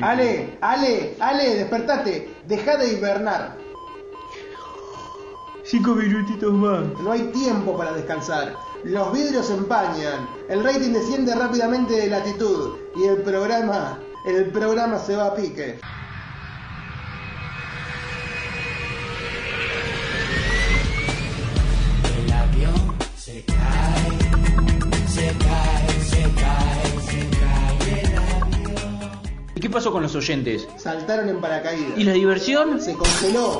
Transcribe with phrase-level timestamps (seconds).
[0.00, 3.58] Ale, Ale, Ale, despertate, deja de hibernar.
[5.64, 6.84] Cinco minutitos más.
[7.02, 8.54] No hay tiempo para descansar.
[8.84, 14.98] Los vidrios se empañan, el rating desciende rápidamente de latitud y el programa, el programa
[14.98, 15.78] se va a pique.
[29.58, 30.68] ¿Y qué pasó con los oyentes?
[30.76, 31.98] Saltaron en paracaídas.
[31.98, 32.80] ¿Y la diversión?
[32.80, 33.58] Se congeló.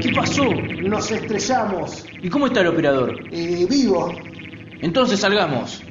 [0.00, 0.44] ¿Qué pasó?
[0.84, 2.06] Nos estrellamos.
[2.22, 3.18] ¿Y cómo está el operador?
[3.32, 4.14] Eh, vivo.
[4.80, 5.82] Entonces salgamos.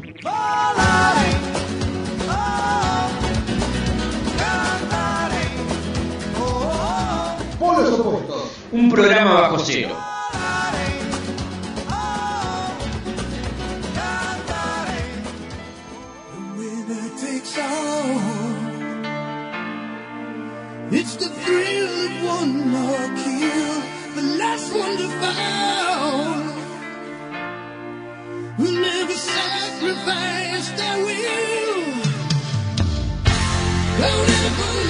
[7.61, 8.57] Polos opuestos.
[8.71, 9.95] Un programa bajo cero.
[20.91, 23.73] It's the thrill of one more kill,
[24.15, 26.33] the last one to fall.
[28.57, 31.81] Who never sacrifice their will.
[33.99, 34.80] Don't ever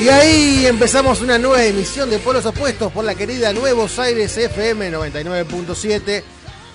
[0.00, 4.90] Y ahí empezamos una nueva emisión de Polos Opuestos por la querida Nuevos Aires FM
[4.90, 6.22] 99.7.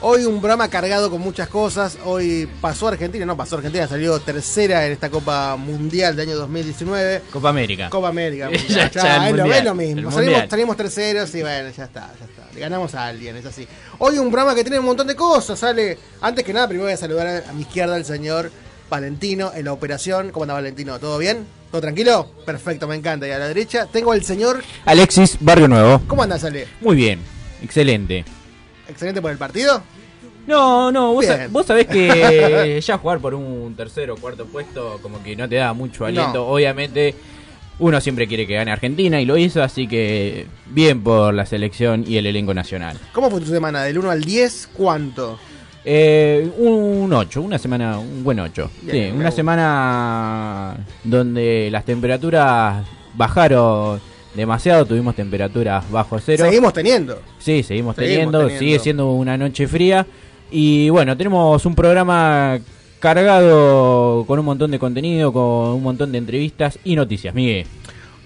[0.02, 1.98] Hoy un programa cargado con muchas cosas.
[2.06, 7.24] Hoy pasó Argentina, no pasó Argentina, salió tercera en esta Copa Mundial de año 2019.
[7.32, 7.90] Copa América.
[7.90, 8.52] Copa América.
[8.70, 10.12] Ya ya, es, lo, es lo mismo.
[10.12, 12.54] Salimos, salimos terceros y bueno, ya está, ya está.
[12.54, 13.68] Le ganamos a alguien, es así.
[13.98, 15.58] Hoy un programa que tiene un montón de cosas.
[15.58, 18.52] Sale, antes que nada, primero voy a saludar a, a mi izquierda al señor
[18.90, 20.32] Valentino en la operación.
[20.32, 21.00] ¿Cómo anda Valentino?
[21.00, 21.46] ¿Todo bien?
[21.72, 22.30] ¿Todo tranquilo?
[22.46, 23.28] Perfecto, me encanta.
[23.28, 24.64] Y a la derecha tengo al señor.
[24.86, 26.02] Alexis, Barrio Nuevo.
[26.08, 26.68] ¿Cómo anda, Sale?
[26.82, 27.20] Muy bien,
[27.62, 28.24] excelente.
[28.88, 29.82] ¿Excelente por el partido?
[30.48, 31.38] No, no, vos, Bien.
[31.38, 35.50] sa- vos sabés que ya jugar por un tercero o cuarto puesto como que no
[35.50, 36.34] te da mucho aliento.
[36.36, 36.44] No.
[36.48, 37.16] Obviamente
[37.80, 42.06] uno siempre quiere que gane Argentina y lo hizo, así que bien por la selección
[42.08, 42.98] y el elenco nacional.
[43.12, 43.84] ¿Cómo fue tu semana?
[43.84, 45.40] Del 1 al 10, ¿cuánto?
[45.88, 48.72] Eh, un 8, una semana, un buen 8.
[48.82, 49.32] Bien, Sí, una gusta.
[49.32, 54.00] semana donde las temperaturas bajaron
[54.34, 56.44] demasiado, tuvimos temperaturas bajo cero.
[56.46, 57.22] Seguimos teniendo.
[57.38, 58.60] Sí, seguimos, Seguimos teniendo, teniendo.
[58.60, 60.06] sigue siendo una noche fría.
[60.52, 62.60] Y bueno, tenemos un programa
[63.00, 65.44] cargado con un montón de contenido, con
[65.76, 67.34] un montón de entrevistas y noticias.
[67.36, 67.66] Miguel.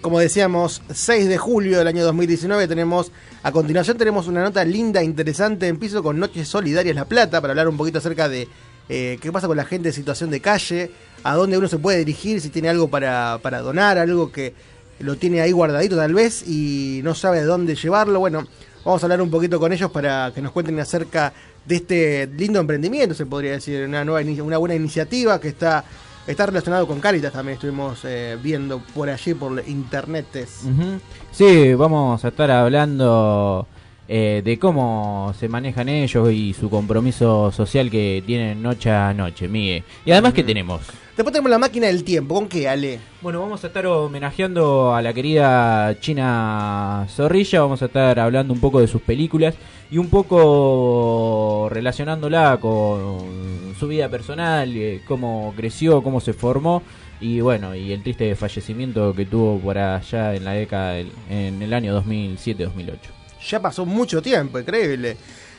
[0.01, 3.11] Como decíamos, 6 de julio del año 2019 tenemos,
[3.43, 7.51] a continuación tenemos una nota linda, interesante, en piso con Noches Solidarias La Plata, para
[7.51, 8.47] hablar un poquito acerca de
[8.87, 10.91] eh, qué pasa con la gente en situación de calle,
[11.23, 14.53] a dónde uno se puede dirigir, si tiene algo para, donar, algo que
[14.99, 18.21] lo tiene ahí guardadito tal vez y no sabe de dónde llevarlo.
[18.21, 18.47] Bueno,
[18.85, 21.33] vamos a hablar un poquito con ellos para que nos cuenten acerca
[21.65, 25.83] de este lindo emprendimiento, se podría decir, una, nueva, una buena iniciativa que está...
[26.29, 30.61] Está relacionado con Caritas también, estuvimos eh, viendo por allí, por internetes.
[31.31, 33.65] Sí, vamos a estar hablando
[34.11, 39.47] eh, de cómo se manejan ellos y su compromiso social que tienen noche a noche,
[39.47, 39.83] Miguel.
[40.03, 40.81] Y además, ¿qué tenemos?
[41.15, 42.33] Después tenemos la máquina del tiempo.
[42.35, 42.99] ¿Con qué, Ale?
[43.21, 48.59] Bueno, vamos a estar homenajeando a la querida China Zorrilla, vamos a estar hablando un
[48.59, 49.53] poco de sus películas
[49.91, 56.81] y un poco relacionándola con su vida personal, eh, cómo creció, cómo se formó
[57.21, 61.61] y bueno, y el triste fallecimiento que tuvo por allá en la década, del- en
[61.61, 63.18] el año 2007-2008.
[63.47, 65.17] Ya pasó mucho tiempo, increíble.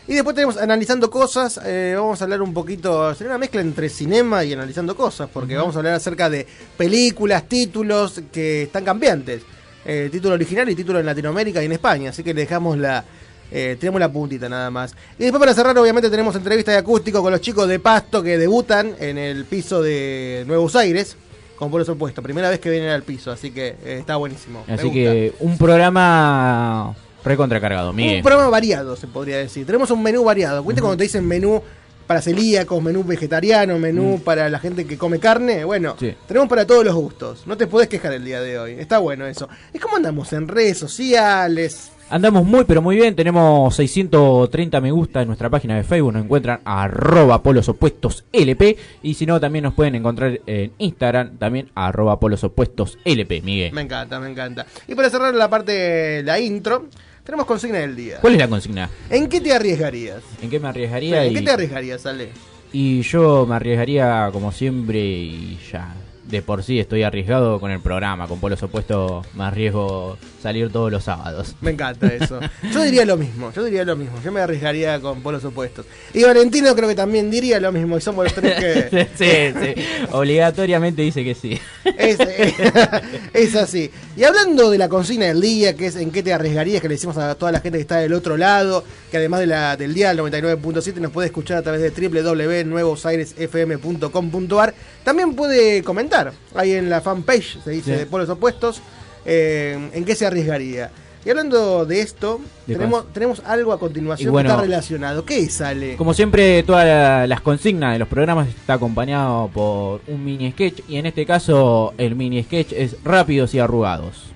[0.09, 1.61] Y después tenemos analizando cosas.
[1.65, 3.15] eh, vamos a hablar un poquito.
[3.15, 5.29] Será una mezcla entre cinema y analizando cosas.
[5.33, 6.47] Porque vamos a hablar acerca de
[6.77, 9.43] películas, títulos que están cambiantes.
[9.85, 12.11] Eh, título original y título en Latinoamérica y en España.
[12.11, 13.05] Así que le dejamos la.
[13.53, 14.95] eh, tenemos la puntita nada más.
[15.19, 18.37] Y después para cerrar, obviamente, tenemos entrevista de acústico con los chicos de Pasto que
[18.37, 21.17] debutan en el piso de Nuevos Aires.
[21.57, 22.21] Como por eso puesto.
[22.23, 23.31] Primera vez que vienen al piso.
[23.31, 24.65] Así que eh, está buenísimo.
[24.67, 28.17] Así que un programa recontracargado, Miguel.
[28.19, 29.67] Un programa variado, se podría decir.
[29.67, 30.63] Tenemos un menú variado.
[30.65, 31.63] ¿Viste cuando te dicen menú
[32.07, 35.65] para celíacos, menú vegetariano, menú para la gente que come carne?
[35.65, 36.15] Bueno, Sí.
[36.27, 37.47] tenemos para todos los gustos.
[37.47, 38.73] No te podés quejar el día de hoy.
[38.79, 39.49] Está bueno eso.
[39.73, 41.93] ¿Y cómo andamos en redes sociales?
[42.13, 46.25] Andamos muy pero muy bien, tenemos 630 me gusta en nuestra página de Facebook, nos
[46.25, 51.71] encuentran arroba polos opuestos LP y si no también nos pueden encontrar en Instagram también
[51.77, 53.73] arroba polos opuestos LP, Miguel.
[53.73, 54.67] Me encanta, me encanta.
[54.89, 56.87] Y para cerrar la parte, la intro,
[57.25, 58.19] tenemos consigna del día.
[58.21, 58.91] ¿Cuál es la consigna?
[59.09, 60.23] ¿En qué te arriesgarías?
[60.43, 61.25] ¿En qué me arriesgaría?
[61.25, 62.31] ¿En qué te arriesgarías, Ale?
[62.73, 65.95] Y yo me arriesgaría como siempre y ya.
[66.31, 68.29] De por sí estoy arriesgado con el programa.
[68.29, 71.55] Con polos opuestos me arriesgo salir todos los sábados.
[71.61, 72.41] Me encanta eso.
[72.73, 74.17] Yo diría lo mismo, yo diría lo mismo.
[74.25, 75.87] Yo me arriesgaría con polos opuestos.
[76.15, 77.99] Y Valentino creo que también diría lo mismo.
[77.99, 78.89] Y somos los tres que...
[79.17, 79.75] sí, sí.
[80.13, 81.59] Obligatoriamente dice que sí.
[81.97, 82.19] Es,
[83.35, 83.91] es así.
[84.17, 86.95] Y hablando de la consigna del día, que es en qué te arriesgarías, que le
[86.95, 89.95] decimos a toda la gente que está del otro lado, que además de la, del
[89.95, 94.75] día 99.7 nos puede escuchar a través de www.nuevosairesfm.com.ar,
[95.05, 96.20] también puede comentar
[96.55, 97.99] ahí en la fanpage, se dice, Sí.
[98.01, 98.81] de Polos Opuestos,
[99.25, 100.91] eh, en qué se arriesgaría.
[101.23, 105.25] Y hablando de esto, De tenemos, tenemos algo a continuación bueno, que está relacionado.
[105.27, 105.97] ¿Qué es, Ale?
[105.97, 110.81] Como siempre, todas la- las consignas de los programas está acompañado por un mini sketch.
[110.89, 114.31] Y en este caso, el mini sketch es Rápidos y Arrugados.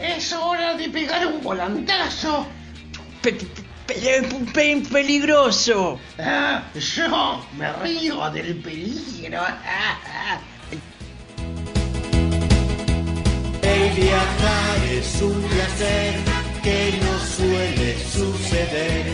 [0.00, 2.46] Es hora de pegar un volantazo.
[3.22, 3.36] Pe-
[3.86, 4.22] pe-
[4.54, 5.98] pe- peligroso.
[6.18, 9.40] Ah, yo me río del peligro.
[13.62, 16.14] El viajar es un placer
[16.62, 19.06] que no suele suceder.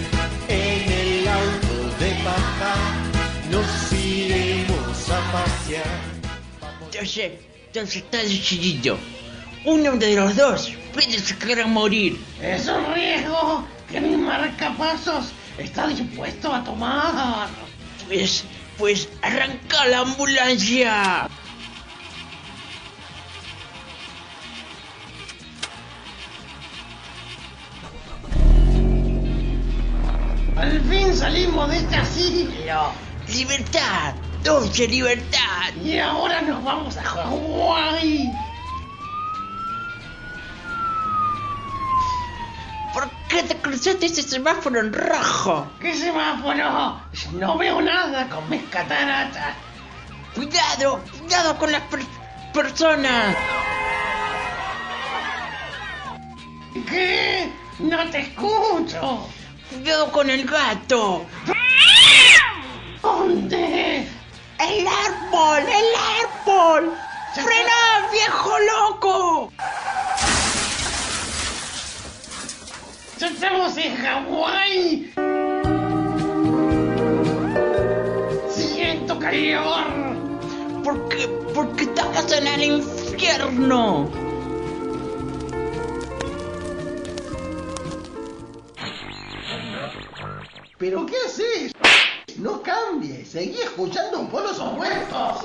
[0.48, 2.74] En el auto de paja
[3.50, 6.00] nos iremos a pasear.
[6.84, 7.32] Entonces,
[7.66, 8.98] entonces está decidido.
[9.64, 12.18] Uno de los dos puede sacar a morir.
[12.42, 17.48] Es un riesgo que mi marcapasos está dispuesto a tomar.
[18.06, 18.44] Pues,
[18.76, 21.28] pues arranca la ambulancia.
[30.56, 32.92] Al fin salimos de este asilo.
[33.28, 35.74] Libertad, dulce libertad.
[35.82, 38.30] Y ahora nos vamos a Hawái.
[42.94, 45.66] ¿Por qué te cruzaste ese semáforo en rojo?
[45.80, 47.00] ¿Qué semáforo?
[47.32, 49.54] No veo nada con mis cataratas.
[50.34, 52.04] Cuidado, cuidado con las per-
[52.52, 53.36] personas.
[56.88, 57.50] ¿Qué?
[57.78, 59.28] No te escucho.
[59.70, 61.26] Cuidado con el gato.
[63.02, 64.08] ¿Dónde?
[64.58, 65.94] El árbol, el
[66.24, 66.92] árbol.
[67.34, 69.52] Frena, viejo loco.
[69.58, 69.66] ¡Ya
[73.26, 75.12] estamos en Hawái!
[78.48, 79.86] Siento calor.
[80.84, 81.28] ¿Por qué?
[81.54, 84.10] Porque estamos en el infierno.
[90.78, 91.72] ¿Pero qué haces?
[92.36, 95.44] No cambies, seguí escuchando un polos opuestos.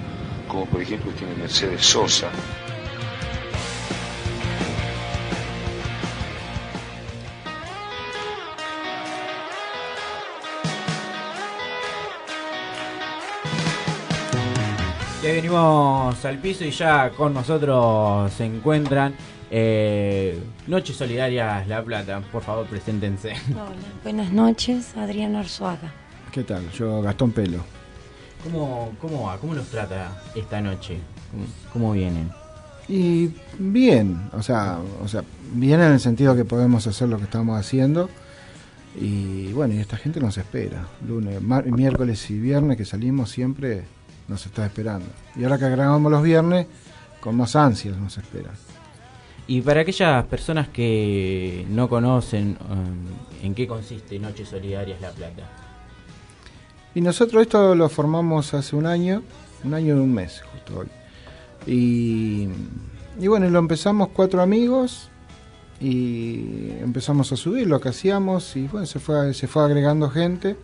[0.51, 2.29] como por ejemplo tiene Mercedes Sosa.
[15.23, 19.13] Y ahí venimos al piso y ya con nosotros se encuentran
[19.49, 22.21] eh, Noches Solidarias La Plata.
[22.29, 23.35] Por favor, preséntense.
[23.51, 23.71] Hola,
[24.03, 25.93] buenas noches, Adriana Arzuaga.
[26.31, 26.69] ¿Qué tal?
[26.71, 27.80] Yo, Gastón Pelo.
[28.43, 29.37] ¿Cómo, cómo va?
[29.37, 30.99] ¿Cómo los trata esta noche?
[31.71, 32.29] ¿Cómo, vienen?
[32.87, 37.23] Y bien, o sea, o sea, bien en el sentido que podemos hacer lo que
[37.25, 38.09] estamos haciendo.
[38.99, 40.85] Y bueno, y esta gente nos espera.
[41.07, 43.83] Lunes, mar- miércoles y viernes que salimos siempre
[44.27, 45.07] nos está esperando.
[45.35, 46.67] Y ahora que agregamos los viernes,
[47.21, 48.53] con más ansias nos esperan.
[49.47, 55.43] Y para aquellas personas que no conocen um, en qué consiste Noches Solidarias La Plata.
[56.93, 59.23] Y nosotros esto lo formamos hace un año,
[59.63, 60.87] un año y un mes, justo hoy.
[61.65, 62.47] Y,
[63.27, 65.09] bueno, lo empezamos cuatro amigos
[65.79, 70.55] y empezamos a subir lo que hacíamos y bueno, se fue, se fue agregando gente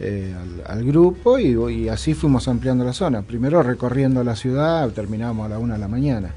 [0.00, 0.34] eh,
[0.66, 3.22] al, al grupo y, y así fuimos ampliando la zona.
[3.22, 6.32] Primero recorriendo la ciudad, terminábamos a la una de la mañana,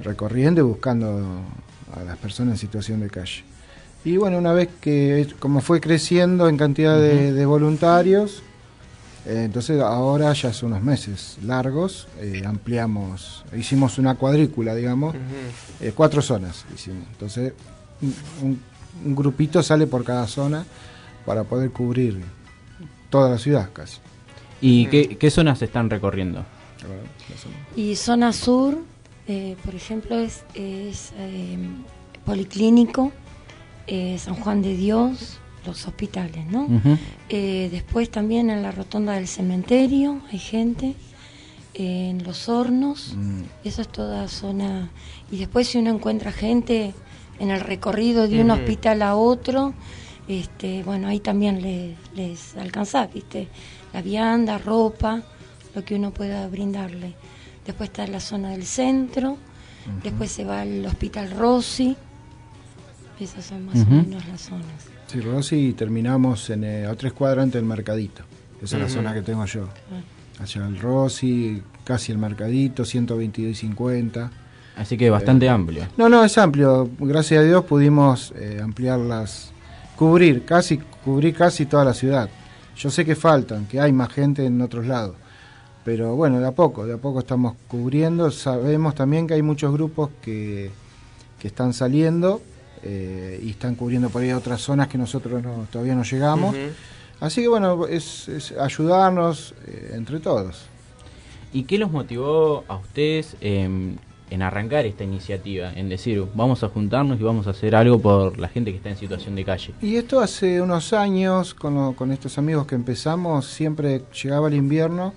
[0.00, 1.40] recorriendo y buscando
[1.94, 3.44] a las personas en situación de calle.
[4.06, 8.40] Y bueno, una vez que, como fue creciendo en cantidad de, de voluntarios,
[9.26, 15.16] eh, entonces ahora ya hace unos meses largos, eh, ampliamos, hicimos una cuadrícula, digamos,
[15.80, 17.02] eh, cuatro zonas hicimos.
[17.10, 17.52] Entonces,
[18.40, 18.60] un,
[19.06, 20.64] grupito sale por cada zona
[21.26, 22.22] para poder cubrir
[23.10, 23.98] toda la ciudad casi.
[24.60, 26.44] ¿Y qué, qué zonas están recorriendo?
[27.74, 28.78] Y zona sur,
[29.26, 31.58] eh, por ejemplo, es, es, eh,
[32.24, 33.10] Policlínico,
[33.86, 36.66] eh, San Juan de Dios, los hospitales, ¿no?
[37.28, 40.94] Eh, después también en la rotonda del cementerio hay gente,
[41.74, 43.14] eh, en los hornos,
[43.64, 44.90] eso es toda zona.
[45.30, 46.94] Y después si uno encuentra gente
[47.38, 49.74] en el recorrido de un hospital a otro,
[50.28, 53.48] este, bueno, ahí también le- les alcanza, ¿viste?
[53.92, 55.22] La vianda, ropa,
[55.74, 57.14] lo que uno pueda brindarle.
[57.66, 59.36] Después está la zona del centro,
[60.02, 61.96] después se va al hospital Rossi,
[63.24, 64.66] esas son más o menos las zonas.
[65.06, 68.22] Sí, Rosy, y terminamos en, eh, a tres cuadras antes del mercadito.
[68.62, 69.68] Esa es la zona que tengo yo.
[70.40, 74.30] Allá el Rosy, casi el mercadito, 122 y 50.
[74.76, 75.86] Así que bastante amplio.
[75.96, 76.90] No, no, es amplio.
[76.98, 79.52] Gracias a Dios pudimos eh, ampliarlas,
[79.96, 82.28] cubrir, casi, cubrir casi toda la ciudad.
[82.76, 85.16] Yo sé que faltan, que hay más gente en otros lados.
[85.84, 88.30] Pero bueno, de a poco, de a poco estamos cubriendo.
[88.30, 90.70] Sabemos también que hay muchos grupos que,
[91.38, 92.42] que están saliendo
[92.88, 96.54] eh, y están cubriendo por ahí otras zonas que nosotros no- todavía no llegamos.
[97.18, 100.66] Así que bueno, es, es ayudarnos eh, entre todos.
[101.52, 103.96] ¿Y qué los motivó a ustedes em,
[104.30, 105.72] en arrancar esta iniciativa?
[105.72, 108.90] En decir, vamos a juntarnos y vamos a hacer algo por la gente que está
[108.90, 109.72] en situación de calle.
[109.80, 114.54] Y esto hace unos años, con, lo- con estos amigos que empezamos, siempre llegaba el
[114.54, 115.14] invierno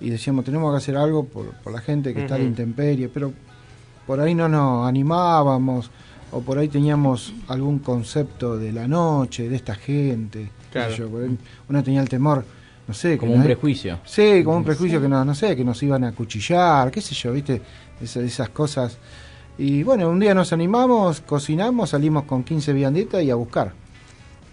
[0.00, 2.50] y decíamos, tenemos que hacer algo por, por la gente que está la Ujú.
[2.50, 3.32] intemperie, pero
[4.06, 5.90] por ahí no nos animábamos,
[6.34, 10.50] o por ahí teníamos algún concepto de la noche, de esta gente.
[10.72, 10.94] Claro.
[10.94, 11.38] yo, por ahí
[11.68, 12.44] uno tenía el temor,
[12.88, 13.12] no sé.
[13.12, 14.00] que Como un nos- prejuicio.
[14.04, 17.14] Sí, como un prejuicio que no, no sé, que nos iban a cuchillar, qué sé
[17.14, 17.62] yo, viste,
[18.00, 18.98] Esa- esas cosas.
[19.56, 23.72] Y bueno, un día nos animamos, cocinamos, salimos con 15 vianditas y a buscar.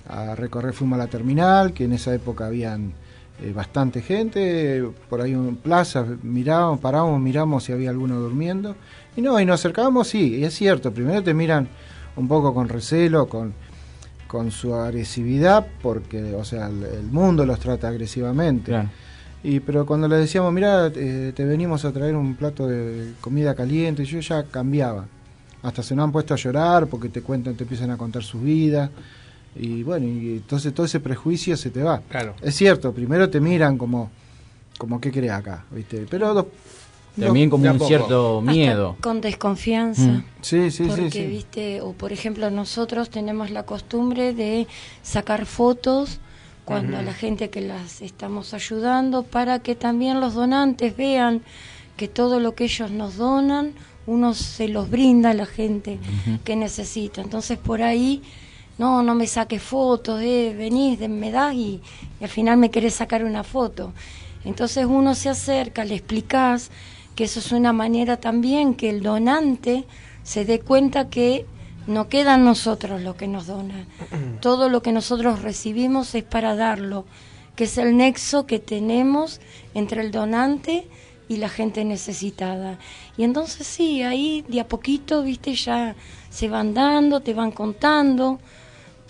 [0.07, 2.93] A recorrer, fuimos a la terminal, que en esa época habían
[3.41, 8.75] eh, bastante gente, por ahí en plaza, mirábamos, parábamos, miramos si había alguno durmiendo.
[9.15, 11.67] Y no, y nos acercábamos, sí, y es cierto, primero te miran
[12.15, 13.53] un poco con recelo, con,
[14.27, 18.73] con su agresividad, porque, o sea, el, el mundo los trata agresivamente.
[19.43, 23.55] Y pero cuando le decíamos, mira, eh, te venimos a traer un plato de comida
[23.55, 25.05] caliente, yo ya cambiaba.
[25.63, 28.41] Hasta se nos han puesto a llorar porque te cuentan, te empiezan a contar sus
[28.41, 28.89] vidas.
[29.55, 32.01] Y bueno, y entonces todo ese prejuicio se te va.
[32.01, 32.35] Claro.
[32.41, 34.09] Es cierto, primero te miran como,
[34.77, 35.65] como ¿qué crees acá?
[35.71, 36.05] ¿viste?
[36.09, 36.47] Pero
[37.19, 37.87] También como un poco.
[37.87, 38.95] cierto miedo.
[39.01, 40.03] Con desconfianza.
[40.03, 40.23] Mm.
[40.41, 41.25] Sí, sí, sí, porque, sí.
[41.25, 44.67] viste, o por ejemplo, nosotros tenemos la costumbre de
[45.03, 46.19] sacar fotos
[46.63, 51.41] cuando a la gente que las estamos ayudando para que también los donantes vean
[51.97, 53.73] que todo lo que ellos nos donan
[54.07, 55.99] uno se los brinda a la gente
[56.43, 57.21] que necesita.
[57.21, 58.21] Entonces por ahí
[58.81, 61.79] no, no me saques fotos, eh, venís, me das y,
[62.19, 63.93] y al final me querés sacar una foto.
[64.43, 66.71] Entonces uno se acerca, le explicás
[67.15, 69.85] que eso es una manera también que el donante
[70.23, 71.45] se dé cuenta que
[71.85, 73.85] no queda en nosotros lo que nos dona.
[74.41, 77.05] Todo lo que nosotros recibimos es para darlo,
[77.55, 79.41] que es el nexo que tenemos
[79.75, 80.87] entre el donante
[81.29, 82.79] y la gente necesitada.
[83.15, 85.95] Y entonces sí, ahí de a poquito, viste, ya
[86.31, 88.39] se van dando, te van contando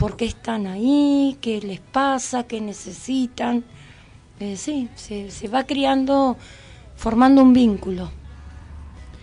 [0.02, 3.64] por qué están ahí, qué les pasa, qué necesitan.
[4.40, 6.38] Eh, sí, se, se va creando,
[6.96, 8.10] formando un vínculo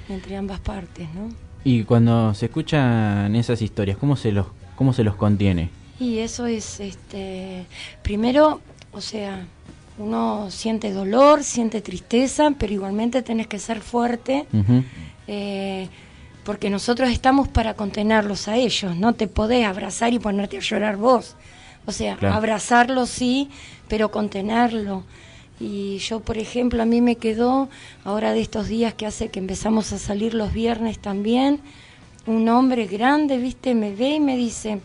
[0.08, 1.30] entre ambas partes, ¿no?
[1.64, 5.70] Y cuando se escuchan esas historias, ¿cómo se los, cómo se los contiene?
[5.98, 7.66] Y eso es, este,
[8.04, 8.60] primero,
[8.92, 9.44] o sea,
[9.98, 14.46] uno siente dolor, siente tristeza, pero igualmente tenés que ser fuerte,
[15.26, 15.88] eh,
[16.48, 20.96] porque nosotros estamos para contenerlos a ellos, no te podés abrazar y ponerte a llorar
[20.96, 21.36] vos.
[21.84, 22.36] O sea, Claro.
[22.36, 23.50] abrazarlo sí,
[23.86, 25.04] pero contenerlo.
[25.60, 27.68] Y yo, por ejemplo, a mí me quedó,
[28.02, 31.60] ahora de estos días que hace que empezamos a salir los viernes también,
[32.26, 34.80] un hombre grande, viste, me ve y me dice,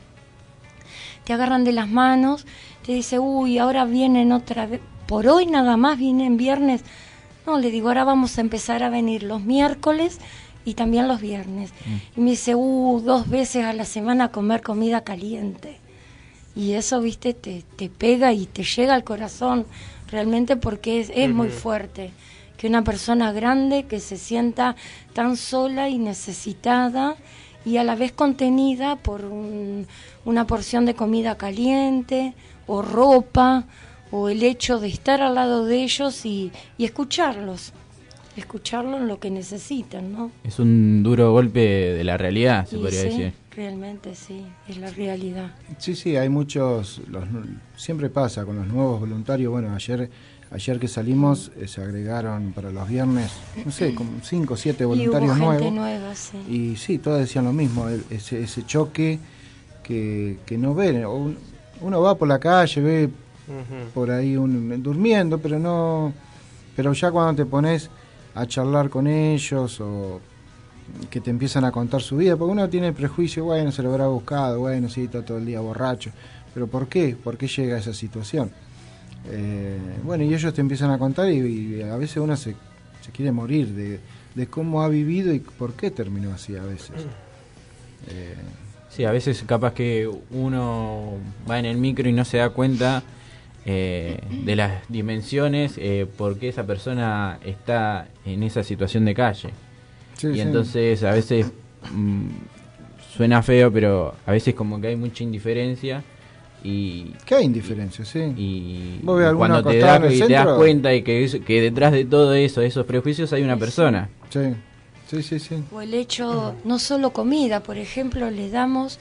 [1.23, 2.45] te agarran de las manos,
[2.85, 6.81] te dice, uy, ahora vienen otra vez, por hoy nada más vienen viernes.
[7.45, 10.19] No, le digo, ahora vamos a empezar a venir los miércoles
[10.65, 11.71] y también los viernes.
[12.15, 15.77] Y me dice, uh, dos veces a la semana comer comida caliente.
[16.55, 19.65] Y eso, viste, te, te pega y te llega al corazón,
[20.09, 22.11] realmente porque es, es muy fuerte.
[22.57, 24.75] Que una persona grande que se sienta
[25.13, 27.15] tan sola y necesitada
[27.65, 29.87] y a la vez contenida por un-
[30.25, 32.33] una porción de comida caliente
[32.67, 33.65] o ropa
[34.11, 37.73] o el hecho de estar al lado de ellos y, y escucharlos,
[38.35, 40.31] escucharlos en lo que necesitan, ¿no?
[40.43, 43.33] Es un duro golpe de la realidad, se Y podría sí, decir.
[43.55, 45.51] realmente sí, es la realidad.
[45.77, 47.23] Sí, sí, hay muchos, los
[47.75, 49.51] siempre pasa con los nuevos voluntarios.
[49.51, 50.09] Bueno, ayer
[50.51, 53.31] ayer que salimos eh, se agregaron para los viernes,
[53.65, 55.73] no sé, como 5 o 7 Y hubo voluntarios gente nuevos.
[55.73, 56.37] nueva, sí.
[56.47, 59.17] Y sí, todos decían lo mismo, el- ese, ese choque
[59.83, 61.03] que, que no ven.
[61.81, 63.09] Uno va por la calle, ve
[63.93, 66.13] por ahí un, durmiendo, pero no.
[66.75, 67.89] Pero ya cuando te pones
[68.35, 70.19] a charlar con ellos o
[71.09, 73.91] que te empiezan a contar su vida, porque uno tiene el prejuicio, bueno, se lo
[73.91, 76.11] habrá buscado, bueno, sí, está todo el día borracho.
[76.53, 77.15] Pero ¿por qué?
[77.15, 78.51] ¿Por qué llega a esa situación?
[79.29, 82.55] Eh, bueno, y ellos te empiezan a contar y, a veces uno se,
[83.01, 83.99] se quiere morir de,
[84.35, 87.05] de cómo ha vivido y por qué terminó así a veces.
[88.89, 91.13] Sí, a veces capaz que uno
[91.49, 93.01] va en el micro y no se da cuenta
[93.65, 99.49] eh, de las dimensiones eh, por qué esa persona está en esa situación de calle.
[100.17, 100.39] Sí, y sí.
[100.41, 101.51] entonces a veces
[101.91, 102.27] mm,
[103.15, 106.03] suena feo, pero a veces como que hay mucha indiferencia
[106.63, 107.13] y...
[107.25, 108.05] ¿Qué hay indiferencia?
[108.05, 108.19] Sí.
[108.37, 111.61] Y ¿Vos ves alguno cuando te, el y te das cuenta y que, es- que
[111.61, 114.09] detrás de todo eso, de esos prejuicios, hay una persona.
[114.29, 114.39] Sí,
[115.09, 115.55] sí, sí, sí.
[115.73, 118.97] O el hecho, no solo comida, por ejemplo, le damos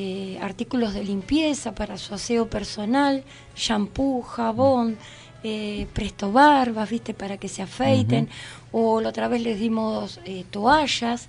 [0.00, 3.24] eh, artículos de limpieza para su aseo personal,
[3.56, 4.96] shampoo, jabón,
[5.42, 7.14] eh, presto barbas, ¿viste?
[7.14, 8.28] Para que se afeiten.
[8.70, 11.26] O la otra vez les dimos eh, toallas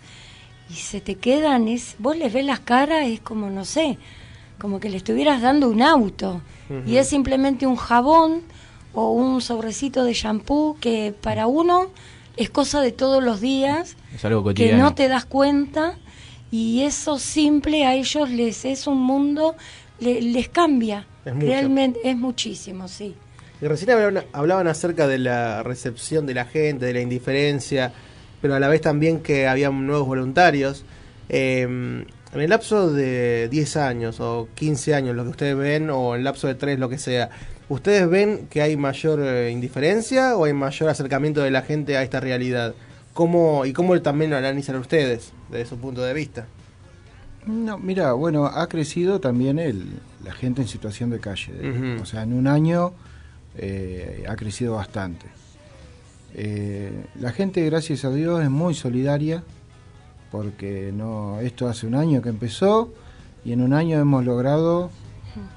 [0.70, 3.98] y se te quedan, es, vos les ves las caras, es como, no sé,
[4.60, 6.44] como que le estuvieras dando un auto.
[6.86, 8.44] Y es simplemente un jabón
[8.94, 11.88] o un sobrecito de shampoo que para uno
[12.38, 15.98] es cosa de todos los días Es algo que no te das cuenta
[16.52, 19.56] y eso simple a ellos les es un mundo
[20.00, 23.16] le- les cambia Es realmente es muchísimo sí
[23.62, 27.92] Y recién hablaban, hablaban acerca de la recepción de la gente, de la indiferencia,
[28.42, 30.86] pero a la vez también que había nuevos voluntarios.
[31.28, 32.06] Eh, en
[32.42, 36.24] el lapso de 10 años o 15 años, lo que ustedes ven, o en el
[36.24, 37.30] lapso de 3, lo que sea,
[37.68, 42.04] ¿ustedes ven que hay mayor eh, indiferencia o hay mayor acercamiento de la gente a
[42.04, 42.76] esta realidad?
[43.20, 46.48] ¿Cómo, ¿Y cómo también lo analizan ustedes desde su punto de vista?
[47.46, 51.52] No, mira, bueno, ha crecido también el, la gente en situación de calle.
[52.02, 52.94] O sea, en un año
[53.58, 55.26] eh, ha crecido bastante.
[56.34, 59.44] Eh, la gente, gracias a Dios, es muy solidaria
[60.32, 62.94] porque no esto hace un año que empezó
[63.44, 64.92] y en un año hemos logrado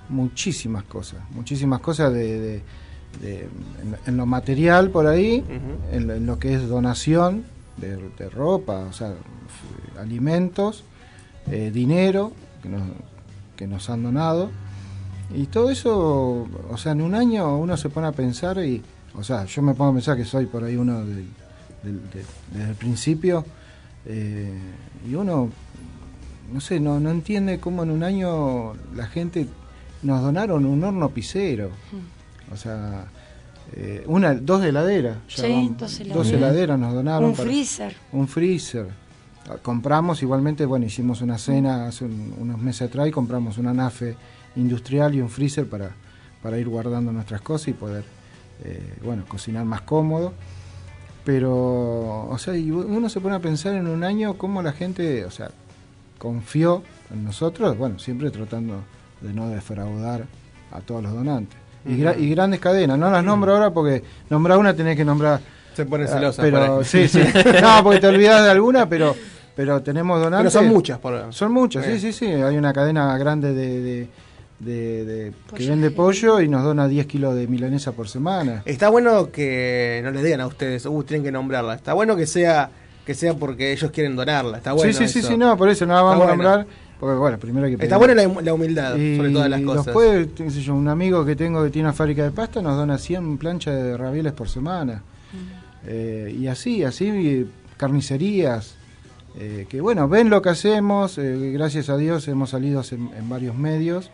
[0.09, 2.63] muchísimas cosas, muchísimas cosas de, de-
[3.21, 3.41] de-
[3.83, 5.45] en, en lo material por ahí,
[5.93, 7.45] en, lo- en lo que es donación
[7.77, 9.15] de, de ropa, o sea,
[9.99, 10.85] alimentos,
[11.51, 12.33] eh, dinero
[12.63, 12.83] que nos,
[13.57, 14.51] que nos han donado.
[15.35, 18.83] Y todo eso, o sea, en un año uno se pone a pensar y,
[19.15, 21.27] o sea, yo me pongo a pensar que soy por ahí uno del-
[21.83, 23.45] del- de- desde el principio
[24.05, 24.53] eh,
[25.09, 25.49] y uno,
[26.53, 29.47] no sé, no, no entiende cómo en un año la gente
[30.03, 31.71] nos donaron un horno pisero,
[32.53, 33.07] o sea,
[33.75, 36.33] eh, una, dos heladeras, ya Sí, vamos, dos dos heladeras.
[36.33, 37.25] heladeras nos donaron.
[37.31, 38.87] un freezer Un freezer.
[39.49, 43.73] Ah, Compramos igualmente, bueno, hicimos una cena hace un- unos meses atrás y compramos una
[43.75, 44.15] nafe
[44.57, 45.91] industrial y un freezer para,
[46.43, 48.05] para ir guardando nuestras cosas y poder,
[48.65, 50.33] eh, bueno, cocinar más cómodo.
[51.25, 55.25] Pero, o sea, y uno se pone a pensar en un año cómo la gente,
[55.25, 55.51] o sea,
[56.19, 56.83] confió
[57.13, 58.83] en nosotros, bueno, siempre tratando
[59.21, 60.27] de no defraudar
[60.73, 61.57] a todos los donantes.
[61.87, 65.41] Y, gra- y grandes cadenas, no las nombro ahora porque nombrar una tenés que nombrar.
[65.75, 67.21] Se ponen Ah, celosas por Pero sí, sí.
[67.63, 69.17] No, porque te olvidas de alguna, pero
[69.57, 70.53] pero tenemos donantes.
[70.53, 71.99] Pero son muchas, por Son muchas, Eh.
[71.99, 72.27] sí, sí, sí.
[72.27, 74.09] Hay una cadena grande de, de,
[74.61, 78.63] de- de- que vende pollo y nos dona 10 kilos de milanesa por semana.
[78.65, 81.75] Está bueno que no les digan a ustedes, uh, tienen que nombrarla.
[81.75, 82.71] Está bueno que sea
[83.05, 84.59] que sea porque ellos quieren donarla.
[84.59, 84.93] Está bueno.
[84.93, 85.29] sí, sí, sí, eso.
[85.29, 86.67] sí, no, por eso no la vamos a nombrar.
[87.03, 89.87] Porque, bueno, primero hay que Está buena la, la humildad Y sobre todas las cosas.
[89.87, 92.77] Después, qué sé yo, un amigo que tengo que tiene una fábrica de pasta nos
[92.77, 95.03] dona 100 planchas de ravioles por semana.
[95.85, 98.77] Eh, y así, así, carnicerías.
[99.37, 101.19] eh, que bueno, ven lo que hacemos.
[101.19, 104.09] eh, gracias a Dios hemos salido en, en varios medios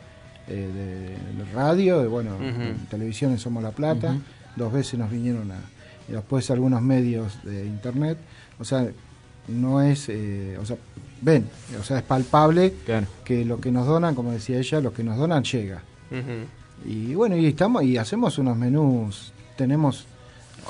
[0.49, 4.17] eh, de, de radio, de, bueno, en televisión en Somos La Plata.
[4.57, 5.57] Dos veces nos vinieron a.
[6.09, 8.17] Y después algunos medios de internet.
[8.59, 8.89] O sea,
[9.47, 10.09] no es.
[10.09, 10.79] eh, o sea,
[11.21, 11.49] ven,
[11.81, 12.75] o sea, es palpable
[13.25, 15.83] que lo que nos donan, como decía ella, lo que nos donan llega.
[16.87, 19.33] Y bueno, y estamos y hacemos unos menús.
[19.57, 20.07] Tenemos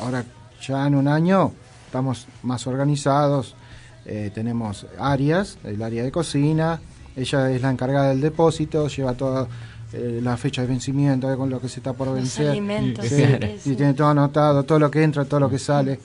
[0.01, 0.25] ahora
[0.67, 1.53] ya en un año
[1.87, 3.55] estamos más organizados.
[4.07, 6.81] eh, tenemos áreas, el área de cocina.
[7.15, 9.47] Ella es la encargada del depósito, lleva toda
[9.93, 12.49] eh, la fecha de vencimiento, con lo que se está por Los vencer.
[12.51, 13.77] alimentos, Sí, sí, y sí.
[13.77, 15.99] tiene todo anotado, todo lo que entra, todo lo que sale.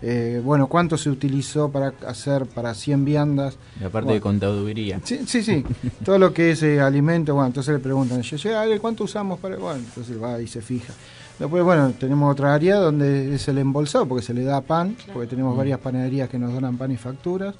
[0.00, 3.56] Eh, bueno, cuánto se utilizó para hacer para 100 viandas.
[3.80, 5.00] La parte Bueno, de contaduría.
[5.02, 5.64] Sí, sí, sí.
[6.04, 9.04] Todo lo que es eh, alimento, bueno, entonces le preguntan, yo, yo, a ver, ¿cuánto
[9.04, 9.56] usamos para...?
[9.56, 10.92] Bueno, entonces va y se fija.
[11.38, 15.28] Después, bueno, tenemos otra área donde es el embolsado, porque se le da pan, porque
[15.28, 17.54] tenemos varias panaderías que nos donan pan y facturas.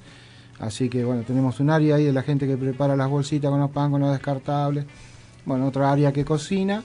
[0.59, 3.59] Así que, bueno, tenemos un área ahí de la gente que prepara las bolsitas con
[3.59, 4.85] los pan, con los descartables.
[5.45, 6.83] Bueno, otra área que cocina.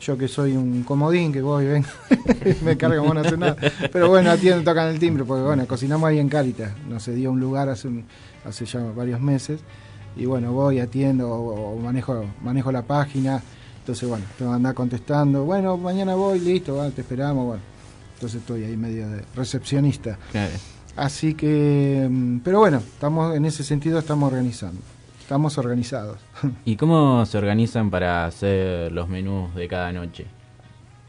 [0.00, 1.88] Yo que soy un comodín, que voy y vengo,
[2.64, 3.56] me cargo como no hace nada.
[3.92, 6.72] Pero bueno, atienden, tocan el timbre, porque bueno, cocinamos ahí en Caritas.
[6.88, 8.04] Nos se dio un lugar hace, un-
[8.44, 9.60] hace ya varios meses.
[10.16, 13.42] Y bueno, voy, atiendo o, o manejo, manejo la página.
[13.80, 15.44] Entonces, bueno, tengo que andar contestando.
[15.44, 17.46] Bueno, mañana voy, listo, va, te esperamos.
[17.46, 17.62] Bueno,
[18.14, 20.18] entonces estoy ahí medio de recepcionista.
[20.30, 20.52] Claro.
[20.96, 24.80] Así que, mm, pero bueno, estamos en ese sentido estamos organizando.
[25.28, 26.16] Estamos organizados.
[26.64, 30.24] ¿Y cómo se organizan para hacer los menús de cada noche?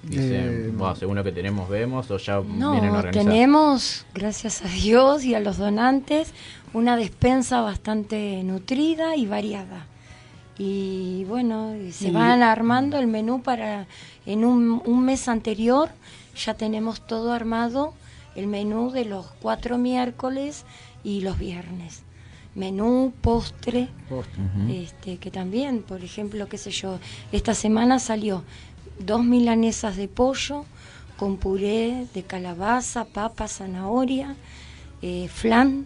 [0.04, 3.14] Dicen, Eh, "Bueno, según lo que tenemos, vemos o ya vienen No, organizados.
[3.14, 6.34] tenemos, gracias a Dios y a los donantes,
[6.74, 9.86] una despensa bastante nutrida y variada.
[10.58, 13.88] Y bueno, se Y- van armando el menú para,
[14.26, 15.92] en un, un mes anterior
[16.36, 17.94] ya tenemos todo armado,
[18.36, 20.66] el menú de los cuatro miércoles
[21.06, 22.04] y los viernes.
[22.60, 24.44] Menú, postre, Postre.
[24.84, 27.00] este, que también, por ejemplo, qué sé yo,
[27.32, 28.44] esta semana salió
[29.00, 30.66] dos milanesas de pollo
[31.18, 34.36] con puré de calabaza, papa, zanahoria,
[35.02, 35.86] eh, flan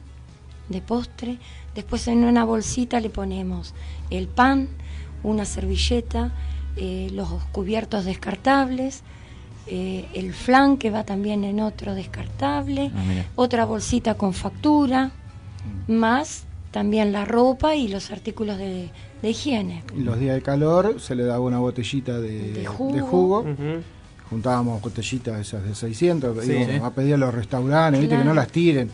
[0.69, 1.38] de postre.
[1.75, 3.75] Después en una bolsita le ponemos
[4.09, 4.67] el pan,
[5.21, 6.31] una servilleta,
[6.75, 9.03] eh, los cubiertos descartables,
[9.67, 15.12] eh, el flan que va también en otro descartable, Ah, otra bolsita con factura,
[15.88, 18.89] más también la ropa y los artículos de,
[19.21, 19.83] de higiene.
[19.95, 23.45] Los días de calor se le daba una botellita de, De de jugo.
[24.29, 26.51] Juntábamos botellitas esas de 600, Sí.
[26.51, 26.81] íbamos Sí.
[26.83, 28.15] a pedir a los restaurantes, ¿viste?
[28.15, 28.29] que Claro.
[28.33, 28.89] no las tiren.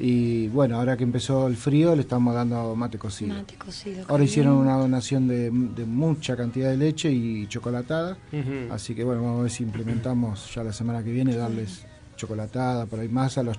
[0.00, 3.34] Y bueno, ahora que empezó el frío le estamos dando mate cocido.
[3.34, 4.04] Mate cocido.
[4.06, 8.16] Ahora hicieron una donación de, de mucha cantidad de leche y chocolatada.
[8.70, 11.84] Así que bueno, vamos a ver si implementamos ya la semana que viene darles
[12.16, 13.56] chocolatada, por ahí más a los,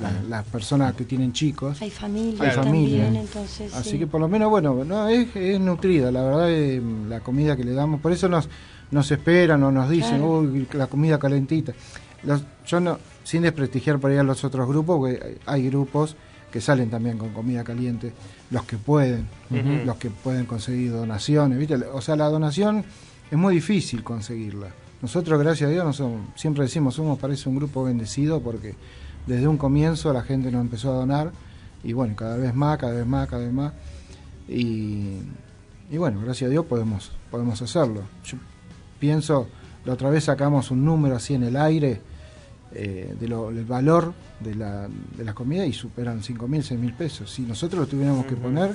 [0.00, 1.80] la- las personas que tienen chicos.
[1.82, 3.04] Hay familia Hay familia.
[3.04, 3.74] también, entonces.
[3.74, 3.98] Así sí.
[3.98, 7.64] que por lo menos, bueno, no es, es nutrida, la verdad, eh, la comida que
[7.64, 8.00] le damos.
[8.00, 8.48] Por eso nos,
[8.90, 10.38] nos esperan o nos dicen, Claro.
[10.40, 11.72] uy, la comida calentita.
[12.22, 16.16] Los- yo no, sin desprestigiar por ahí a los otros grupos, porque hay- grupos
[16.50, 18.12] que salen también con comida caliente,
[18.50, 19.26] los que pueden,
[19.84, 21.74] los que pueden conseguir donaciones, ¿viste?
[21.74, 22.84] O sea, la donación
[23.30, 24.68] es muy difícil conseguirla.
[25.02, 28.74] Nosotros, gracias a Dios, no somos, siempre decimos, somos parece un grupo bendecido porque
[29.26, 31.32] desde un comienzo la gente nos empezó a donar
[31.84, 33.72] y bueno, cada vez más, cada vez más, cada vez más.
[34.48, 35.18] Y,
[35.90, 38.02] y bueno, gracias a Dios podemos, podemos hacerlo.
[38.24, 38.38] Yo
[38.98, 39.48] pienso,
[39.84, 42.00] la otra vez sacamos un número así en el aire
[42.72, 46.78] eh, de lo- del valor de la, de la comida y superan 5 mil, 6
[46.80, 47.30] mil pesos.
[47.30, 48.74] Si nosotros lo tuviéramos que poner,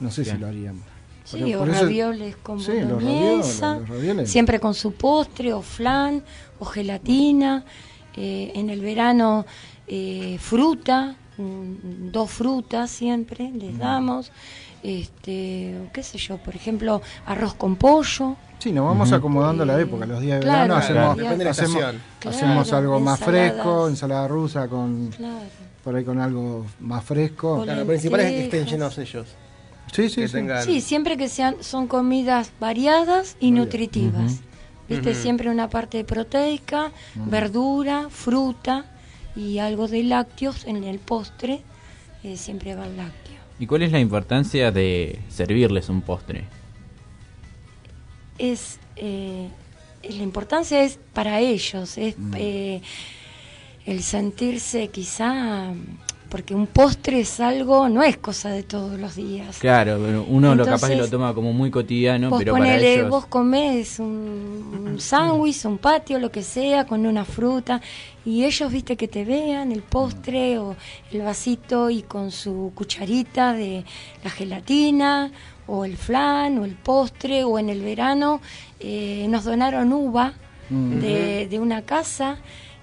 [0.00, 0.82] no sé si lo haríamos.
[1.24, 4.30] Sí, o por eso- ravioles con Sí, los ravioles, ravioles.
[4.30, 6.22] siempre con su postre, o flan,
[6.58, 7.64] o gelatina.
[8.16, 9.46] eh, en el verano,
[9.92, 14.30] eh, fruta, dos frutas siempre les damos.
[14.82, 18.36] Este, qué sé yo, por ejemplo, arroz con pollo.
[18.58, 20.06] Sí, nos vamos acomodando a la época.
[20.06, 21.84] Los días de Claro, verano claro, hacemos, depende de la hacemos,
[22.26, 25.38] hacemos algo más fresco, ensalada rusa con Claro.
[25.82, 27.56] por ahí con algo más fresco.
[27.56, 29.26] Con- Claro, lo principal es que estén llenos ellos.
[29.92, 30.32] Sí, sí, sí.
[30.34, 34.40] tengan- Sí, siempre que sean son comidas variadas y nutritivas.
[34.88, 38.84] Viste, siempre una parte proteica, verdura, fruta
[39.40, 41.62] y algo de lácteos en el postre.
[42.22, 43.38] eh, siempre va el lácteo.
[43.58, 46.44] ¿Y cuál es la importancia de servirles un postre?
[48.38, 49.48] Es eh,
[50.02, 52.34] la importancia es para ellos, es Mm.
[52.36, 52.82] eh,
[53.86, 55.72] el sentirse quizá
[56.30, 59.58] porque un postre es algo, no es cosa de todos los días.
[59.58, 62.94] Claro, pero uno lo capaz que lo toma como muy cotidiano, vos pero para ponele,
[62.94, 63.08] ellos...
[63.10, 67.80] vos comés un, un sándwich, un patio, lo que sea, con una fruta,
[68.24, 70.76] y ellos, viste, que te vean el postre o
[71.12, 73.84] el vasito y con su cucharita de
[74.22, 75.30] la gelatina,
[75.66, 78.40] o el flan, o el postre, o en el verano
[78.80, 80.34] eh, nos donaron uva
[80.70, 81.00] Mm.
[81.00, 82.38] de, de una casa,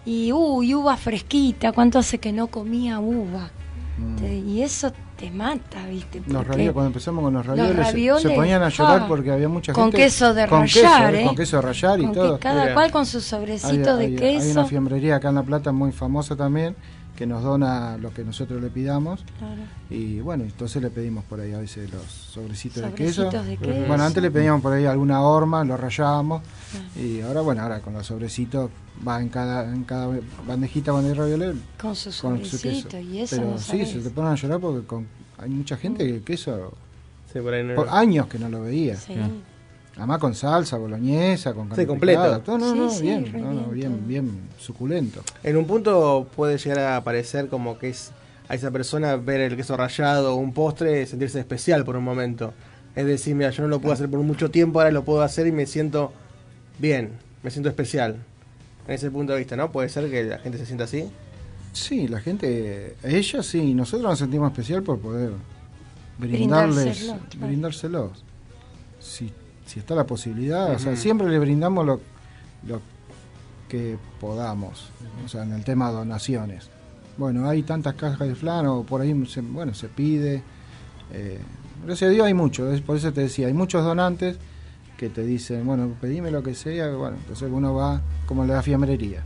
[0.06, 3.50] y uy, uva fresquita, ¿cuánto hace que no comía uva?
[3.97, 4.50] Mm.
[4.50, 6.19] Y eso te mata, ¿viste?
[6.19, 9.01] Los Porque ravioles, cuando empezamos con los los ravioles, se- se, ravioles, ponían a llorar
[9.01, 9.97] ah, porque había mucha con gente.
[9.97, 11.25] queso de con rallar, queso, ¿eh?
[11.25, 12.39] Con queso de rallar y con todo.
[12.39, 12.73] cada Mira.
[12.75, 14.45] cual con su sobrecito hay, de hay- queso.
[14.45, 16.75] hay una fiambrería acá en La Plata muy famosa también
[17.17, 19.25] que nos dona lo que nosotros le pidamos.
[19.39, 19.62] Claro.
[19.89, 23.23] Y bueno, entonces le pedimos por ahí a veces los sobrecitos de queso.
[23.23, 23.88] Sobrecitos de queso.
[23.88, 26.43] Bueno, antes le pedíamos por ahí alguna horma, lo rayábamos.
[26.95, 28.69] Y ahora, bueno, ahora con los sobrecitos
[29.06, 30.08] va en cada, en cada
[30.47, 31.56] bandejita cuando hay ravioles.
[31.82, 32.99] Con su con su sobrecito, queso.
[32.99, 33.89] y eso Pero no sí, sabés.
[33.91, 35.08] se te ponen a llorar porque con-
[35.39, 36.71] hay mucha gente que el queso.
[37.34, 38.95] Sí, por ahí no- por años que no lo veía.
[38.95, 39.15] Sí.
[39.98, 42.22] Además con salsa, boloñesa, con carne Sí, completo.
[42.22, 45.22] picada, todo, no, Sí, no, sí, bien, no, no, bien bien, bien suculento.
[45.44, 48.12] En un punto puede llegar a parecer como que es
[48.48, 52.54] a esa persona ver el queso rallado o un postre, sentirse especial por un momento.
[52.96, 55.48] Es decir, mira, yo no lo puedo hacer por mucho tiempo, ahora lo puedo hacer
[55.48, 56.14] y me siento
[56.80, 57.12] bien,
[57.44, 58.18] me siento especial.
[58.88, 59.72] En ese punto de vista, ¿no?
[59.72, 61.10] Puede ser que la gente se sienta así.
[61.74, 65.32] Sí, la gente, ellos sí, nosotros nos sentimos especial por poder
[66.18, 67.48] brindarles, Brindárselo, claro.
[67.48, 68.24] brindárselos.
[69.00, 69.32] Si,
[69.67, 72.01] si está la posibilidad, o sea, siempre le brindamos lo,
[72.67, 72.82] lo
[73.69, 74.89] que podamos,
[75.25, 76.69] o sea, en el tema donaciones.
[77.17, 80.41] Bueno, hay tantas cajas de flan o por ahí, se, bueno, se pide.
[81.13, 81.39] eh,
[81.86, 84.38] gracias a Dios hay mucho, es- por eso te decía, hay muchos donantes
[84.97, 89.21] que te dicen, bueno, pedime lo que sea, bueno, entonces uno va como la fiambrería.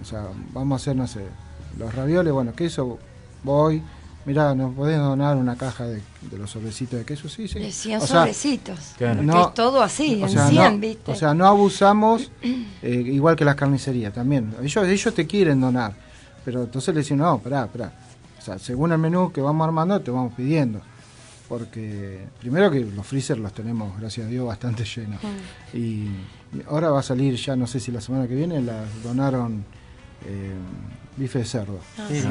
[0.00, 1.20] O sea, vamos a hacer, no sé,
[1.78, 2.98] los ravioles, bueno, queso,
[3.42, 3.82] voy.
[4.26, 7.28] Mirá, ¿nos podés donar una caja de, de los sobrecitos de queso?
[7.28, 7.58] Sí, sí.
[7.58, 8.78] De 100 O sea, sobrecitos.
[8.98, 11.12] Es todo así, o en sea, 100, no, ¿viste?
[11.12, 14.54] O sea, no abusamos, eh, igual que las carnicerías también.
[14.62, 15.94] Ellos, ellos te quieren donar,
[16.44, 17.92] pero entonces le decimos, no, pará, pará.
[18.38, 20.80] O sea, según el menú que vamos armando, te vamos pidiendo.
[21.48, 25.18] Porque primero que los freezer los tenemos, gracias a Dios, bastante llenos.
[25.74, 26.08] Y
[26.68, 29.64] ahora va a salir ya, no sé si la semana que viene, las donaron
[30.26, 30.52] eh,
[31.16, 31.80] bife de cerdo.
[31.98, 32.28] Ah, Sí, sí.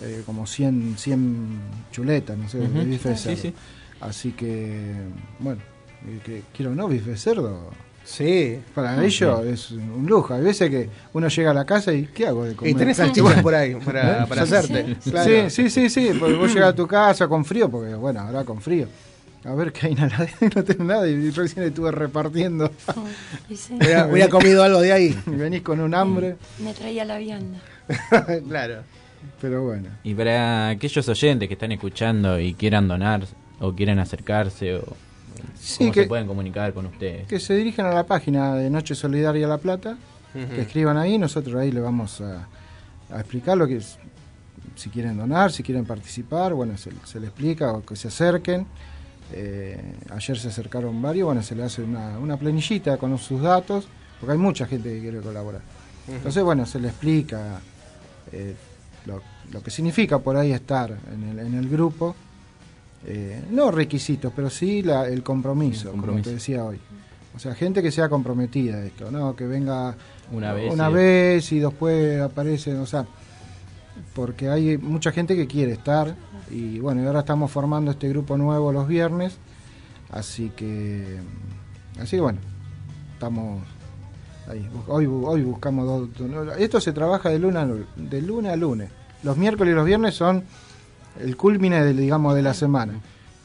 [0.00, 2.84] Eh, como 100, 100 chuletas, no sé, de Ujú.
[2.88, 3.36] bife de cerdo.
[3.42, 3.54] sí.
[4.00, 4.94] Así que,
[5.38, 5.60] bueno,
[6.08, 7.70] eh, que quiero o no, bife de cerdo.
[8.04, 8.58] Sí.
[8.74, 10.34] Para Ah, ellos es un lujo.
[10.34, 12.72] Hay veces que uno llega a la casa y ¿qué hago de comer?
[12.72, 14.96] Y tenés salchichas por ahí para, para hacerte.
[15.04, 15.48] Claro.
[15.50, 18.60] Sí, sí, sí, porque vos llegas a tu casa con frío, porque bueno, ahora con
[18.60, 18.88] frío.
[19.44, 19.96] A ver qué hay y
[20.54, 22.70] no tengo nada y recién estuve repartiendo.
[23.70, 25.18] Hubiera, hubiera comido algo de ahí.
[25.26, 27.60] Y venís con un hambre, Me traía la vianda.
[28.48, 28.82] claro.
[29.42, 29.88] Pero bueno.
[30.04, 33.26] Y para aquellos oyentes que están escuchando y quieran donar
[33.60, 34.84] o quieren acercarse o
[35.58, 37.26] Sí, cómo que- se pueden comunicar con ustedes.
[37.26, 39.98] Que se dirijan a la página de Noche Solidaria La Plata,
[40.32, 42.46] que escriban ahí, nosotros ahí le vamos a,
[43.10, 43.98] a explicar lo que es,
[44.76, 48.66] si quieren donar, si quieren participar, bueno, se, se le explica o que se acerquen.
[49.34, 53.88] Eh, ayer se acercaron varios, bueno, se le hace una, una planillita con sus datos,
[54.20, 55.62] porque hay mucha gente que quiere colaborar.
[56.08, 57.60] Entonces, bueno, se le explica
[58.32, 58.54] eh,
[59.06, 59.22] lo,
[59.52, 62.14] lo que significa por ahí estar en el, en el grupo.
[63.04, 66.78] Eh, no requisitos, pero sí la- el compromiso, El como te decía hoy.
[67.34, 69.34] O sea, gente que sea comprometida a esto, ¿no?
[69.34, 69.94] Que venga
[70.30, 73.04] Una vez una y- vez y después aparecen, o sea,
[74.14, 76.14] porque hay mucha gente que quiere estar
[76.50, 79.36] y bueno, y ahora estamos formando este grupo nuevo los viernes,
[80.10, 81.16] así que,
[82.00, 82.38] así que bueno,
[83.14, 83.62] estamos
[84.48, 84.68] ahí.
[84.86, 88.56] Hoy, hoy buscamos dos, dos- esto se trabaja de lunes a, lu- de lunes a
[88.56, 88.90] lunes.
[89.22, 90.44] Los miércoles y los viernes son
[91.20, 92.94] el culmine del, digamos, de la semana.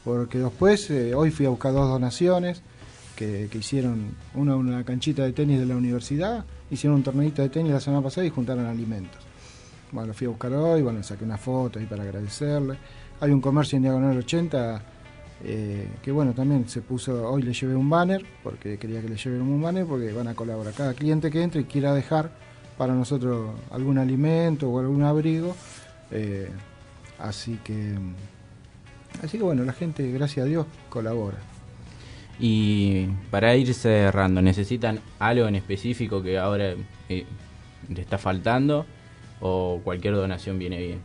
[0.04, 2.62] Porque después, eh, hoy fui a buscar dos donaciones
[3.14, 7.48] que, que hicieron, una una canchita de tenis de la universidad, hicieron un torneito de
[7.48, 9.20] tenis la semana pasada y juntaron alimentos.
[9.92, 12.76] Bueno, lo fui a buscar hoy, bueno, saqué una foto ahí para agradecerle.
[13.20, 14.82] Hay un comercio en Diagonal 80
[15.44, 19.16] eh, que bueno, también se puso, hoy le llevé un banner, porque quería que le
[19.16, 20.74] lleven un banner, porque van a colaborar.
[20.74, 22.30] Cada cliente que entre y quiera dejar
[22.78, 25.54] para nosotros algún alimento o algún abrigo.
[26.10, 26.48] eh,
[27.18, 27.94] así que,
[29.22, 31.38] así que bueno, la gente, gracias a Dios, colabora.
[32.40, 36.74] Y para ir cerrando, ¿necesitan algo en específico que ahora
[37.08, 37.26] eh,
[37.92, 38.86] le está faltando?
[39.40, 40.98] ¿O cualquier donación viene bien?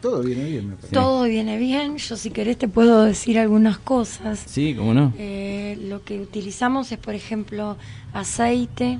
[0.00, 0.94] Todo viene bien, me parece.
[0.94, 1.96] Todo viene bien.
[1.96, 4.42] Yo, si querés, te puedo decir algunas cosas.
[4.46, 5.12] Sí, ¿cómo no?
[5.18, 7.76] Eh, lo que utilizamos es, por ejemplo,
[8.12, 8.98] aceite,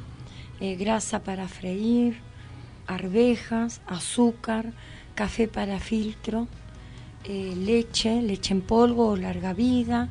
[0.60, 2.20] eh, grasa para freír,
[2.86, 4.72] arvejas, azúcar,
[5.14, 6.48] café para filtro,
[7.24, 10.08] eh, leche, leche en polvo o larga vida,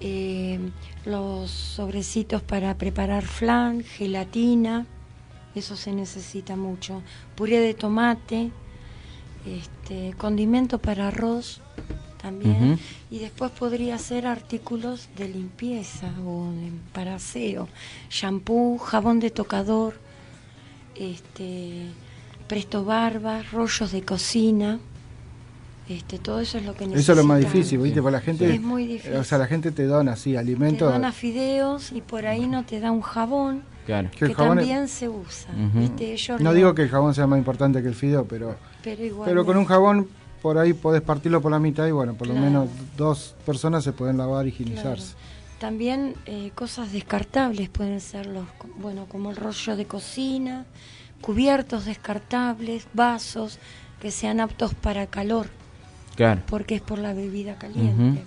[0.00, 0.58] eh,
[1.04, 4.86] los sobrecitos para preparar flan, gelatina,
[5.54, 7.02] eso se necesita mucho,
[7.34, 8.50] puré de tomate,
[9.46, 11.60] este, condimento para arroz
[12.20, 12.78] también.
[13.10, 17.68] Y después podría ser artículos de limpieza o de, para aseo,
[18.10, 19.94] shampoo, jabón de tocador,
[20.96, 21.86] este,
[22.48, 24.78] presto barba, rollos de cocina,
[25.88, 27.52] Este, todo eso es lo que Eso es lo más necesitan.
[27.62, 28.00] difícil, ¿viste?
[28.00, 29.16] Porque la gente, Es muy difícil.
[29.16, 30.88] o sea, la gente te dona así Te alimentos.
[30.92, 34.08] dan a fideos y por ahí no te da un jabón Claro.
[34.12, 35.50] Que que, el jabón es- también se usa.
[35.52, 35.80] Ujú.
[35.80, 36.12] ¿viste?
[36.12, 38.54] Ellos No digo que el jabón sea más importante que el fideo, pero
[38.84, 39.28] Pero igual.
[39.28, 40.06] pero con un jabón
[40.42, 43.92] por ahí podés partirlo por la mitad y bueno, por lo menos dos personas se
[43.92, 45.14] pueden lavar y higienizarse.
[45.58, 48.44] También eh, cosas descartables pueden ser los,
[48.78, 50.64] bueno, como el rollo de cocina,
[51.20, 53.58] cubiertos descartables, vasos
[54.00, 55.48] que sean aptos para calor,
[56.16, 56.40] Claro.
[56.48, 58.24] porque es por la bebida caliente.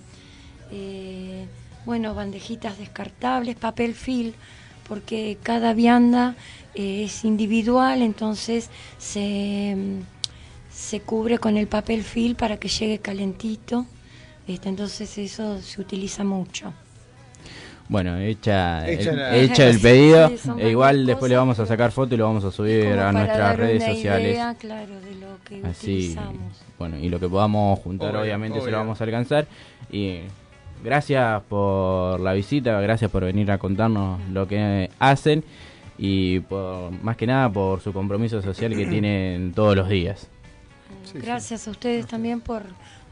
[0.72, 1.48] Eh,
[1.86, 4.34] bueno, bandejitas descartables, papel film,
[4.88, 6.36] porque cada vianda
[6.76, 10.13] eh, es individual, entonces se, mm,
[10.74, 13.86] se cubre con el papel film para que llegue calentito.
[14.48, 16.74] Este, entonces eso se utiliza mucho.
[17.90, 20.30] Bueno, hecha, Hecha el, la- hecha el Sí, pedido.
[20.30, 22.94] sí, e igual después le vamos a sacar foto y lo vamos a subir Como
[22.94, 24.32] a para nuestras dar redes una sociales.
[24.34, 26.62] idea, claro, de lo que Así, utilizamos.
[26.80, 29.46] bueno, y lo que podamos juntar Obvio, obviamente se lo vamos a alcanzar.
[29.92, 30.20] Y
[30.84, 35.44] gracias por la visita, gracias por venir a contarnos lo que hacen
[35.98, 40.28] y por, más que nada por su compromiso social que tienen todos los días.
[41.14, 42.64] Gracias a ustedes también por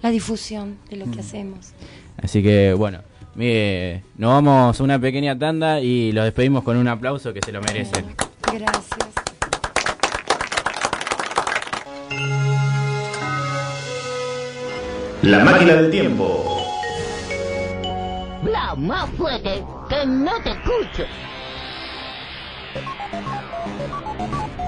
[0.02, 1.20] la difusión de lo que Mm.
[1.20, 1.74] hacemos.
[2.22, 3.00] Así que bueno,
[3.36, 7.52] Miguel, nos vamos a una pequeña tanda y los despedimos con un aplauso que se
[7.52, 8.06] lo merecen.
[8.52, 9.10] Gracias.
[15.24, 16.58] La máquina del tiempo.
[18.44, 21.04] Bla, más fuerte, que no te escucho.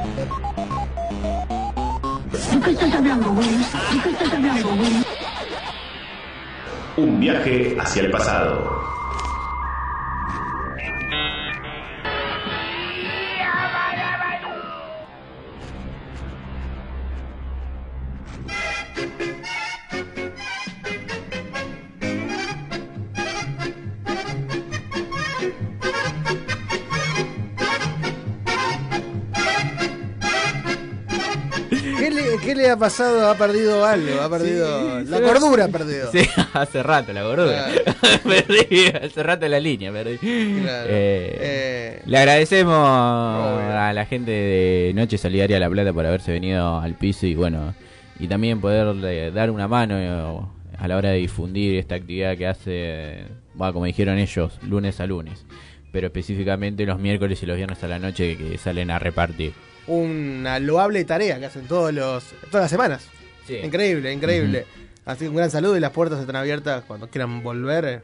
[0.06, 1.63] ¿De qué
[6.98, 9.03] Un viaje hacia el pasado.
[32.70, 33.30] Ha pasado?
[33.30, 35.00] Ha perdido algo, ha perdido.
[35.02, 36.12] Sí, la cordura ha perdido.
[36.12, 36.20] Sí,
[36.54, 37.68] hace rato la gordura.
[38.24, 40.18] perdí, hace rato la línea, perdí.
[40.18, 40.90] Claro.
[40.90, 46.80] Eh, Eh, le agradecemos a la gente de Noche Solidaria La Plata por haberse venido
[46.80, 47.74] al piso y bueno,
[48.20, 50.46] y también poderle dar una mano eh,
[50.78, 55.06] a la hora de difundir esta actividad que hace, bueno, como dijeron ellos, lunes a
[55.08, 55.46] lunes,
[55.92, 59.54] pero específicamente los miércoles y los viernes a la noche que salen a repartir.
[59.88, 63.08] Una loable tarea que hacen todos los, todas las semanas.
[63.48, 63.56] Sí.
[63.64, 64.66] Increíble, increíble.
[65.06, 68.02] Así que un gran saludo y las puertas están abiertas cuando quieran volver.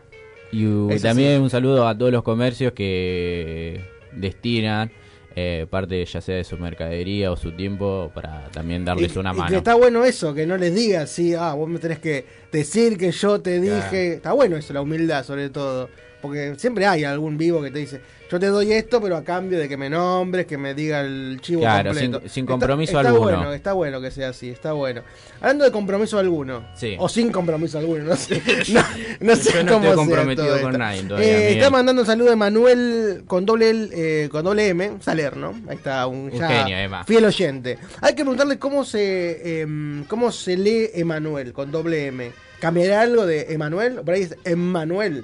[0.51, 1.43] Y Eso también sí.
[1.43, 3.81] un saludo a todos los comercios que
[4.13, 4.91] destinan
[5.35, 9.31] eh, parte ya sea de su mercadería o su tiempo para también darles Y- una
[9.31, 9.49] y mano.
[9.49, 12.97] que está bueno eso, que no les digas, sí, ah, vos me tenés que decir
[12.97, 13.79] que yo te dije.
[13.89, 14.13] Claro.
[14.15, 15.89] Está bueno eso, la humildad sobre todo.
[16.21, 19.57] Porque siempre hay algún vivo que te dice, yo te doy esto, pero a cambio
[19.57, 22.19] de que me nombres, que me diga el chivo Claro, completo.
[22.21, 23.37] sin- sin Está- compromiso está alguno.
[23.37, 25.01] Bueno, está bueno que sea así, está bueno.
[25.39, 26.95] Hablando de compromiso alguno, Sí.
[26.99, 28.41] o sin compromiso alguno, no sé,
[28.73, 28.83] no,
[29.21, 32.01] no sé Yo no cómo estoy sea comprometido todo con nadie todavía, Eh, está mandando
[32.01, 35.53] un saludo de Manuel con doble, L, eh, con doble M, Salerno.
[35.69, 37.07] Ahí está, un, Un ya genio, además.
[37.07, 37.77] fiel oyente.
[38.01, 42.31] Hay que preguntarle cómo se em, cómo se lee Emanuel con doble M.
[42.59, 44.01] ¿Cambiará algo de Emanuel?
[44.03, 45.23] Por ahí es Emanuel.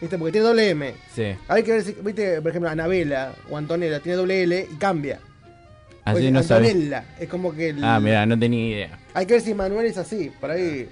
[0.00, 0.18] ¿Viste?
[0.18, 0.94] Porque tiene doble M.
[1.14, 1.24] Sí.
[1.48, 5.20] Hay que ver si, viste, por ejemplo, Anabela o Antonella tiene doble L y cambia.
[6.04, 6.40] Así Oye, no.
[6.40, 7.04] Antonella.
[7.18, 8.98] Es como que el- Ah, mira, no tenía idea.
[9.14, 10.30] hay que ver si Emanuel es así.
[10.40, 10.88] Por ahí.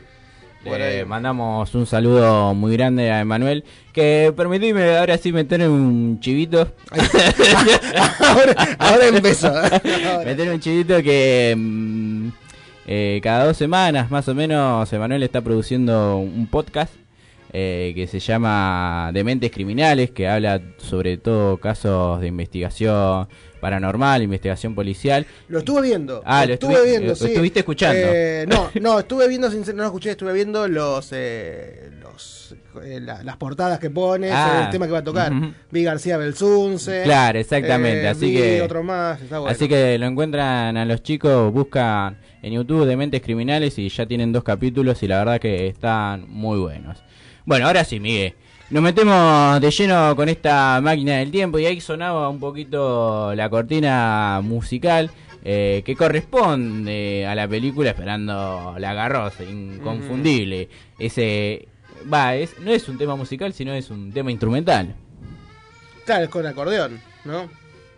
[0.65, 1.05] Le ahí.
[1.05, 3.65] mandamos un saludo muy grande a Emanuel.
[3.93, 6.73] Que permitime ahora sí meter un chivito.
[8.21, 9.53] ahora, ahora empezó.
[10.25, 12.29] Meter un chivito que mm,
[12.87, 16.93] eh, cada dos semanas más o menos Emanuel está produciendo un podcast
[17.57, 23.29] eh, que se llama Dementes Criminales, que habla sobre todo casos de investigación
[23.61, 25.25] paranormal, investigación policial.
[25.49, 26.21] Lo estuve viendo.
[26.27, 27.27] Ah, lo estuve viendo, lo sí.
[27.27, 27.97] estuviste escuchando.
[28.03, 33.23] Eh, no, no, estuve viendo, no lo escuché, estuve viendo los, eh, los eh, la-
[33.23, 35.33] las portadas que pones, Ah, el tema que va a tocar.
[35.71, 37.03] Vi García Belsunce.
[37.05, 39.53] Claro, exactamente, eh, así vi que- otro más, está bueno.
[39.55, 44.33] Así que lo encuentran a los chicos, buscan en YouTube Dementes Criminales y ya tienen
[44.33, 47.03] dos capítulos y la verdad que están muy buenos.
[47.47, 48.35] Bueno, ahora sí, Miguel.
[48.71, 53.51] Nos metemos de lleno con esta máquina del tiempo y ahí sonaba un poquito la
[53.51, 55.11] cortina musical
[55.45, 60.71] eh, que corresponde a la película Esperando la Garrosa, inconfundible.
[60.99, 61.69] Ese
[62.11, 64.95] va, es, no es un tema musical, sino es un tema instrumental.
[66.07, 67.51] Claro, es con acordeón, ¿no?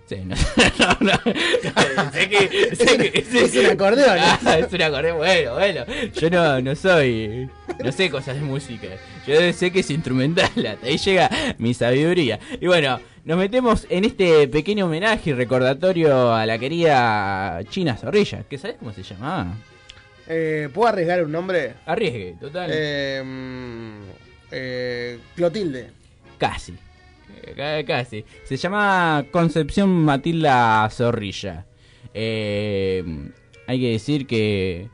[0.08, 0.36] Sí, no,
[1.00, 2.12] no, no.
[2.12, 4.18] sé que, sé que- sé Es un acordeón.
[4.20, 5.84] Ah, es un acordeón, bueno, bueno.
[6.14, 7.50] Yo no, no soy,
[7.84, 8.86] no sé cosas de música.
[9.26, 11.28] Yo sé que es instrumental, hasta ahí llega
[11.58, 12.38] mi sabiduría.
[12.60, 18.44] Y bueno, nos metemos en este pequeño homenaje y recordatorio a la querida China Zorrilla,
[18.48, 19.54] que ¿sabes cómo se llamaba?
[20.28, 21.74] Eh, ¿Puedo arriesgar un nombre?
[21.84, 22.70] Arriesgue, total.
[22.72, 24.02] Eh, mm,
[24.52, 25.90] eh, Clotilde.
[26.38, 26.74] Casi.
[27.56, 28.24] Ca- Casi.
[28.44, 31.66] Se llama Concepción Matilda Zorrilla.
[32.14, 33.04] Eh,
[33.66, 34.88] hay que decir que,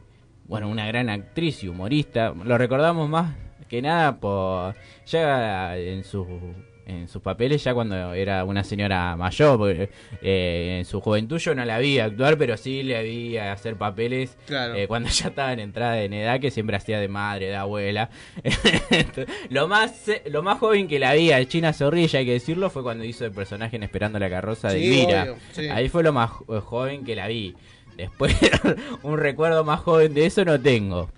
[0.47, 2.35] bueno, una gran actriz y humorista.
[2.45, 3.35] Lo recordamos más
[3.69, 4.75] que nada por
[5.07, 6.27] ya en sus
[6.87, 9.89] en sus papeles ya cuando era una señora mayor porque
[10.21, 14.37] eh, en su juventud yo no la vi actuar pero sí le vi hacer papeles
[14.47, 14.75] Claro.
[14.75, 18.11] eh, cuando ya estaba en entrada en edad que siempre hacía de madre de abuela
[19.51, 22.71] lo más eh, lo más joven que la vi a China Zorrilla hay que decirlo
[22.71, 25.69] fue cuando hizo el personaje en Esperando la carroza de Sí, obvio, sí.
[25.69, 27.55] ahí fue lo más jo- joven que la vi
[27.97, 28.35] después
[29.03, 31.11] un recuerdo más joven de eso no tengo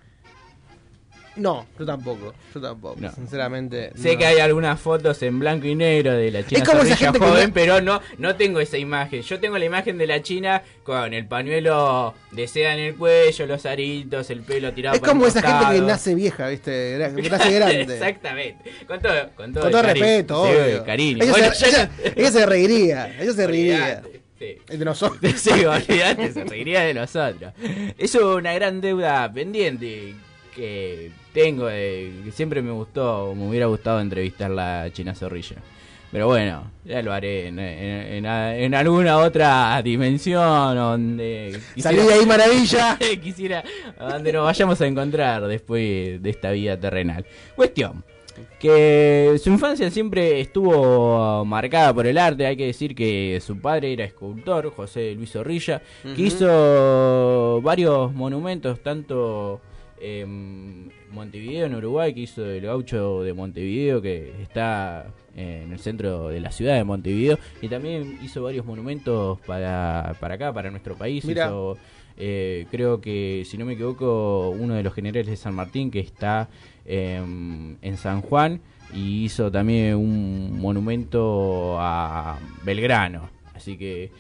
[1.36, 2.32] No, yo tampoco.
[2.54, 2.96] Yo tampoco.
[3.00, 3.12] No.
[3.12, 3.90] Sinceramente.
[3.96, 4.18] Sé no.
[4.18, 7.18] que hay algunas fotos en blanco y negro de la China Es como esa gente
[7.18, 9.22] que joven, no- pero no, no tengo esa imagen.
[9.22, 13.46] Yo tengo la imagen de la China con el pañuelo de seda en el cuello,
[13.46, 16.70] los aritos, el pelo tirado Es como esa gente que nace vieja, ¿viste?
[17.20, 17.80] Que nace grande.
[17.94, 18.70] Exactamente.
[18.86, 20.04] Con todo, con todo, Con todo el cariño.
[20.06, 20.84] respeto, obvio.
[20.84, 21.22] cariño.
[21.24, 23.20] Ella, Bueno, se, ella- ella se reiría.
[23.20, 24.02] Ella se reiría.
[24.38, 24.58] Sí.
[24.68, 25.32] De nosotros.
[25.36, 27.52] Sí, olvidate, se reiría de nosotros.
[27.98, 30.14] Es una gran deuda pendiente
[30.54, 35.56] que tengo, de, que siempre me gustó, me hubiera gustado entrevistar la China Zorrilla.
[36.12, 41.58] Pero bueno, ya lo haré en, en- en- en alguna otra dimensión donde...
[41.76, 42.96] Salí de ahí, maravilla.
[43.22, 43.64] quisiera,
[43.98, 47.26] donde nos vayamos a encontrar después de esta vida terrenal.
[47.56, 48.04] Cuestión,
[48.60, 52.46] que su infancia siempre estuvo marcada por el arte.
[52.46, 55.82] Hay que decir que su padre era escultor, José Luis Zorrilla,
[56.14, 59.60] que hizo varios monumentos, tanto
[60.04, 66.28] en Montevideo, en Uruguay, que hizo el gaucho de Montevideo, que está en el centro
[66.28, 70.94] de la ciudad de Montevideo, y también hizo varios monumentos para, para acá, para nuestro
[70.94, 71.24] país.
[71.24, 71.46] Mira.
[71.46, 71.78] Hizo,
[72.16, 76.00] eh, creo que, si no me equivoco, uno de los generales de San Martín, que
[76.00, 76.48] está
[76.84, 78.60] em, en San Juan,
[78.92, 83.30] y hizo también un monumento a Belgrano.
[83.54, 84.10] Así que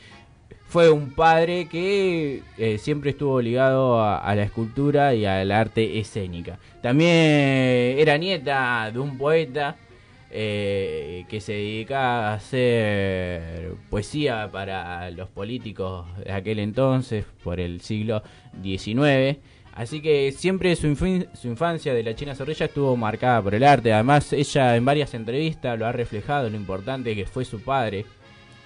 [0.74, 6.58] fue un padre que eh, siempre estuvo ligado a, la escultura y al arte escénica.
[6.82, 9.76] También era nieta de un poeta
[10.32, 17.80] eh, que se dedicaba a hacer poesía para los políticos de aquel entonces, por el
[17.80, 18.24] siglo
[18.60, 19.38] XIX.
[19.74, 23.92] Así que siempre su, su infancia de la China Zorrilla estuvo marcada por el arte.
[23.92, 28.06] Además, ella en varias entrevistas lo ha reflejado lo importante que fue su padre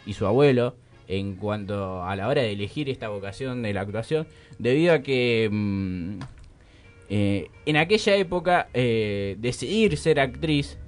[0.07, 0.75] y su abuelo
[1.09, 4.27] en cuanto a la hora de elegir esta vocación de la actuación,
[4.59, 6.19] debido a que mm,
[7.11, 10.79] eh, en aquella época eh, decidir ser actriz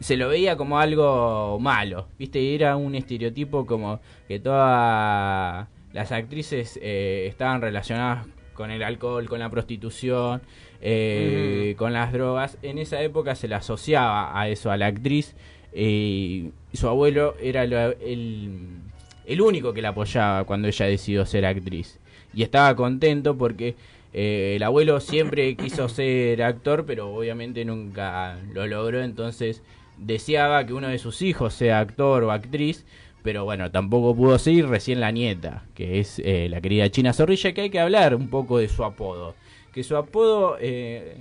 [0.00, 2.54] se lo veía como algo malo, ¿viste?
[2.54, 9.38] Era un estereotipo como que todas las actrices eh, estaban relacionadas con el alcohol, con
[9.38, 10.42] la prostitución,
[10.80, 12.58] eh, con las drogas.
[12.62, 15.34] En esa época se le asociaba a eso, a la actriz.
[15.74, 18.82] y su abuelo era el,
[19.26, 21.98] el único que la apoyaba cuando ella decidió ser actriz.
[22.34, 23.74] Y estaba contento porque
[24.14, 29.02] eh, el abuelo siempre quiso ser actor, pero obviamente nunca lo logró.
[29.02, 29.62] Entonces
[29.98, 32.84] deseaba que uno de sus hijos sea actor o actriz.
[33.22, 37.52] Pero bueno, tampoco pudo ser recién la nieta, que es eh, la querida China Zorrilla,
[37.52, 39.36] que hay que hablar un poco de su apodo.
[39.72, 41.14] Que su apodo eh,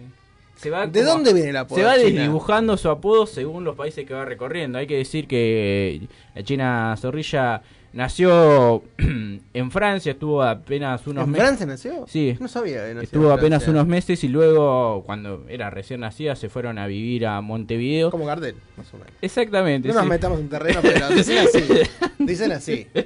[0.56, 0.88] se va...
[0.88, 2.06] ¿De como- dónde viene el apodo Se va China?
[2.22, 4.80] desdibujando su apodo según los países que va recorriendo.
[4.80, 6.02] Hay que decir que
[6.34, 7.62] la China Zorrilla
[7.94, 11.46] nació en Francia, estuvo apenas unos ¿En meses.
[11.46, 12.06] Francia nació?
[12.08, 12.38] Sí.
[12.40, 16.36] No sabía que nació Estuvo en apenas unos meses y luego, cuando era recién nacida,
[16.36, 18.12] se fueron a vivir a Montevideo.
[18.12, 19.14] Como Gardel, más o menos.
[19.22, 19.88] Exactamente.
[19.90, 21.64] No nos metamos en terreno, pero dicen así.
[22.20, 22.88] Dicen así.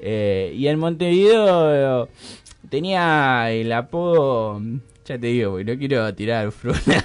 [0.00, 2.08] Eh, y en Montevideo
[2.68, 4.60] tenía el apodo.
[5.04, 7.04] Ya te digo, no quiero tirar fruna.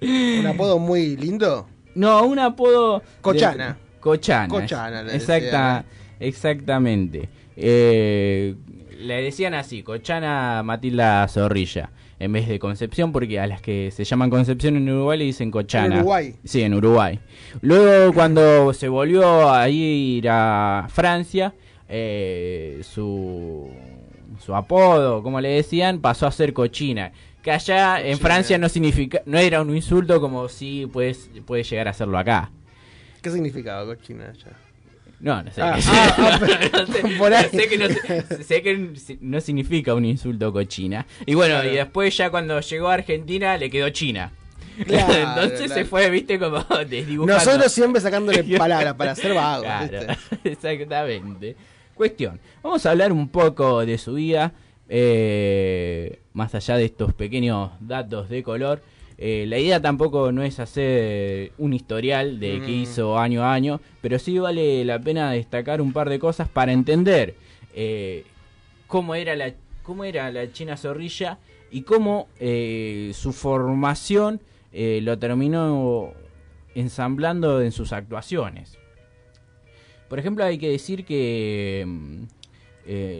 [0.00, 1.68] Un apodo muy lindo.
[1.94, 3.02] No, un apodo.
[3.24, 3.74] de-
[4.04, 4.48] Cochana.
[4.48, 5.02] Cochana.
[5.02, 5.82] Le Exacta,
[6.20, 7.26] exactamente.
[7.56, 8.54] Eh,
[8.98, 11.88] le decían así, Cochana Matilda Zorrilla.
[12.18, 15.50] En vez de Concepción, porque a las que se llaman Concepción en Uruguay le dicen
[15.50, 15.86] Cochana.
[15.86, 16.34] En Uruguay.
[16.44, 17.18] Sí, en Uruguay.
[17.62, 21.54] Luego, cuando se volvió a ir a Francia,
[21.88, 23.70] eh, su,
[24.44, 27.10] su apodo, como le decían, pasó a ser Cochina.
[27.42, 28.18] Que allá en.
[28.18, 32.50] Francia no significa, no era un insulto como si puedes, puede llegar a serlo acá.
[33.24, 34.52] ¿Qué significaba cochina allá?
[35.18, 35.62] No, no sé.
[35.62, 37.48] Ah, ah, ah, no sé, por ahí.
[37.50, 37.86] sé que no,
[38.44, 41.06] sé que no significa un insulto cochina.
[41.24, 41.72] Y bueno, Claro.
[41.72, 44.30] y después ya cuando llegó a Argentina le quedó China.
[44.86, 45.74] Claro, Entonces claro.
[45.74, 47.32] se fue, viste, como desdibujando.
[47.32, 49.64] Nosotros siempre sacándole palabras para ser vagos.
[49.64, 50.50] Claro, ¿viste?
[50.50, 51.56] exactamente.
[51.94, 54.52] Cuestión, vamos a hablar un poco de su vida,
[54.88, 58.82] eh, más allá de estos pequeños datos de color.
[59.16, 62.82] Eh, la idea tampoco no es hacer un historial de qué Mm.
[62.82, 66.72] hizo año a año, pero sí vale la pena destacar un par de cosas para
[66.72, 67.36] entender
[67.74, 68.24] eh,
[68.86, 71.38] cómo era la cómo era la China Zorrilla
[71.70, 74.40] y cómo eh, su formación
[74.72, 76.12] lo terminó
[76.74, 78.76] ensamblando en sus actuaciones.
[80.08, 82.24] Por ejemplo, hay que decir que mm,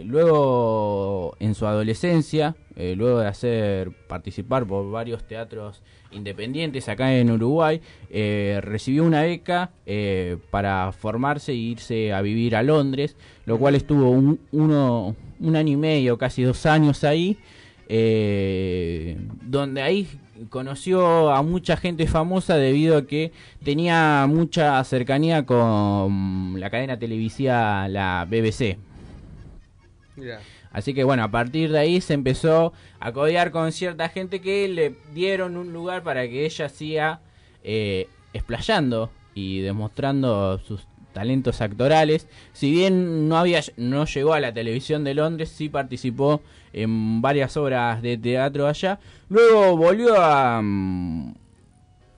[0.05, 7.31] luego en su adolescencia, eh, luego de hacer participar por varios teatros independientes acá en
[7.31, 13.15] Uruguay, eh, recibió una beca eh, para formarse e irse a vivir a Londres,
[13.45, 17.37] lo cual estuvo un, uno, un año y medio, casi dos años ahí,
[19.43, 20.07] donde ahí
[20.49, 23.31] conoció a mucha gente famosa debido a que
[23.63, 28.77] tenía mucha cercanía con la cadena televisiva la BBC.
[30.75, 34.67] Así que bueno, a partir de ahí se empezó a codear con cierta gente que
[34.67, 37.21] le dieron un lugar para que ella siga
[37.63, 42.27] eh, explayando y demostrando sus talentos actorales.
[42.51, 46.41] Si bien no había no llegó a la televisión de Londres, sí participó
[46.73, 48.99] en varias obras de teatro allá.
[49.29, 51.35] Luego volvió a mm,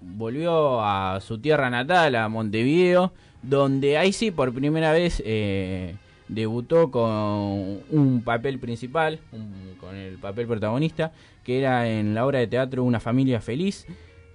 [0.01, 5.93] volvió a su tierra natal, a Montevideo, donde ahí sí por primera vez eh,
[6.27, 11.11] debutó con un papel principal, un- con el papel protagonista,
[11.43, 13.85] que era en la obra de teatro Una familia feliz.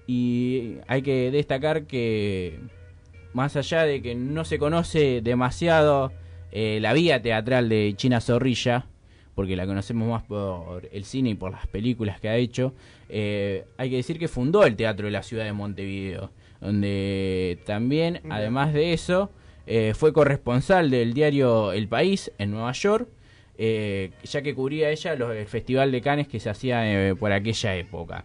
[0.06, 2.58] Y hay que destacar que
[3.34, 6.12] más allá de que no se conoce demasiado
[6.50, 8.84] eh, la vida teatral de China Zorrilla,
[9.34, 12.74] porque la conocemos más por el cine y por las películas que ha hecho,
[13.08, 16.30] eh, hay que decir que fundó el Teatro de la Ciudad de Montevideo,
[16.60, 19.30] donde también, además de eso,
[19.66, 23.08] eh, fue corresponsal del diario El País en Nueva York,
[23.58, 27.32] eh, ya que cubría ella los, el Festival de Cannes que se hacía eh, por
[27.32, 28.24] aquella época.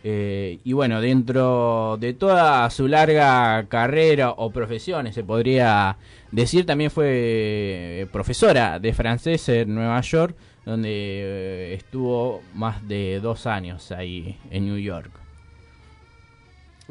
[0.00, 5.98] Y bueno, dentro de toda su larga carrera o profesión, se podría
[6.32, 10.34] decir, también fue profesora de francés en Nueva York,
[10.64, 15.27] donde estuvo más de dos años ahí en New York.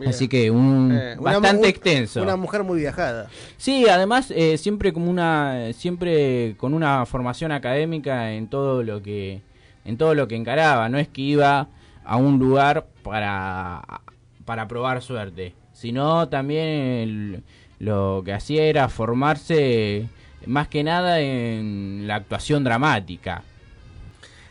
[0.05, 2.21] Así que un Eh, bastante extenso.
[2.21, 3.29] Una mujer muy viajada.
[3.57, 9.41] Sí, además eh, siempre como una siempre con una formación académica en todo lo que
[9.85, 11.69] en todo lo que encaraba, no es que iba
[12.05, 13.81] a un lugar para
[14.45, 17.43] para probar suerte, sino también el-
[17.79, 20.07] lo que hacía era formarse
[20.45, 23.43] más que nada en la actuación dramática.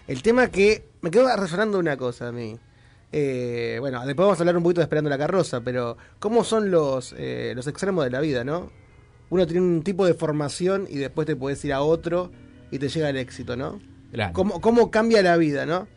[0.08, 2.56] El tema que me quedó resonando una cosa a mí.
[3.12, 6.70] Eh, bueno, después vamos a hablar un poquito de Esperando la Carroza, pero ¿cómo son
[6.70, 8.70] los, eh, los extremos de la vida, no?
[9.30, 12.30] Uno tiene un tipo de formación y después te puedes ir a otro
[12.70, 13.80] y te llega el éxito, ¿no?
[14.12, 14.32] Claro.
[14.32, 15.88] ¿Cómo, cómo cambia la vida, no?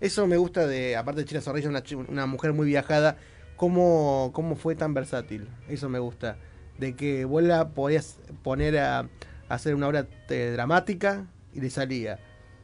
[0.00, 3.16] Eso me gusta de, aparte de China Zorrilla, una, una mujer muy viajada,
[3.56, 5.48] cómo, cómo fue tan versátil.
[5.68, 6.36] Eso me gusta.
[6.78, 9.08] De que vos la podías poner a, a
[9.48, 12.20] hacer una obra eh, dramática y le salía.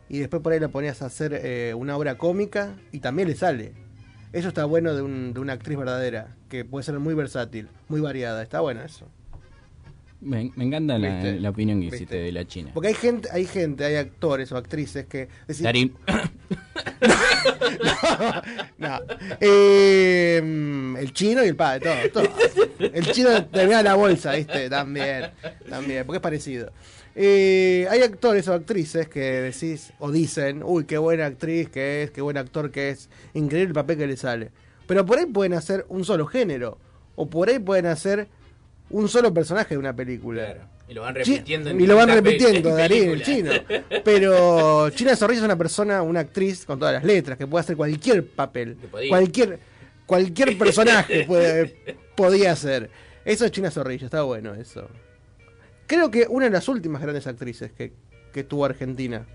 [0.08, 3.34] Y después por ahí la ponías a hacer eh, una obra cómica y también le
[3.34, 3.72] sale.
[4.32, 8.00] Eso está bueno de, un- de una actriz verdadera, que puede ser muy versátil, muy
[8.00, 8.42] variada.
[8.42, 9.06] Está bueno eso.
[10.20, 12.70] Me, me encanta la, la opinión que hiciste de la China.
[12.72, 15.28] Porque hay gente, hay gente, hay actores o actrices que...
[15.46, 15.94] decís, Darín.
[18.78, 19.00] No.
[19.40, 22.28] Eh, mm, el chino y el padre, todo, todo.
[22.78, 24.68] El chino termina la bolsa, ¿viste?
[24.70, 25.30] También,
[25.68, 26.72] también, porque es parecido.
[27.16, 32.10] Eh, hay actores o actrices que decís o dicen, uy, qué buena actriz que es,
[32.10, 34.50] qué buen actor que es, increíble el papel que le sale.
[34.86, 36.78] Pero por ahí pueden hacer un solo género,
[37.14, 38.26] o por ahí pueden hacer
[38.90, 40.68] un solo personaje de una película.
[40.86, 43.52] Y lo van Chi- repitiendo en y lo van repitiendo, Darín, el chino.
[44.04, 47.76] Pero China Zorrilla es una persona, una actriz con todas las letras, que puede hacer
[47.76, 48.76] cualquier papel.
[49.08, 49.58] Cualquier,
[50.04, 52.90] cualquier personaje puede, podía hacer.
[53.24, 54.86] Eso es China Zorrilla, está bueno eso.
[55.86, 57.92] Creo que una de las últimas grandes actrices que,
[58.32, 59.26] que tuvo Argentina.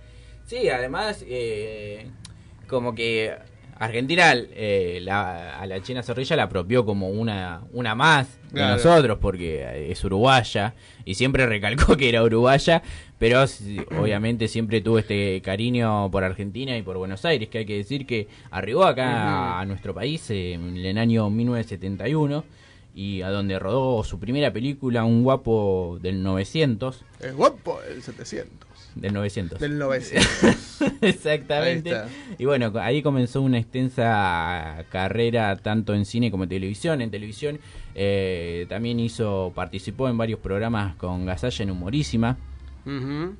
[0.46, 2.08] Sí, además, eh,
[2.68, 3.34] como que
[3.78, 8.74] Argentina eh, la- a la China Zorrilla la apropió como una, una más de Claro.
[8.76, 10.74] nosotros, porque es uruguaya,
[11.06, 12.82] y siempre recalcó que era uruguaya,
[13.20, 13.44] pero
[14.00, 18.06] obviamente siempre tuvo este cariño por Argentina y por Buenos Aires, que hay que decir
[18.08, 22.44] que arribó acá a nuestro país eh, en el año 1971.
[23.00, 27.06] Y a donde rodó su primera película, Un guapo del 900.
[27.22, 28.68] Es guapo el 700.
[28.96, 29.58] Del 900.
[29.58, 30.28] Del 900.
[31.02, 31.94] Exactamente.
[32.38, 37.00] Y bueno, ahí comenzó una extensa carrera tanto en cine como en televisión.
[37.00, 37.62] En televisión
[37.96, 42.38] eh, también hizo, participó en varios programas con Gasalla en Humorísima.
[42.86, 43.34] Ujú.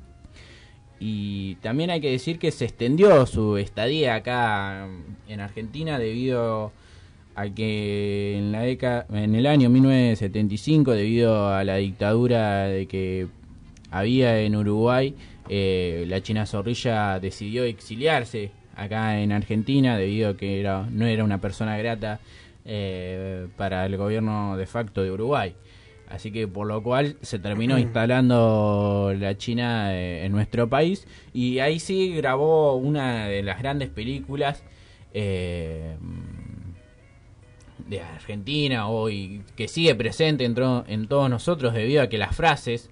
[0.98, 4.88] Y también hay que decir que se extendió su estadía acá
[5.28, 6.72] en Argentina debido a
[7.48, 13.28] que en la década, en el año 1975, debido a la dictadura de que
[13.90, 15.14] había en Uruguay,
[15.48, 21.24] eh, la China Zorrilla decidió exiliarse acá en Argentina debido a que era, no era
[21.24, 22.20] una persona grata
[22.64, 25.54] eh, para el gobierno de facto de Uruguay.
[26.10, 31.60] Así que por lo cual se terminó instalando la China eh, en nuestro país y
[31.60, 34.64] ahí sí grabó una de las grandes películas
[35.14, 35.96] eh,
[37.90, 40.54] de Argentina hoy que sigue presente en,
[40.86, 42.88] en todos nosotros debido a que las frases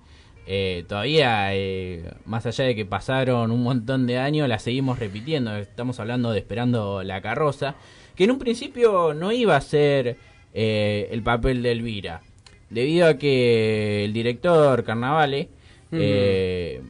[0.51, 5.55] eh, todavía eh, más allá de que pasaron un montón de años las seguimos repitiendo.
[5.57, 7.77] Estamos hablando de esperando la carroza
[8.17, 10.17] que en un principio no iba a ser
[10.53, 12.23] eh, el papel de Elvira
[12.71, 15.49] debido a que el director Carnavale
[15.93, 16.83] eh,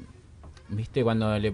[0.69, 1.53] viste cuando le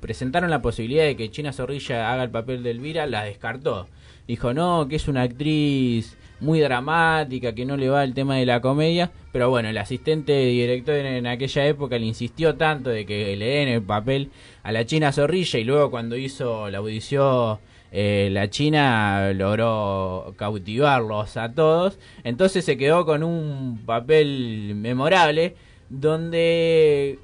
[0.00, 3.88] presentaron la posibilidad de que China Zorrilla haga el papel de Elvira la descartó
[4.30, 8.46] dijo no que es una actriz muy dramática que no le va el tema de
[8.46, 13.36] la comedia pero bueno el asistente director en aquella época le insistió tanto de que
[13.36, 14.30] le den el papel
[14.62, 17.58] a la China Zorrilla y luego cuando hizo la audición
[17.90, 25.56] eh, la China logró cautivarlos a todos, entonces se quedó con un papel memorable
[25.88, 27.18] donde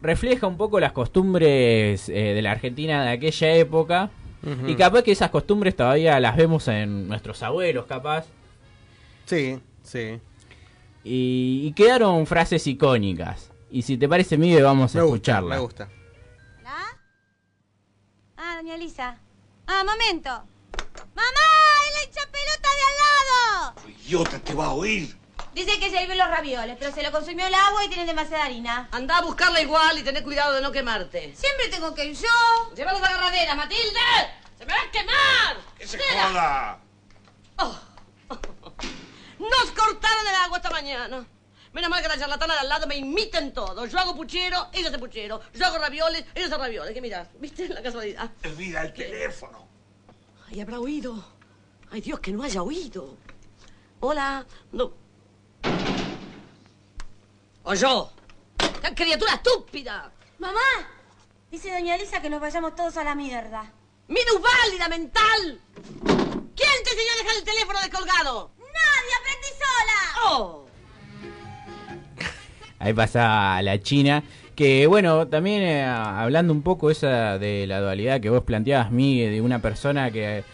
[0.00, 4.10] refleja un poco las costumbres eh, de la Argentina de aquella época
[4.66, 8.26] Y capaz que esas costumbres todavía las vemos en nuestros abuelos, capaz.
[9.26, 10.20] Sí, sí.
[11.02, 13.50] Y, y quedaron frases icónicas.
[13.70, 15.54] Y si te parece, Miguel, vamos a Me gusta, escucharla.
[15.56, 15.88] me gusta.
[18.36, 19.18] Ah, doña Elisa.
[19.66, 20.30] Ah, momento.
[21.14, 21.46] ¡Mamá!
[21.88, 23.90] ¡Es la hincha pelota de al lado!
[24.06, 25.16] Idiota, te va a oír.
[25.54, 28.44] Dice que se hirvió los ravioles, pero se lo consumió el agua y tienen demasiada
[28.44, 28.88] harina.
[28.90, 31.32] Anda a buscarla igual y tené cuidado de no quemarte.
[31.36, 32.74] Siempre tengo que ir yo.
[32.74, 34.00] Llévalos a la agarradera, Matilde.
[34.58, 35.56] ¡Se me va a quemar!
[35.78, 36.80] ¡Que se joda!
[39.38, 41.24] Nos cortaron el agua esta mañana.
[41.72, 43.86] Menos mal que la charlatana de al lado me imiten todo.
[43.86, 45.40] Yo hago puchero, ella hace puchero.
[45.52, 46.94] Yo hago ravioles, ella hace ravioles.
[46.94, 47.28] ¿Qué miras?
[47.38, 48.28] ¿Viste la casualidad?
[48.42, 49.68] Elvira, el teléfono.
[50.48, 51.24] Ay, habrá oído.
[51.92, 53.16] Ay, Dios, que no haya oído.
[54.00, 54.44] Hola.
[54.72, 55.03] No.
[57.66, 58.10] O yo.
[58.58, 60.12] ¡Qué criatura estúpida!
[60.38, 60.60] Mamá,
[61.50, 63.72] dice doña Elisa que nos vayamos todos a la mierda.
[64.06, 65.60] ¡Minusválida mental!
[66.54, 68.50] ¿Quién te enseñó a dejar el teléfono descolgado?
[68.58, 69.14] ¡Nadie!
[69.18, 70.26] ¡Aprendí sola!
[70.26, 70.66] ¡Oh!
[72.80, 74.22] Ahí pasa la China.
[74.54, 79.32] Que bueno, también eh, hablando un poco esa de la dualidad que vos planteabas, Miguel,
[79.32, 80.44] de una persona que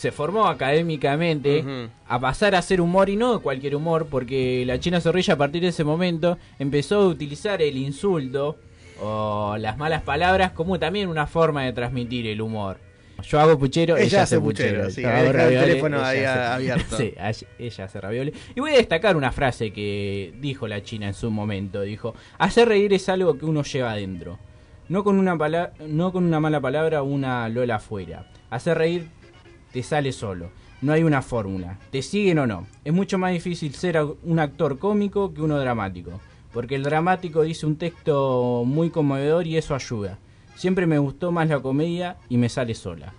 [0.00, 1.62] se formó académicamente
[2.08, 5.60] a pasar a hacer humor y no cualquier humor, porque la China Zorrilla a partir
[5.60, 8.56] de ese momento empezó a utilizar el insulto
[9.02, 12.78] o las malas palabras como también una forma de transmitir el humor.
[13.28, 14.84] Yo hago puchero, ella, Ella hace puchero.
[14.86, 16.96] puchero, sí, el teléfono ella hace- abierto.
[16.96, 18.34] Sí, ay- ella hace ravioles.
[18.56, 21.82] Y voy a destacar una frase que dijo la China en su momento.
[21.82, 24.38] Dijo, hacer reír es algo que uno lleva adentro.
[24.88, 25.36] No con una,
[25.86, 28.24] no con una mala palabra o una lola afuera.
[28.48, 29.08] Hacer reír
[29.72, 30.50] te sale solo.
[30.82, 31.78] No hay una fórmula.
[31.90, 32.66] Te siguen o no.
[32.84, 36.20] Es mucho más difícil ser un actor cómico que uno dramático.
[36.52, 40.18] Porque el dramático dice un texto muy conmovedor y eso ayuda.
[40.56, 43.12] Siempre me gustó más la comedia y me sale sola.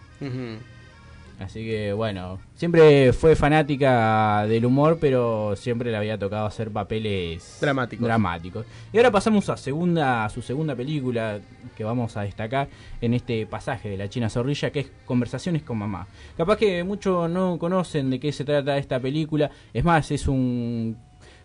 [1.41, 7.57] Así que bueno, siempre fue fanática del humor, pero siempre le había tocado hacer papeles
[7.59, 8.05] Dramáticos.
[8.05, 8.65] dramáticos.
[8.93, 11.39] Y ahora pasamos a segunda, a su segunda película
[11.75, 12.69] que vamos a destacar
[13.01, 16.07] en este pasaje de la China Zorrilla, que es Conversaciones con Mamá.
[16.37, 19.49] Capaz que muchos no conocen de qué se trata esta película.
[19.73, 20.97] Es más, es un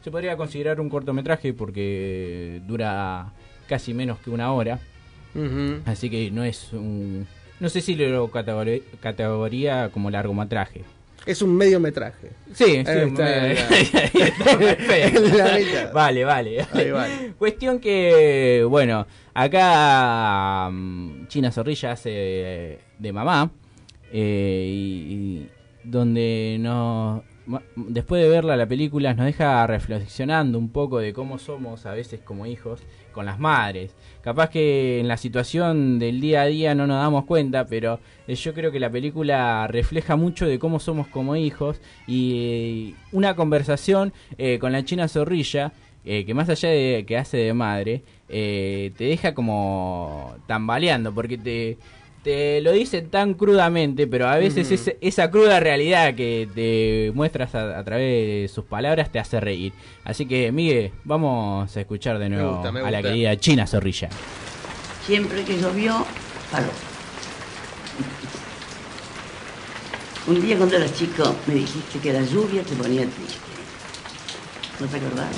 [0.07, 3.33] se podría considerar un cortometraje porque dura
[3.69, 4.79] casi menos que una hora.
[5.85, 7.27] Así que no es un...
[7.61, 10.83] No sé si lo categori- categoría como largometraje.
[11.25, 12.31] Es un mediometraje.
[12.55, 12.83] Sí, sí.
[12.87, 13.27] Está.
[15.93, 16.67] Vale, vale.
[17.39, 23.51] Cuestión que, bueno, acá mm, China Zorrilla hace de, mamá.
[24.13, 25.49] eh, y, y
[25.85, 27.23] donde nos,
[27.77, 32.21] después de verla la película nos deja reflexionando un poco de cómo somos a veces
[32.25, 32.83] como hijos
[33.17, 33.97] con las madres.
[34.23, 37.99] Capaz que en la situación del día a día no nos damos cuenta, pero
[38.29, 42.95] eh, yo creo que la película refleja mucho de cómo somos como hijos y eh,
[43.13, 45.73] una conversación eh, con la China Zorrilla
[46.05, 51.79] que más allá de que hace de madre, te deja como tambaleando, porque te,
[52.27, 57.79] te lo dicen tan crudamente, pero a veces esa cruda realidad que te muestras a,
[57.79, 59.73] a través de sus palabras te hace reír.
[60.03, 64.09] Así que, Miguel, vamos a escuchar de nuevo gusta, me a la querida China Zorrilla.
[65.07, 66.05] Siempre que llovió,
[66.51, 66.67] paró.
[70.27, 73.39] Un día cuando eras chico me dijiste que la lluvia te ponía triste.
[74.81, 75.31] ¿No te acordás?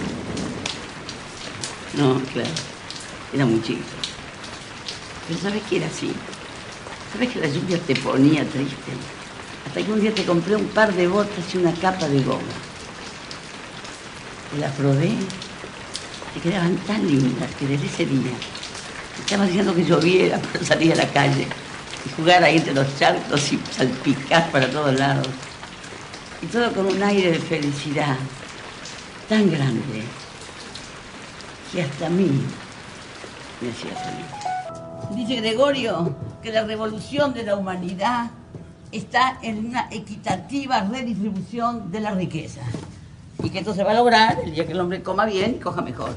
[1.98, 2.48] No, claro.
[3.34, 3.82] Era muy chico.
[5.28, 6.14] Pero ¿sabes que era así?
[7.12, 8.92] ¿Sabes que la lluvia te ponía triste?
[9.66, 12.42] Hasta que un día te compré un par de botas y una capa de goma.
[14.52, 15.12] Te la probé.
[16.34, 18.32] Te quedaban tan lindas que desde ese día
[19.18, 21.46] estaba diciendo que lloviera para salir a la calle
[22.04, 25.28] y jugar ahí entre los charcos y salpicar para todos lados.
[26.42, 28.16] Y todo con un aire de felicidad
[29.28, 30.02] tan grande
[31.72, 32.30] que hasta a mí
[33.60, 35.16] me hacía feliz.
[35.16, 38.30] Dice Gregorio que la revolución de la humanidad
[38.92, 42.62] está en una equitativa redistribución de la riqueza.
[43.42, 45.60] Y que esto se va a lograr el día que el hombre coma bien y
[45.60, 46.14] coja mejor.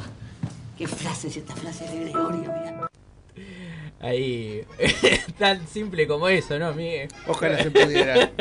[0.78, 2.42] ¿Qué frase es esta frase de Gregorio?
[2.42, 2.90] Mira.
[4.00, 4.66] Ahí,
[5.38, 7.10] tan simple como eso, ¿no, Miguel?
[7.28, 8.32] Ojalá se pudiera.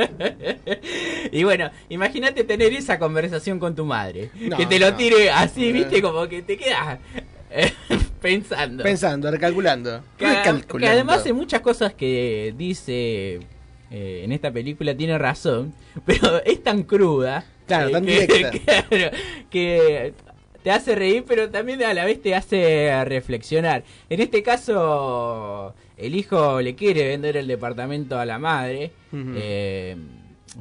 [1.32, 4.30] y bueno, imagínate tener esa conversación con tu madre.
[4.40, 4.96] No, que te lo no.
[4.96, 6.98] tire así, viste, como que te quedas
[8.20, 8.82] pensando.
[8.82, 10.02] Pensando, recalculando.
[10.18, 10.26] Que,
[10.86, 13.40] además en muchas cosas que dice
[13.90, 15.74] eh, en esta película tiene razón,
[16.06, 17.44] pero es tan cruda.
[17.66, 18.82] Claro, eh, tan que, directa.
[18.88, 19.16] claro,
[19.50, 20.14] que
[20.62, 23.82] te hace reír, pero también a la vez te hace reflexionar.
[24.08, 29.96] En este caso, el hijo le quiere vender el departamento a la madre, eh,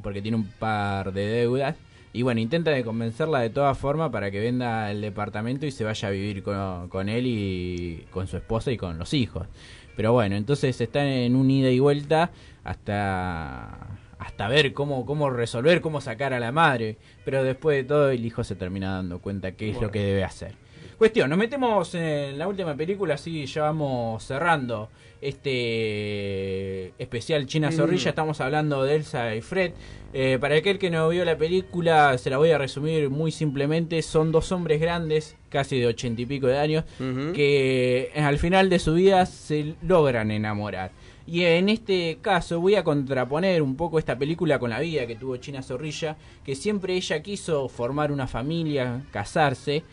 [0.01, 1.75] porque tiene un par de deudas.
[2.11, 5.83] Y bueno, intenta de convencerla de todas formas para que venda el departamento y se
[5.83, 9.47] vaya a vivir con, con él y con su esposa y con los hijos.
[9.95, 12.31] Pero bueno, entonces están en un ida y vuelta
[12.63, 13.77] hasta
[14.17, 16.97] hasta ver cómo cómo resolver, cómo sacar a la madre.
[17.25, 20.23] Pero después de todo el hijo se termina dando cuenta qué es lo que debe
[20.23, 20.55] hacer.
[20.97, 24.89] Cuestión, nos metemos en la última película, así ya vamos cerrando
[25.21, 27.73] este especial China Mm.
[27.73, 28.09] Zorrilla.
[28.09, 29.71] Estamos hablando de Elsa y Fred.
[30.13, 34.01] Eh, para aquel que no vio la película, se la voy a resumir muy simplemente.
[34.01, 38.69] Son dos hombres grandes, casi de ochenta y pico de años, que eh, al final
[38.69, 40.91] de su vida se logran enamorar.
[41.27, 45.15] Y en este caso voy a contraponer un poco esta película con la vida que
[45.15, 49.83] tuvo China Zorrilla, que siempre ella quiso formar una familia, casarse,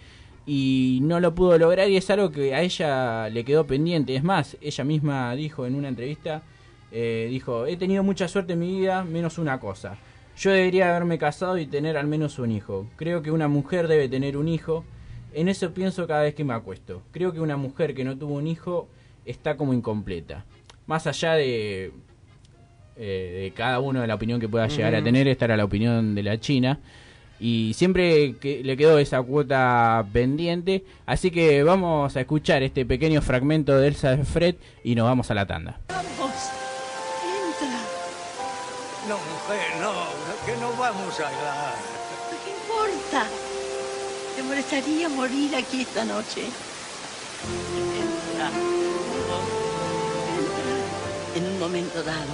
[0.47, 4.15] y no lo pudo lograr y es algo que a ella le quedó pendiente.
[4.15, 6.43] Es más, ella misma dijo en una entrevista,
[6.93, 9.99] eh, dijo, he tenido mucha suerte en mi vida, menos una cosa.
[10.39, 12.87] Yo debería haberme casado y tener al menos un hijo.
[12.97, 14.85] Creo que una mujer debe tener un hijo.
[15.33, 17.03] En eso pienso cada vez que me acuesto.
[17.11, 18.89] Creo que una mujer que no tuvo un hijo
[19.25, 20.45] está como incompleta.
[20.87, 21.93] Más allá de,
[22.97, 25.65] eh, de cada uno de la opinión que pueda llegar a tener, esta era la
[25.65, 26.79] opinión de la China.
[27.39, 30.85] Y siempre que le quedó esa cuota pendiente.
[31.05, 35.31] Así que vamos a escuchar este pequeño fragmento de Elsa de Fred y nos vamos
[35.31, 35.81] a la tanda.
[35.89, 36.33] Vamos,
[37.23, 37.79] entra.
[39.09, 39.93] No, mujer, no,
[40.47, 41.75] que no vamos a hablar.
[42.45, 43.27] ¿Qué importa?
[44.37, 46.43] ¿Te molestaría morir aquí esta noche?
[47.53, 48.47] Entra.
[48.47, 48.57] Entra.
[51.37, 52.33] En un momento dado,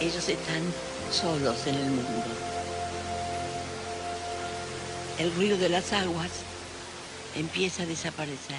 [0.00, 0.62] ellos están
[1.10, 2.53] solos en el mundo.
[5.18, 6.30] El ruido de las aguas
[7.36, 8.58] empieza a desaparecer.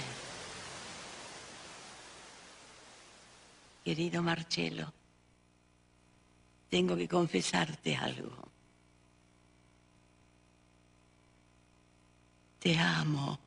[3.83, 4.91] Querido Marcelo,
[6.69, 8.31] tengo que confesarte algo.
[12.59, 13.37] Te amo.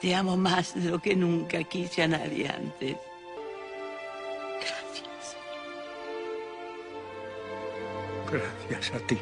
[0.00, 2.96] Te amo más de lo que nunca quise a nadie antes.
[4.60, 5.36] Gracias.
[8.68, 9.18] Gracias a ti.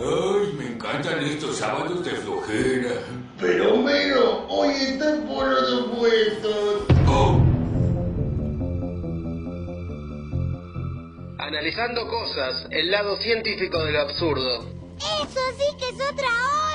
[0.00, 3.02] Ay, me encantan estos sábados de flojera.
[3.40, 6.84] Pero Homero, hoy están por los opuestos.
[11.38, 14.68] Analizando cosas, el lado científico de lo absurdo.
[14.98, 16.67] Eso sí que es otra onda.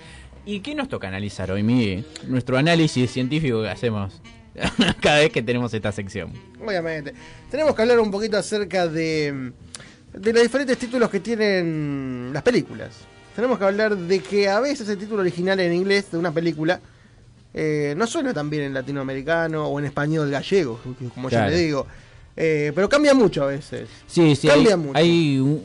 [0.45, 2.05] ¿Y qué nos toca analizar hoy, Miguel?
[2.27, 4.21] Nuestro análisis científico que hacemos
[5.01, 6.31] cada vez que tenemos esta sección.
[6.65, 7.13] Obviamente.
[7.49, 9.51] Tenemos que hablar un poquito acerca de,
[10.13, 12.89] de los diferentes títulos que tienen las películas.
[13.35, 16.81] Tenemos que hablar de que a veces el título original en inglés de una película
[17.53, 20.79] eh, no suena tan bien en latinoamericano o en español gallego,
[21.13, 21.49] como Claro.
[21.49, 21.87] ya le digo.
[22.35, 23.89] Eh, pero cambia mucho a veces.
[24.07, 24.97] Sí, sí, hay, mucho.
[24.97, 25.63] hay, un-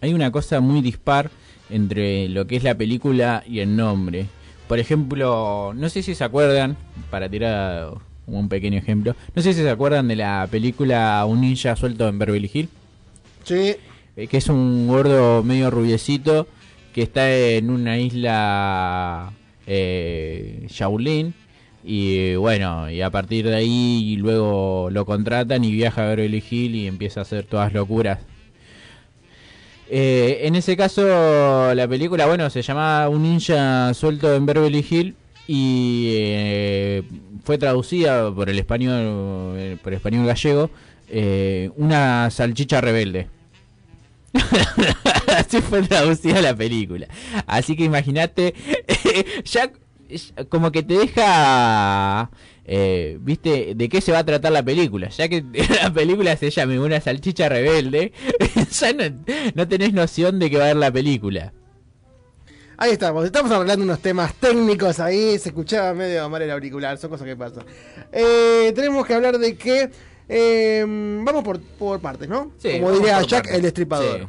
[0.00, 1.30] hay una cosa muy dispar
[1.70, 4.26] entre lo que es la película y el nombre.
[4.68, 6.76] Por ejemplo, no sé si se acuerdan,
[7.10, 7.94] para tirar
[8.26, 12.18] un pequeño ejemplo, no sé si se acuerdan de la película Un ninja suelto en
[12.18, 12.70] Beverly Hills.
[13.44, 13.76] Sí.
[14.16, 16.46] Eh, que es un gordo medio rubiecito
[16.94, 19.32] que está en una isla
[19.66, 21.34] eh, Shaolin
[21.82, 26.42] y eh, bueno, y a partir de ahí luego lo contratan y viaja a Beverly
[26.48, 28.20] Hills y empieza a hacer todas locuras.
[29.88, 35.14] Eh, en ese caso, la película, bueno, se llama Un ninja suelto en Beverly Hills
[35.46, 37.02] y eh,
[37.44, 40.70] fue traducida por el español, eh, por el español gallego,
[41.08, 43.28] eh, una salchicha rebelde.
[45.36, 47.06] Así fue traducida la película.
[47.46, 48.54] Así que imagínate,
[49.44, 49.70] ya
[50.48, 52.30] como que te deja,
[52.64, 55.08] eh, viste, de qué se va a tratar la película.
[55.08, 55.44] Ya que
[55.82, 58.12] la película se llame Una salchicha rebelde,
[58.70, 59.04] ya no,
[59.54, 61.52] no tenés noción de qué va a ver la película.
[62.76, 67.10] Ahí estamos, estamos hablando unos temas técnicos ahí, se escuchaba medio mal el auricular, son
[67.10, 67.64] cosas que pasan.
[68.10, 69.90] Eh, tenemos que hablar de que
[70.28, 72.50] eh, vamos por, por partes, ¿no?
[72.58, 74.20] Sí, Como diría Jack el Destripador.
[74.22, 74.26] Sí.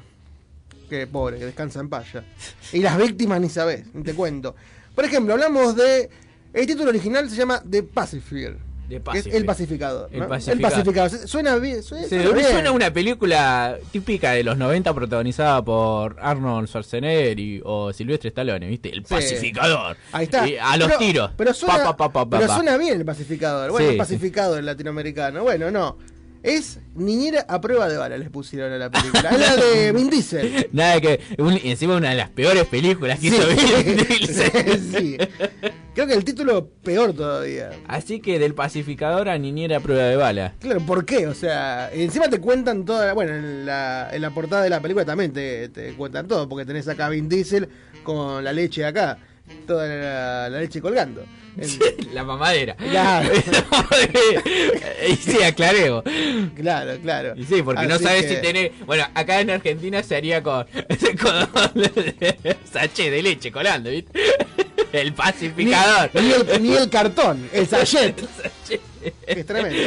[0.89, 2.23] Que pobre, que descansa en paz ya.
[2.71, 4.55] Y las víctimas ni sabés, ni te cuento.
[4.93, 6.09] Por ejemplo, hablamos de...
[6.55, 8.57] El título original se llama The Pacifier.
[8.87, 10.09] The que es el pacificador.
[10.11, 10.27] El ¿no?
[10.29, 10.61] pacificador.
[10.71, 11.27] pacificador.
[11.27, 11.81] Suena bien.
[11.81, 12.47] Suena, suena bien.
[12.51, 18.67] suena una película típica de los 90 protagonizada por Arnold Schwarzenegger y, o Silvestre Stallone,
[18.67, 18.89] ¿viste?
[18.89, 19.13] El Sí.
[19.15, 19.97] pacificador.
[20.11, 20.47] Ahí está.
[20.47, 21.31] Y a los Pero- tiros.
[21.35, 23.71] Pero suena, Pa, pa, pa, pa, pero suena bien el pacificador.
[23.71, 25.41] Bueno, Sí, el pacificador latinoamericano.
[25.43, 25.97] Bueno, no.
[26.45, 29.29] Es niñera a prueba de bala, les pusieron a la película.
[29.31, 30.69] Es la de Vin Diesel.
[30.71, 31.19] Nada que.
[31.39, 33.35] un- encima una de las peores películas que Sí.
[33.35, 34.79] hizo Vin Diesel.
[34.93, 35.17] Sí.
[35.95, 37.71] Creo que el título peor todavía.
[37.87, 40.53] Así que del pacificador a niñera a prueba de bala.
[40.59, 41.25] Claro, ¿por qué?
[41.27, 43.13] O sea, encima te cuentan toda.
[43.13, 46.65] Bueno, en la, en la portada de la película también te, te cuentan todo, porque
[46.65, 47.67] tenés acá a Vin Diesel
[48.03, 49.17] con la leche acá.
[49.65, 51.23] Toda la, la leche colgando.
[52.13, 52.75] La mamadera.
[52.75, 53.29] Claro.
[55.09, 56.03] y sí, aclaremos.
[56.55, 57.33] Claro, claro.
[57.35, 58.71] Y sí, porque no sabes que- si tenés.
[58.85, 60.65] Bueno, acá en Argentina se haría con.
[61.21, 61.83] con
[62.71, 64.11] sachet de leche colando, ¿viste?
[64.91, 66.09] El pacificador.
[66.13, 68.15] Ni, ni el, ni el cartón, el sachet.
[69.27, 69.77] es tremendo.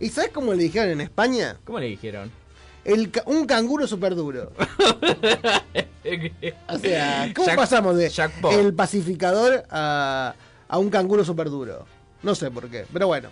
[0.00, 1.56] ¿Y sabes cómo le dijeron en España?
[1.64, 2.30] ¿Cómo le dijeron?
[2.84, 4.52] El, un canguro súper duro.
[6.68, 10.34] O sea, ¿cómo Jack- pasamos de Jack el pacificador a,
[10.68, 11.86] a un canguro súper duro?
[12.22, 13.28] No sé por qué, pero bueno.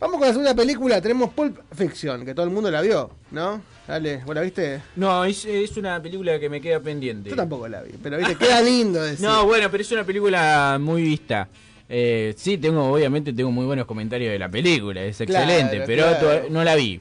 [0.00, 3.62] Vamos con la segunda película, tenemos Pulp Fiction, que todo el mundo la vio, ¿no?
[3.86, 4.82] Dale, ¿vos la viste?
[4.96, 7.30] No, es, es una película que me queda pendiente.
[7.30, 9.24] Yo tampoco la vi, pero viste, queda lindo decir.
[9.24, 11.48] No, bueno, pero es una película muy vista.
[11.88, 16.04] Eh, sí, tengo, obviamente tengo muy buenos comentarios de la película, es Claro, excelente, pero
[16.18, 16.46] claro.
[16.50, 17.00] no la vi.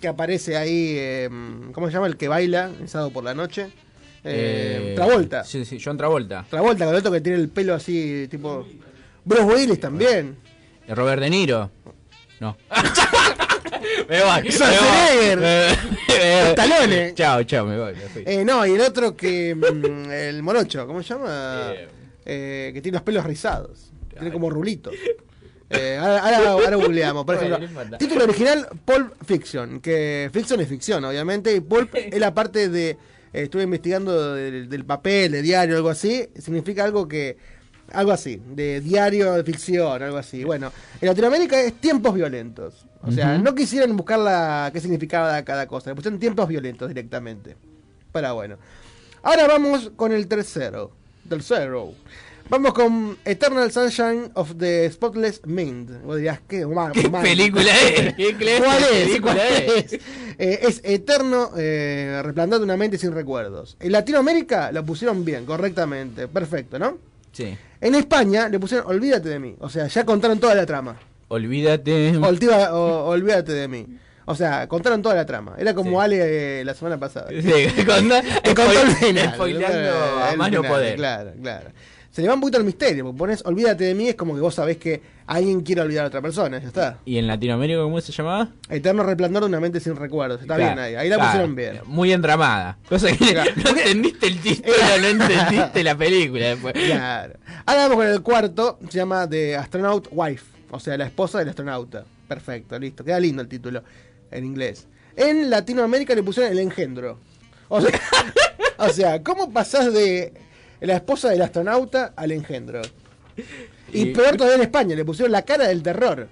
[0.00, 1.28] Que aparece ahí, eh,
[1.72, 2.06] ¿cómo se llama?
[2.06, 3.70] El que baila, el sábado por la noche.
[4.24, 5.44] Eh, Eh, Travolta.
[5.44, 6.44] Sí, sí, John Travolta.
[6.48, 8.66] Travolta, con el otro que tiene el pelo así, tipo...
[9.24, 10.36] Bruce Willis también.
[10.86, 11.70] Eh, Robert De Niro.
[12.40, 12.56] No.
[14.08, 14.50] me voy.
[14.50, 15.78] Schwarzenegger.
[16.50, 17.14] Stallone.
[17.14, 17.94] Chao, chao, me voy.
[18.26, 19.54] Eh, no, y el otro que.
[19.54, 21.72] mm, el morocho, ¿cómo se llama?
[22.24, 23.92] Eh, que tiene los pelos rizados.
[24.12, 24.92] Tiene como rulitos.
[25.70, 27.24] Eh, ahora, ahora, ahora googleamos.
[27.24, 27.98] Por Bueno, ejemplo, no importa.
[27.98, 29.80] título original: Pulp Fiction.
[29.80, 31.54] Que Fiction es ficción, obviamente.
[31.54, 32.96] Y Pulp es la parte de.
[33.32, 36.28] Estuve investigando del, del papel, de diario, algo así.
[36.38, 37.36] Significa algo que.
[37.92, 40.44] Algo así, de diario de ficción, algo así.
[40.44, 42.86] Bueno, en Latinoamérica es tiempos violentos.
[43.02, 45.90] O sea, no quisieron buscar la, qué significaba cada cosa.
[45.90, 47.56] Le pusieron tiempos violentos directamente.
[48.12, 48.56] Pero bueno.
[49.22, 50.92] Ahora vamos con el tercero.
[51.28, 51.92] Tercero.
[52.52, 56.02] Vamos con Eternal Sunshine of the Spotless Mind.
[56.04, 57.22] Vos dirás, ¿qué, ¿Qué man?
[57.22, 58.12] película es?
[58.16, 59.20] ¿Qué clase ¿Cuál es?
[59.22, 59.92] ¿Cuál es?
[59.94, 60.00] es?
[60.38, 63.78] Eh, es Eterno, eh, resplandor de una mente sin recuerdos.
[63.80, 66.28] En Latinoamérica lo pusieron bien, correctamente.
[66.28, 66.98] Perfecto, ¿no?
[67.32, 67.56] Sí.
[67.80, 69.56] En España le pusieron Olvídate de mí.
[69.58, 71.00] O sea, ya contaron toda la trama.
[71.28, 72.12] Olvídate.
[72.18, 73.86] Oltiva- o- olvídate de mí.
[74.26, 75.54] O sea, contaron toda la trama.
[75.58, 77.28] Era como Ale eh, la semana pasada.
[77.30, 77.40] Sí,
[77.86, 79.32] contó el final.
[79.36, 79.90] spoileando
[80.22, 80.96] a El más no final, poder.
[80.96, 81.70] Claro, claro.
[82.12, 84.40] Se le va un poquito el misterio, porque pones olvídate de mí, es como que
[84.42, 86.98] vos sabés que alguien quiere olvidar a otra persona, ya está.
[87.06, 88.50] ¿Y en Latinoamérica cómo se llamaba?
[88.68, 90.42] Eterno resplandor de una mente sin recuerdos.
[90.42, 91.80] Está Claro, bien ahí, ahí la claro, pusieron bien.
[91.86, 92.76] Muy entramada.
[92.86, 93.50] Cosa que Claro.
[93.64, 96.74] no entendiste el título, no entendiste la película después.
[96.74, 97.32] Claro.
[97.64, 101.48] Ahora vamos con el cuarto, se llama The Astronaut Wife, o sea, la esposa del
[101.48, 102.04] astronauta.
[102.28, 103.82] Perfecto, listo, queda lindo el título
[104.30, 104.86] en inglés.
[105.16, 107.18] En Latinoamérica le pusieron el engendro.
[107.68, 107.98] O sea,
[108.76, 110.34] o sea ¿cómo pasás de
[110.86, 112.82] la esposa del astronauta al engendro?
[113.92, 116.26] Y Y- peor todavía en España, le pusieron la cara del terror.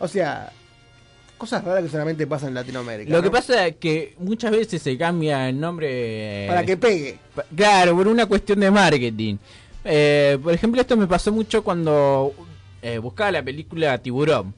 [0.00, 0.52] O sea,
[1.38, 3.10] cosas raras que solamente pasan en Latinoamérica.
[3.10, 3.22] Lo ¿no?
[3.22, 6.44] que pasa es que muchas veces se cambia el nombre.
[6.44, 7.18] eh, Para que pegue.
[7.34, 9.36] pa- Claro, por una cuestión de marketing.
[9.84, 12.34] Eh, por ejemplo, esto me pasó mucho cuando
[12.82, 14.52] eh, buscaba la película Tiburón.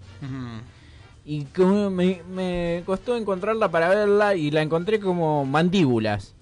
[1.24, 6.34] Y como me, me costó encontrarla para verla y la encontré como mandíbulas.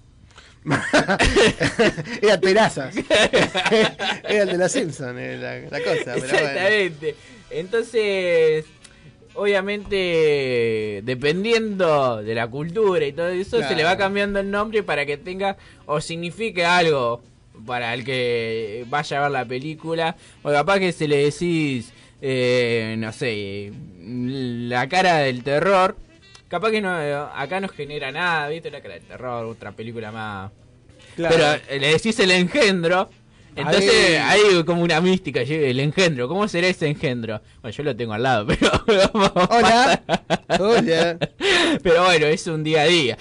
[2.21, 2.95] Era terazas.
[4.29, 6.13] Era el de la Simpson, la, la cosa.
[6.13, 6.23] Pero bueno.
[6.23, 7.15] Exactamente.
[7.49, 8.65] Entonces,
[9.33, 15.05] obviamente, dependiendo de la cultura y todo eso, se le va cambiando el nombre para
[15.05, 17.21] que tenga o signifique algo
[17.65, 20.15] para el que vaya a ver la película.
[20.43, 21.91] O capaz que se le decís,
[22.21, 25.95] eh, no sé, la cara del terror.
[26.51, 28.69] Capaz que no, acá no genera nada, ¿viste?
[28.69, 30.51] La cara del terror, otra película más.
[31.15, 31.33] Claro.
[31.35, 33.09] Pero eh, le decís el engendro.
[33.55, 34.41] Entonces Ahí.
[34.51, 36.27] hay como una mística, el engendro.
[36.27, 37.41] ¿Cómo será ese engendro?
[37.61, 38.47] Bueno, yo lo tengo al lado,
[38.85, 39.09] pero.
[39.49, 40.03] Hola.
[40.59, 41.17] Hola.
[41.81, 43.17] Pero bueno, es un día a día.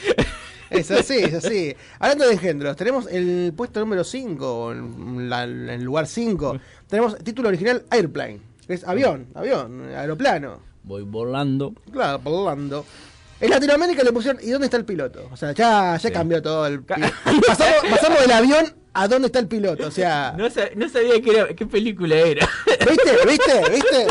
[0.69, 1.75] Es así, es así.
[1.99, 6.59] Hablando de engendros, tenemos el puesto número 5, en la- en el lugar 5.
[6.89, 10.61] Tenemos título original Airplane, que es avión, avión, aeroplano.
[10.85, 11.75] Voy volando.
[11.93, 12.87] Claro, volando.
[13.41, 15.29] En Latinoamérica le pusieron ¿y dónde está el piloto?
[15.33, 19.47] O sea, ya, ya cambió todo el pasamos, pasamos del avión a dónde está el
[19.47, 22.49] piloto, o sea, No, no sabía qué, era, qué película era.
[22.67, 23.11] ¿viste?
[23.27, 23.71] ¿Viste?
[23.71, 24.07] ¿Viste?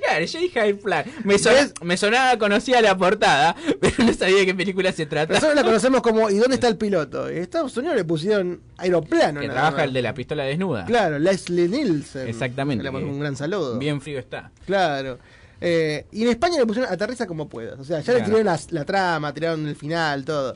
[0.00, 1.12] Claro, yo dije Airplane.
[1.24, 5.34] Me, sonaba, me sonaba, conocía la portada, pero no sabía de qué película se trata.
[5.34, 7.28] Nosotros la conocemos como ¿y dónde está el piloto?
[7.28, 9.40] En Estados Unidos le pusieron aeroplano.
[9.40, 9.86] Que nada trabaja más.
[9.86, 10.86] el de la pistola desnuda.
[10.86, 12.28] Claro, Leslie Nielsen.
[12.28, 12.82] Exactamente.
[12.82, 13.78] Le un gran saludo.
[13.78, 14.50] Bien frío está.
[14.66, 15.18] Claro.
[15.60, 17.78] Eh, y en España le pusieron aterriza como puedas.
[17.78, 20.54] O sea, ya le tiraron la, la trama, tiraron el final, todo.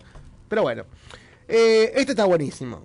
[0.48, 0.84] Pero bueno.
[1.48, 2.84] Eh, este está buenísimo.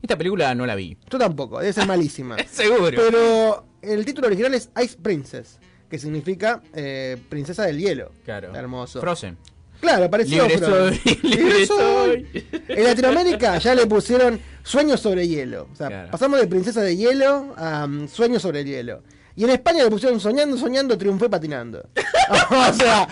[0.00, 0.96] Esta película no la vi.
[1.10, 2.36] Yo tampoco, debe ser malísima.
[2.50, 2.90] Seguro.
[2.96, 5.58] Pero el título original es Ice Princess,
[5.90, 8.12] que significa eh, princesa del hielo.
[8.24, 8.54] Claro.
[8.54, 9.00] Hermoso.
[9.00, 9.36] Frozen.
[9.80, 11.00] Claro, pareció Libre Frozen.
[11.02, 12.46] soy, libre soy.
[12.68, 15.68] En Latinoamérica ya le pusieron Sueños sobre hielo.
[15.72, 16.10] O sea, Claro.
[16.12, 19.02] pasamos de Princesa de Hielo a um, Sueños sobre el hielo.
[19.36, 21.82] Y en España le pusieron Soñando, Soñando, Triunfé patinando.
[22.50, 23.08] o sea,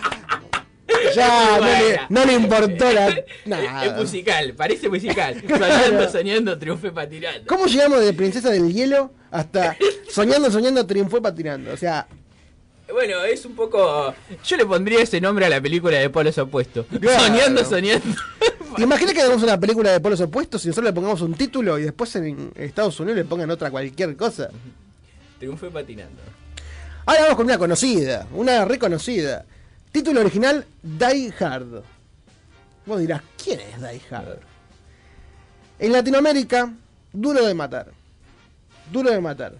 [1.15, 3.87] ya no le, no le importó la, nada.
[3.87, 5.43] es musical, parece musical.
[5.47, 5.75] Claro.
[5.75, 7.47] Soñando, soñando, triunfe patinando.
[7.47, 9.77] ¿Cómo llegamos de Princesa del Hielo hasta
[10.09, 11.73] Soñando, Soñando, Triunfé patinando?
[11.73, 12.07] O sea,
[12.93, 14.15] Bueno, es un poco.
[14.45, 16.87] Yo le pondría ese nombre a la película de Polos Opuestos.
[17.01, 17.21] Claro.
[17.21, 18.17] Soñando, soñando.
[18.77, 21.79] ¿te imaginas que hagamos una película de polos opuestos y nosotros le pongamos un título
[21.79, 24.51] y después en Estados Unidos le pongan otra cualquier cosa?
[25.41, 26.21] Triunfe patinando.
[27.07, 29.45] Ahora vamos con una conocida, una reconocida.
[29.91, 31.83] Título original, Die Hard.
[32.87, 34.39] Vos dirás, ¿quién es Die Hard?
[35.79, 36.73] En Latinoamérica,
[37.13, 37.89] Duro de Matar.
[38.93, 39.55] Duro de Matar.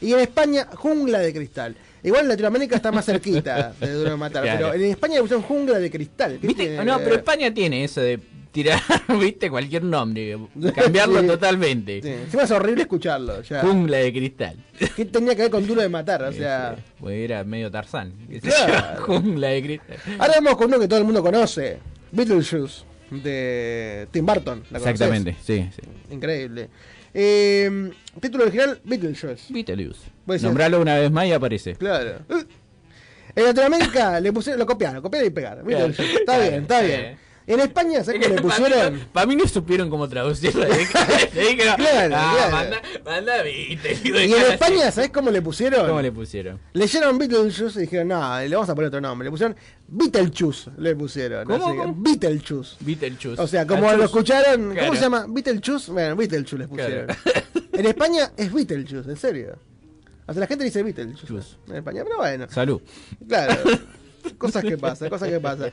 [0.00, 1.74] Y en España, Jungla de Cristal.
[2.02, 4.68] Igual en Latinoamérica está más cerquita de Duro de Matar, Claro.
[4.70, 6.38] pero en España le pusieron Jungla de Cristal.
[6.38, 6.84] ¿Qué ¿Viste?
[6.84, 8.20] No, pero España tiene eso de
[8.62, 8.80] tirar,
[9.20, 10.36] viste, cualquier nombre.
[10.74, 11.26] Cambiarlo Sí.
[11.26, 12.02] totalmente.
[12.02, 13.42] Sí, Encima es horrible escucharlo.
[13.42, 13.60] Ya.
[13.62, 14.56] Jungla de cristal.
[14.96, 16.22] ¿Qué tenía que ver con Duro de Matar?
[16.24, 18.12] O sea, Pues era medio Tarzán.
[18.42, 19.02] Claro.
[19.06, 19.96] Jungla de cristal.
[20.18, 21.78] ahora vamos con uno que todo el mundo conoce.
[22.12, 24.62] Beetlejuice, de Tim Burton.
[24.74, 25.82] Exactamente, sí, sí.
[26.14, 26.68] Increíble.
[27.14, 27.90] Eh,
[28.20, 29.52] título original, Beetlejuice.
[29.52, 30.00] Beetlejuice.
[30.42, 31.74] Nombralo una vez más y aparece.
[31.76, 32.18] Claro.
[33.34, 35.62] En Latinoamérica le pusieron, lo copiaron, copiar y pegar.
[35.64, 36.02] Beetlejuice.
[36.02, 37.18] Está Claro, bien, está bien.
[37.48, 39.00] En España, ¿sabes cómo le pusieron?
[39.10, 40.66] Para mí no supieron cómo traducirlo.
[42.10, 44.26] Ah, manda, manda Beetlejuice.
[44.26, 45.86] Y en España, ¿sabes cómo le pusieron?
[45.86, 46.60] ¿Cómo le pusieron?
[46.74, 49.26] Leyeron Beetlejuice y dijeron, no, le vamos a poner otro nombre.
[49.26, 51.46] Le pusieron Beetlejuice, le pusieron.
[51.46, 51.94] ¿Cómo, cómo?
[51.96, 52.76] Beetlejuice.
[52.80, 53.40] Beetlejuice.
[53.40, 55.26] O sea, como lo escucharon, ¿cómo se llama?
[55.28, 55.90] Beetlejuice.
[55.90, 57.06] Bueno, Beetlejuice les pusieron.
[57.72, 59.58] En España es Beetlejuice, en serio.
[60.26, 62.46] O sea, la gente dice Beetlejuice en España, pero bueno.
[62.50, 62.82] Salud.
[63.26, 63.54] Claro.
[64.38, 65.72] Cosas que pasan, cosas que pasan.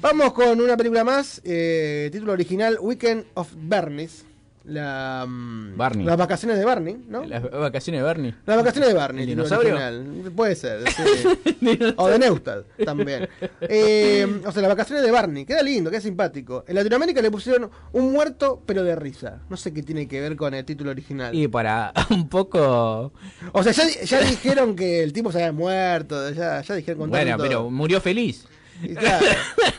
[0.00, 1.40] Vamos con una película más.
[1.44, 4.24] eh, título original: Weekend of Bernice.
[4.68, 6.04] La, mm, Barney.
[6.04, 7.24] Las vacaciones de Barney, ¿no?
[7.24, 8.34] Las vacaciones de Barney.
[8.44, 9.22] Las vacaciones de Barney.
[9.22, 9.74] ¿El dinosaurio?
[9.74, 10.32] original.
[10.36, 11.78] Puede ser, sí.
[11.96, 13.28] o de Neustad también.
[13.62, 15.46] Eh, o sea, las vacaciones de Barney.
[15.46, 16.64] Queda lindo, queda simpático.
[16.68, 19.40] En Latinoamérica le pusieron un muerto, pero de risa.
[19.48, 21.34] No sé qué tiene que ver con el título original.
[21.34, 23.14] Y para un poco.
[23.52, 26.30] O sea, ya, ya dijeron que el tipo se había muerto.
[26.30, 28.46] Ya, ya dijeron contaron Bueno, pero murió feliz.
[28.82, 29.26] Y claro,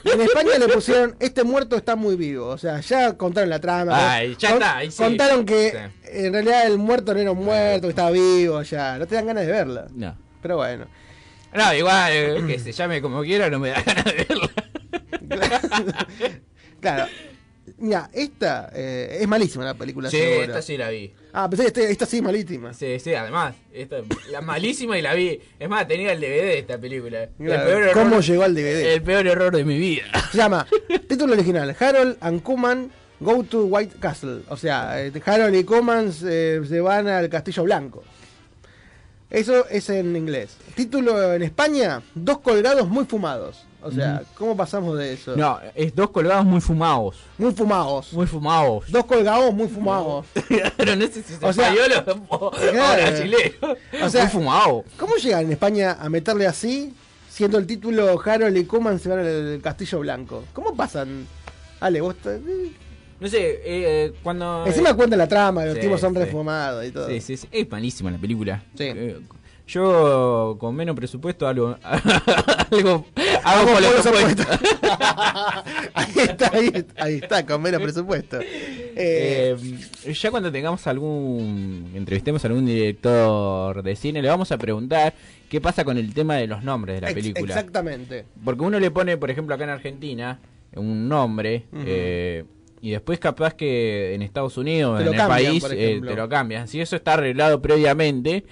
[0.03, 2.47] en España le pusieron este muerto está muy vivo.
[2.47, 4.13] O sea, ya contaron la trama.
[4.15, 4.97] Ay, ya Con- está, sí.
[5.03, 5.77] Contaron que Sí.
[6.25, 8.61] en realidad el muerto no era un muerto, que estaba vivo.
[8.63, 9.87] Ya, no te dan ganas de verla.
[9.93, 10.17] No.
[10.41, 10.85] Pero bueno.
[11.53, 14.49] No, igual, eh, que se llame como quiera, no me da ganas de verla.
[16.81, 17.07] Claro.
[17.79, 20.09] Mira, esta eh, es malísima la película.
[20.09, 21.13] Sí, esta sí la vi.
[21.33, 22.73] Ah, pensé que esta, esta sí es malísima.
[22.73, 23.55] Sí, sí, además.
[23.71, 23.97] Esta,
[24.31, 25.39] la malísima y la vi.
[25.57, 27.29] Es más, tenía el DVD de esta película.
[27.93, 28.93] ¿cómo llegó al DVD?
[28.93, 30.03] El peor error de mi vida.
[30.31, 30.67] Se llama,
[31.07, 34.41] título original, Harold and Kuman Go to White Castle.
[34.49, 38.03] O sea, eh, Harold y Kuman se van al Castillo Blanco.
[39.29, 40.57] Eso es en inglés.
[40.75, 43.65] Título en España, Dos colgados muy fumados.
[43.81, 45.35] O sea, ¿cómo pasamos de eso?
[45.37, 47.15] No, es dos colgados muy fumados.
[47.37, 48.11] Muy fumados.
[48.13, 48.91] Muy fumados.
[48.91, 50.25] Dos colgados muy fumados.
[50.77, 53.01] Pero no sé si es O sea, español o, o claro.
[53.01, 53.77] brasilero.
[54.03, 54.83] O sea, muy fumado.
[54.97, 56.93] ¿Cómo llegan en España a meterle así,
[57.29, 60.43] siendo el título Harold y Kuman se van al Castillo Blanco?
[60.53, 61.25] ¿Cómo pasan?
[61.79, 62.15] Ale, vos...
[62.17, 62.39] te-
[63.21, 64.65] No sé, eh, eh, cuando...
[64.65, 66.19] Encima cuenta la trama, los Sí, tipos son sí.
[66.19, 67.07] refumados y todo.
[67.07, 67.47] Sí, sí, sí.
[67.51, 68.61] Es malísima la película.
[68.77, 68.83] Sí.
[68.83, 69.19] Eh,
[69.69, 71.77] yo con menos presupuesto algo,
[72.71, 73.05] algo
[73.43, 74.47] hago por opuestos.
[75.93, 78.39] ahí está, ahí, está, ahí está, con menos presupuesto.
[78.41, 79.55] Eh,
[80.05, 85.13] Eh, ya cuando tengamos algún entrevistemos a algún director de cine le vamos a preguntar
[85.47, 88.25] qué pasa con el tema de los nombres de la ex- película Exactamente.
[88.43, 90.39] porque uno le pone por ejemplo acá en Argentina
[90.75, 92.43] un nombre eh,
[92.81, 96.27] y después capaz que en Estados Unidos en lo el cambian, país eh, te lo
[96.27, 98.43] cambian si eso está arreglado previamente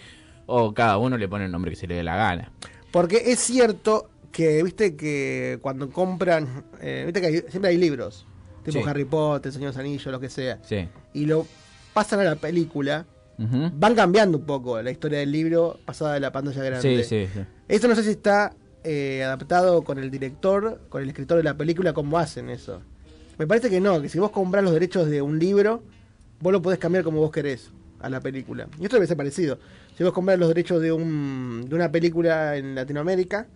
[0.47, 2.51] o cada uno le pone el nombre que se le dé la gana
[2.91, 8.25] Porque es cierto que, viste, que cuando compran, eh, viste que hay- siempre hay libros,
[8.63, 8.89] tipo Sí.
[8.89, 11.45] Harry Potter, Señor Anillos, lo que sea, sí y lo
[11.93, 13.05] pasan a la película,
[13.37, 17.03] van cambiando un poco la historia del libro pasada de la pantalla grande.
[17.03, 21.09] sí sí sí Eso no sé si está eh, adaptado con el director, con el
[21.09, 22.81] escritor de la película, cómo hacen eso.
[23.37, 25.83] Me parece que no, que si vos comprás los derechos de un libro,
[26.39, 28.67] vos lo podés cambiar como vos querés a la película.
[28.79, 29.59] Y esto debe ser parecido.
[29.97, 33.47] Si vos comprás los derechos de, un, de una película en Latinoamérica,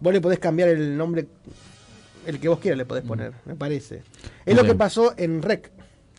[0.00, 1.26] vos le podés cambiar el nombre,
[2.26, 4.02] el que vos quieras le podés poner, me parece.
[4.44, 5.70] Es lo que pasó en Rec.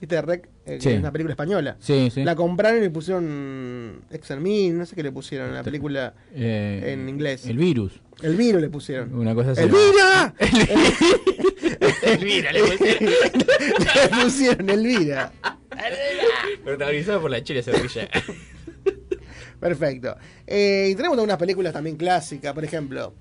[0.02, 0.48] ¿Viste Rec?
[0.66, 0.90] Eh, Sí.
[0.90, 1.76] es una película española.
[1.80, 2.24] Sí, sí.
[2.24, 6.94] La compraron y le pusieron Extermin, no sé qué le pusieron a la película Eh,
[6.94, 7.46] en inglés.
[7.46, 9.14] el virus El virus le pusieron.
[9.14, 10.34] una cosa así ¡Elvira!
[12.04, 13.10] Elvira le pusieron.
[13.10, 15.32] le pusieron Elvira.
[16.64, 18.08] protagonizado por la Chile Zorrilla
[19.60, 20.16] Perfecto.
[20.48, 23.14] Eh, y tenemos algunas películas también clásicas, por ejemplo.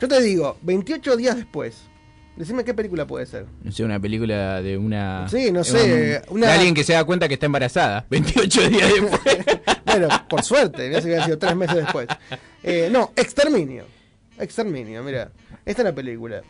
[0.00, 1.82] Yo te digo, 28 días después.
[2.36, 3.44] Decime qué película puede ser.
[3.62, 5.28] No sé, una película de una.
[5.28, 8.06] Sí, no sé, un- una- de alguien que se da cuenta que está embarazada.
[8.10, 9.36] 28 días después.
[9.84, 12.08] Bueno, por suerte, me que sido tres meses después.
[12.62, 13.84] Eh, no, Exterminio.
[14.38, 15.30] Exterminio, mira.
[15.66, 16.40] Esta es la película.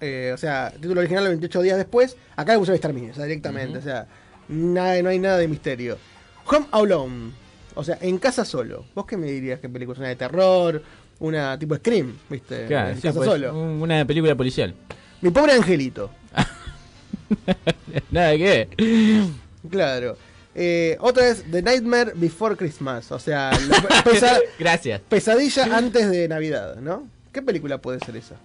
[0.00, 2.16] Eh, o sea, título original 28 días después.
[2.36, 3.76] Acá le pusieron Exterminio, o sea, directamente.
[3.78, 4.06] O sea,
[4.48, 5.98] nada, no hay nada de misterio.
[6.46, 7.32] Home Alone.
[7.76, 8.84] O sea, en casa solo.
[8.94, 9.98] ¿Vos qué me dirías que película?
[10.00, 10.82] ¿Una de terror?
[11.20, 12.16] ¿Una tipo Scream?
[12.28, 12.66] ¿Viste?
[12.66, 13.54] Claro, en sí, casa pues, solo.
[13.56, 14.74] un- Una película policial.
[15.20, 16.10] Mi pobre angelito.
[18.10, 19.24] Nada de qué.
[19.70, 20.16] Claro.
[20.54, 23.12] Eh, otra es The Nightmare Before Christmas.
[23.12, 25.00] O sea, la pesa- Gracias.
[25.08, 27.06] pesadilla antes de Navidad, ¿no?
[27.32, 28.36] ¿Qué película puede ser esa?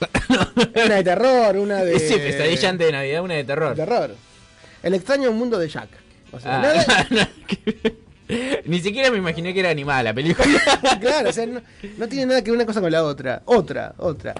[0.84, 1.98] una de terror, una de.
[1.98, 3.74] Sí, pesadilla antes de Navidad, una de terror.
[3.76, 4.14] Terror.
[4.82, 5.88] El extraño mundo de Jack.
[6.32, 7.96] O sea, Ah, nada- que-
[8.64, 10.46] Ni siquiera me imaginé que era animada la película.
[11.00, 11.60] claro, o sea, no,
[11.98, 13.42] no tiene nada que ver una cosa con la otra.
[13.46, 14.34] Otra, otra.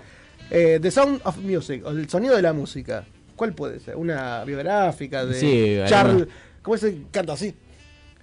[0.50, 3.04] Eh, The Sound of Music, o el sonido de la música.
[3.36, 3.96] ¿Cuál puede ser?
[3.96, 6.26] ¿Una biográfica de Sí, Charles?
[6.62, 7.54] ¿Cómo se canta así?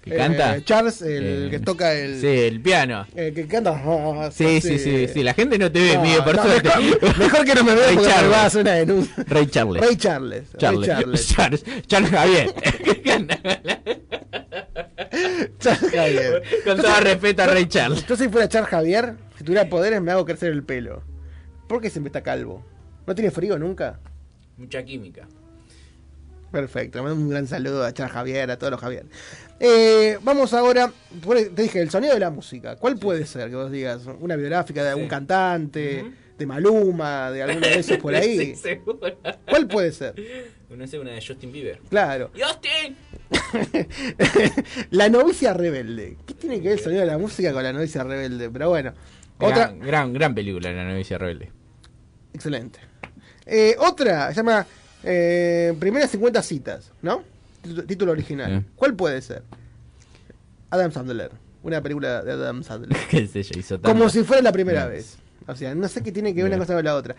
[0.09, 0.55] ¿Que canta?
[0.57, 2.19] Eh, Charles, el Eh, que toca el.
[2.21, 3.05] Sí, el piano.
[3.15, 3.73] eh, que canta.
[4.31, 5.23] Sí, sí, sí, sí.
[5.23, 6.69] La gente no te ve, No, por no, suerte.
[6.79, 8.31] mejor, mejor que no me vea Ray porque me Charles.
[8.31, 9.15] va a hacer una denuncia.
[9.27, 9.81] Ray Charles.
[9.85, 10.43] Ray Charles.
[10.57, 10.87] Charles.
[10.87, 11.27] Charles.
[11.35, 11.63] Charles.
[11.87, 12.53] Charles Javier.
[15.59, 16.43] Charles Javier.
[16.65, 18.05] Con todo respeto a Ray Charles.
[18.07, 21.03] Yo si fuera Charles Javier, si tuviera poderes me hago crecer el pelo.
[21.67, 22.63] ¿Por qué siempre está calvo?
[23.05, 23.99] ¿No tiene frío nunca?
[24.57, 25.27] Mucha química.
[26.51, 29.05] Perfecto, un gran saludo a Charles Javier, a todos los Javier.
[29.59, 30.91] Eh, vamos ahora,
[31.25, 32.75] bueno, te dije, el sonido de la música.
[32.75, 34.01] ¿Cuál puede ser que vos digas?
[34.19, 36.05] ¿Una biográfica de algún cantante?
[36.37, 38.37] de Maluma, de alguno de esos por ahí.
[38.37, 39.17] Sí, seguro.
[39.49, 40.13] ¿Cuál puede ser?
[40.69, 41.79] Una de Justin Bieber.
[41.89, 42.31] Claro.
[42.37, 42.95] ¡Justin!
[44.91, 46.17] La novicia rebelde.
[46.25, 48.49] ¿Qué tiene que ver el sonido de la música con la novicia rebelde?
[48.49, 48.93] Pero bueno.
[49.39, 49.67] Otra.
[49.67, 51.51] Gran, gran, gran película, La novicia rebelde.
[52.33, 52.79] Excelente.
[53.45, 54.65] Eh, otra, se llama
[55.09, 57.23] eh, Primeras 50 citas, ¿no?
[57.87, 58.59] Título- original.
[58.61, 58.71] Sí.
[58.75, 59.43] ¿Cuál puede ser?
[60.69, 61.31] Adam Sandler.
[61.63, 62.97] Una película de Adam Sandler.
[63.09, 63.59] ¿Qué sé yo?
[63.59, 65.17] Hizo Como si fuera la primera vez.
[65.47, 67.15] O sea, no sé qué tiene que ver una cosa con la otra.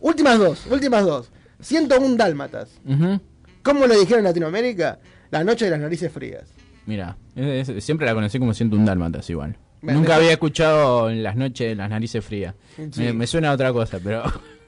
[0.00, 1.30] Últimas dos, últimas dos.
[1.60, 2.68] 101 dálmatas.
[2.86, 3.20] Ujú.
[3.62, 4.98] ¿Cómo lo dijeron en Latinoamérica?
[5.30, 6.44] La noche de las narices frías.
[6.86, 9.56] Mira, es- es- siempre la conocí como siento un dálmatas igual.
[9.82, 12.54] Bueno, Nunca había escuchado en las noches de las narices frías.
[12.76, 12.90] Sí.
[12.96, 14.22] Me, me suena a otra cosa, pero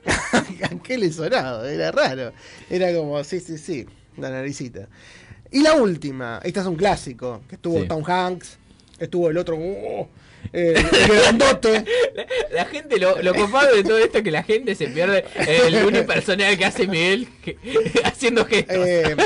[0.62, 1.69] ¿A qué le sonaba?
[1.70, 2.33] Era raro.
[2.70, 4.89] Era como, sí, sí, sí, la naricita.
[5.51, 7.89] Y la última, esta es un clásico, que estuvo Sí.
[7.89, 8.59] Tom Hanks,
[8.99, 10.09] estuvo el otro, oh,
[10.53, 10.74] eh,
[11.09, 11.85] grandote.
[12.53, 15.85] la gente, lo, lo copado de todo esto es que la gente se pierde el
[15.85, 17.57] unipersonal que hace Miguel que-
[18.05, 18.77] haciendo gestos.
[18.87, 19.16] Eh,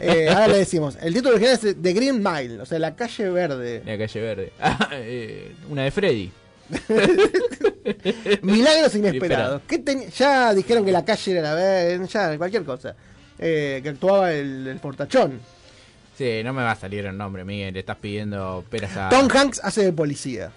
[0.00, 3.28] eh, ahora le decimos, el título original es The Green Mile, o sea, la calle
[3.30, 3.82] verde.
[3.86, 4.52] La calle verde.
[4.60, 6.30] Ah, eh, una de Freddy.
[8.42, 9.62] Milagros inesperados.
[9.66, 12.94] ¿Qué ten- ya dijeron que la calle era la verde, ya, cualquier cosa.
[13.38, 15.40] Eh, que actuaba el, el portachón.
[16.16, 17.74] Sí, no me va a salir el nombre, Miguel.
[17.74, 19.08] Le estás pidiendo peras a.
[19.10, 20.50] Tom Hanks hace de policía.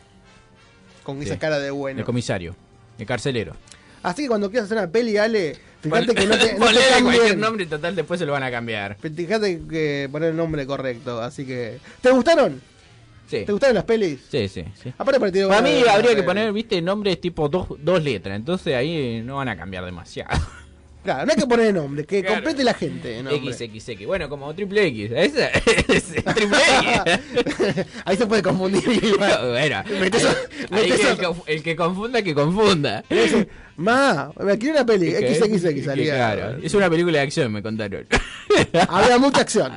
[1.03, 1.40] Con esa Sí.
[1.40, 1.99] cara de bueno.
[1.99, 2.56] El comisario.
[2.98, 3.56] El carcelero.
[4.02, 6.81] Así que cuando quieras hacer una peli, Ale, fíjate que no te, no te ponele
[7.02, 7.40] cualquier cambien.
[7.41, 8.95] nombre total, después se lo van a cambiar.
[8.98, 11.80] Fíjate que poner el nombre correcto, así que...
[11.99, 12.61] ¿Te gustaron?
[13.30, 13.45] Sí.
[13.45, 14.22] ¿Te gustaron las pelis?
[14.27, 14.91] Sí, sí, sí.
[14.97, 18.35] Aparte para, Para mí habría que poner, viste, nombres tipo dos, dos letras.
[18.35, 20.35] Entonces ahí no van a cambiar demasiado.
[21.03, 22.35] Claro, no hay que poner nombre, que Claro.
[22.35, 23.23] complete la gente.
[23.23, 24.05] XXX.
[24.05, 25.11] Bueno, como triple X.
[25.15, 26.03] Esa es
[26.35, 26.57] triple
[27.05, 27.85] X.
[28.05, 28.84] Ahí se puede confundir.
[29.17, 33.03] bueno, que a- el, que, el que confunda, que confunda.
[33.77, 36.15] Ma, me quiero una peli, XXX salía.
[36.15, 38.05] Claro, es una película de acción, me contaron.
[38.89, 39.71] Había mucha acción.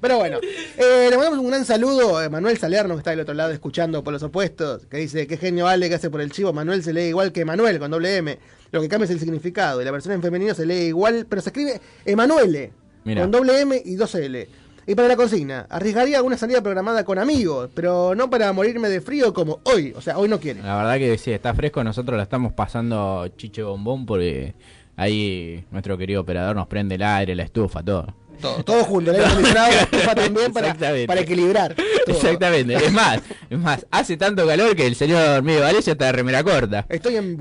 [0.00, 0.38] Pero bueno,
[0.76, 4.02] eh, le mandamos un gran saludo a Manuel Salerno, que está del otro lado escuchando
[4.02, 6.52] por los opuestos, que dice, qué genio Ale que hace por el chivo.
[6.52, 8.36] Manuel se lee igual que Manuel con doble M.
[8.72, 9.80] Lo que cambia es el significado.
[9.80, 12.72] Y la versión en femenino se lee igual, pero se escribe Emanuele,
[13.04, 14.48] con doble M y dos L.
[14.86, 19.00] Y para la consigna, arriesgaría alguna salida programada con amigos, pero no para morirme de
[19.00, 19.92] frío como hoy.
[19.96, 20.62] O sea, hoy no quiere.
[20.62, 21.84] La verdad que sí, está fresco.
[21.84, 24.54] Nosotros la estamos pasando chiche bombón porque
[24.96, 28.14] ahí nuestro querido operador nos prende el aire, la estufa, todo.
[28.40, 31.74] Todo, todo junto, el aire acondicionado, la también para, equilibrar.
[31.74, 32.16] todo.
[32.16, 32.74] Exactamente.
[32.74, 36.42] Es más, es más, hace tanto calor que el señor Miguel Valencia está de remera
[36.42, 36.86] corta.
[36.88, 37.38] Estoy en,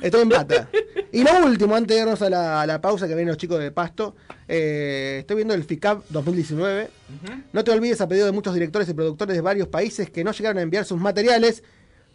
[0.00, 0.68] estoy en bata.
[1.12, 3.58] Y lo último, antes de irnos a la, a la pausa que vienen los chicos
[3.58, 4.14] de Pasto,
[4.48, 6.90] eh, estoy viendo el FICAP 2019.
[7.52, 10.32] No te olvides a pedido de muchos directores y productores de varios países que no
[10.32, 11.62] llegaron a enviar sus materiales,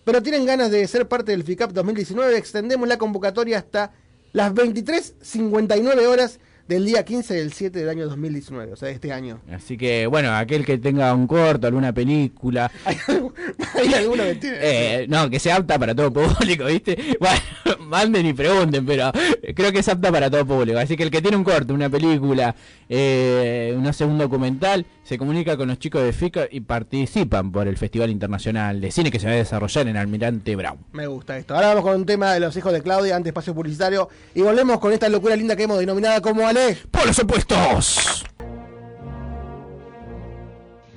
[0.03, 2.37] pero tienen ganas de ser parte del FICAP 2019.
[2.37, 3.91] Extendemos la convocatoria hasta
[4.33, 6.39] las 23.59 horas
[6.69, 9.41] del día 15 del 7 del año 2019, o sea, de este año.
[9.51, 12.71] Así que, bueno, aquel que tenga un corto, alguna película.
[12.85, 14.57] Hay alguno que tiene.
[14.61, 16.95] Eh, no, que sea apta para todo público, ¿viste?
[17.19, 17.41] Bueno,
[17.85, 19.11] manden y pregunten, pero
[19.55, 20.77] creo que es apta para todo público.
[20.77, 22.55] Así que el que tiene un corto, una película,
[22.87, 27.67] eh, no sé, un documental, se comunica con los chicos de FICA y participan por
[27.67, 30.85] el Festival Internacional de Cine que se va a desarrollar en Almirante Brown.
[30.91, 31.55] Me gusta esto.
[31.55, 34.79] Ahora vamos con un tema de los hijos de Claudia, antes espacio publicitario, y volvemos
[34.79, 36.77] con esta locura linda que hemos denominado como Ale.
[36.91, 38.23] ¡Por los opuestos!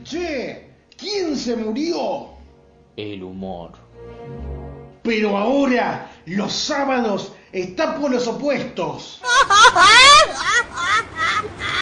[0.04, 2.32] Che, ¿quién se murió?
[2.94, 3.70] El humor.
[5.02, 9.22] Pero ahora, los sábados, está por los opuestos.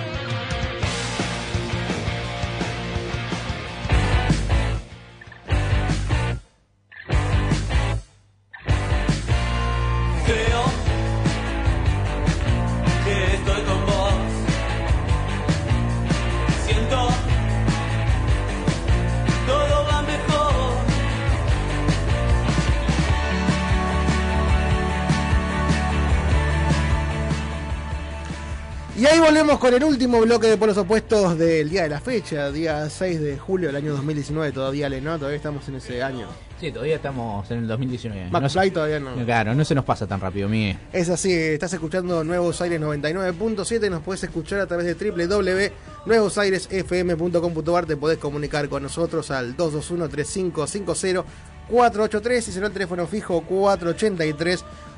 [29.61, 33.37] Con el último bloque de polos opuestos del día de la fecha, día 6 de
[33.37, 34.51] julio del año 2019.
[34.51, 35.19] Todavía, ¿no?
[35.19, 36.25] Todavía estamos en ese año.
[36.59, 38.29] Sí, todavía estamos en el 2019.
[38.31, 39.13] No McFly se- todavía no.
[39.23, 40.79] Claro, no se nos pasa tan rápido, Miguel.
[40.91, 47.97] Es así, estás escuchando Nuevos Aires 99.7, nos puedes escuchar a través de www.nuevosairesfm.com.ar, te
[47.97, 53.43] podés comunicar con nosotros al 221-3550-483 y si no el teléfono fijo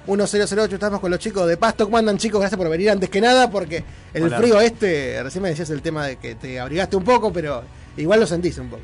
[0.07, 0.73] 483-1008.
[0.73, 2.39] Estamos con los chicos de Pasto, ¿cómo andan chicos?
[2.39, 4.37] Gracias por venir antes que nada porque el Hola.
[4.37, 7.63] frío este, recién me decías el tema de que te abrigaste un poco, pero
[7.97, 8.83] igual lo sentís un poco.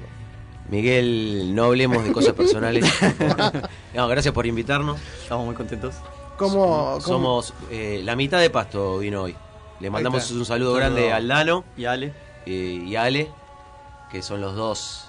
[0.69, 2.85] Miguel, no hablemos de cosas personales.
[3.95, 4.99] no, gracias por invitarnos.
[5.23, 5.95] Estamos muy contentos.
[6.37, 9.35] ¿Cómo- cómo- Somos eh, la mitad de Pasto vino hoy.
[9.79, 10.73] Le mandamos un saludo Saludo.
[10.75, 12.13] grande al Dano y Ale.
[12.45, 13.29] y Ale,
[14.11, 15.05] que son los dos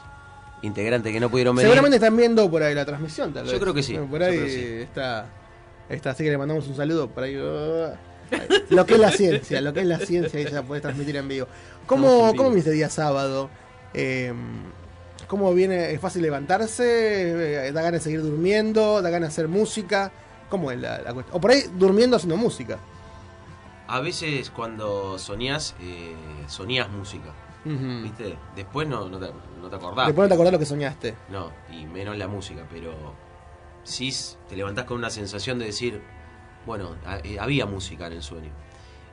[0.62, 1.66] integrantes que no pudieron venir.
[1.68, 3.60] Seguramente están viendo por ahí la transmisión, tal Yo vez.
[3.60, 4.64] creo que sí, Por yo ahí sí.
[4.82, 5.26] está,
[5.90, 7.36] está, así que le mandamos un saludo por ahí.
[7.36, 7.90] uh,
[8.70, 11.16] Lo que es la ciencia, lo que es la ciencia y se la puede transmitir
[11.16, 11.46] en vivo.
[11.86, 12.34] ¿Cómo.
[12.36, 13.50] ¿cómo viste día sábado?
[13.92, 14.32] Eh,
[15.26, 15.92] ¿Cómo viene?
[15.92, 17.66] ¿Es fácil levantarse?
[17.66, 19.02] Eh, ¿Da ganas de seguir durmiendo?
[19.02, 20.12] ¿Da ganas de hacer música?
[20.48, 21.36] ¿Cómo es la, la cuestión?
[21.36, 22.78] O por ahí durmiendo haciendo música.
[23.86, 26.14] A veces cuando soñás, eh,
[26.46, 27.32] soñás música.
[27.64, 28.36] ¿Viste?
[28.56, 29.30] Después no, no, te,
[29.60, 30.06] no te acordás.
[30.06, 31.14] Después no te acordás lo que soñaste.
[31.28, 32.92] No, y menos la música, pero
[33.84, 34.12] sí
[34.48, 36.00] te levantás con una sensación de decir,
[36.66, 38.50] bueno, eh, había música en el sueño.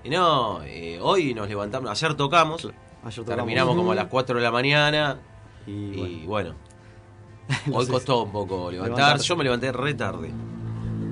[0.04, 3.26] Y no, eh, hoy nos levantamos, ayer tocamos, tocamos.
[3.26, 5.20] terminamos como a las 4 de la mañana
[5.66, 6.56] Y, y bueno,
[7.66, 8.98] No hoy sé costó un poco levantar.
[8.98, 9.26] Levantar.
[9.26, 10.32] Yo me levanté re tarde,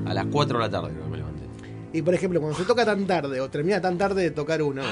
[0.06, 1.46] a las 4 de la tarde creo que me levanté.
[1.94, 4.84] Y por ejemplo, cuando se toca tan tarde o termina tan tarde de tocar uno,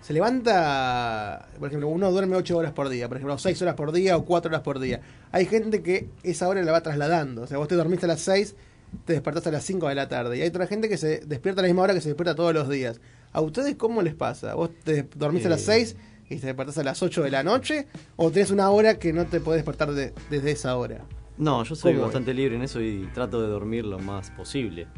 [0.00, 3.92] se levanta, por ejemplo, uno duerme 8 horas por día, por ejemplo, 6 horas por
[3.92, 5.00] día o 4 horas por día.
[5.32, 8.20] Hay gente que esa hora la va trasladando, o sea, vos te dormiste a las
[8.20, 8.56] 6,
[9.04, 10.38] te despertás a las 5 de la tarde.
[10.38, 12.54] Y hay otra gente que se despierta a la misma hora que se despierta todos
[12.54, 13.00] los días.
[13.32, 14.54] ¿A ustedes cómo les pasa?
[14.54, 15.86] ¿Vos te dormiste a las Eh.
[15.86, 15.96] 6
[16.28, 17.86] y te despertás a las 8 de la noche?
[18.16, 21.04] ¿O tenés una hora que no te podés despertar de- desde esa hora?
[21.38, 24.88] No, yo soy bastante libre en eso y trato de dormir lo más posible.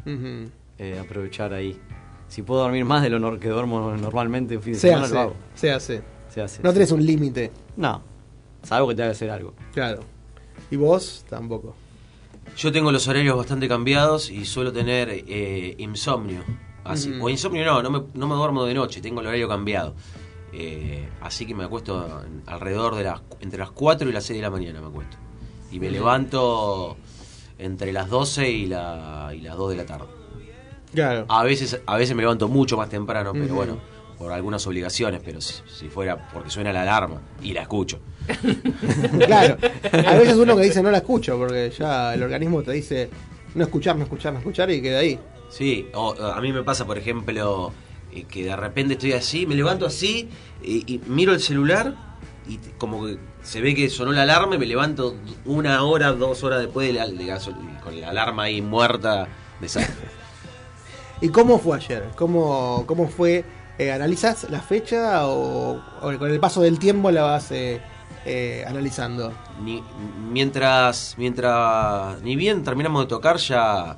[0.79, 1.79] Eh, aprovechar ahí.
[2.33, 5.05] Si puedo dormir más de lo nor- que duermo normalmente un fin de Se semana,
[5.05, 5.33] hace, lo hago.
[5.53, 6.01] se hace.
[6.29, 6.63] Se hace.
[6.63, 6.73] No sí.
[6.73, 7.51] tenés un límite.
[7.77, 8.01] No.
[8.63, 9.53] Salvo que tenga que hacer algo.
[9.71, 9.99] Claro.
[10.71, 11.25] ¿Y vos?
[11.29, 11.75] Tampoco.
[12.57, 16.41] Yo tengo los horarios bastante cambiados y suelo tener eh, insomnio.
[16.83, 17.21] Así, Mm.
[17.21, 19.93] O insomnio no, no me, no me duermo de noche, tengo el horario cambiado.
[20.51, 24.41] Eh, así que me acuesto alrededor de las entre las 4 y las 6 de
[24.41, 25.17] la mañana me acuesto.
[25.71, 26.97] Y me levanto
[27.59, 30.05] entre las 12 y, la, y las 2 de la tarde.
[30.93, 31.25] Claro.
[31.29, 33.79] A veces, a veces me levanto mucho más temprano, pero bueno,
[34.17, 37.99] por algunas obligaciones, pero si, si fuera porque suena la alarma y la escucho.
[39.25, 39.57] Claro.
[39.91, 43.09] A veces uno que dice no la escucho porque ya el organismo te dice
[43.55, 45.19] no escuchar, no escuchar, no escuchar y queda ahí.
[45.49, 47.71] Sí, o a mí me pasa, por ejemplo,
[48.11, 50.29] eh, que de repente estoy así, me levanto así
[50.63, 51.95] y, y miro el celular
[52.47, 55.15] y como que se ve que sonó la alarma y me levanto
[55.45, 59.27] una hora, dos horas después de la, de con la alarma ahí muerta.
[59.59, 60.22] Desastre.
[61.23, 62.03] ¿Y cómo fue ayer?
[62.15, 63.43] ¿Cómo, cómo fue?
[63.79, 67.81] Eh, ¿Analizas la fecha o, o con el paso del tiempo la vas eh,
[68.25, 69.31] eh, analizando?
[69.63, 69.81] Ni,
[70.31, 73.97] mientras, mientras, ni bien terminamos de tocar ya,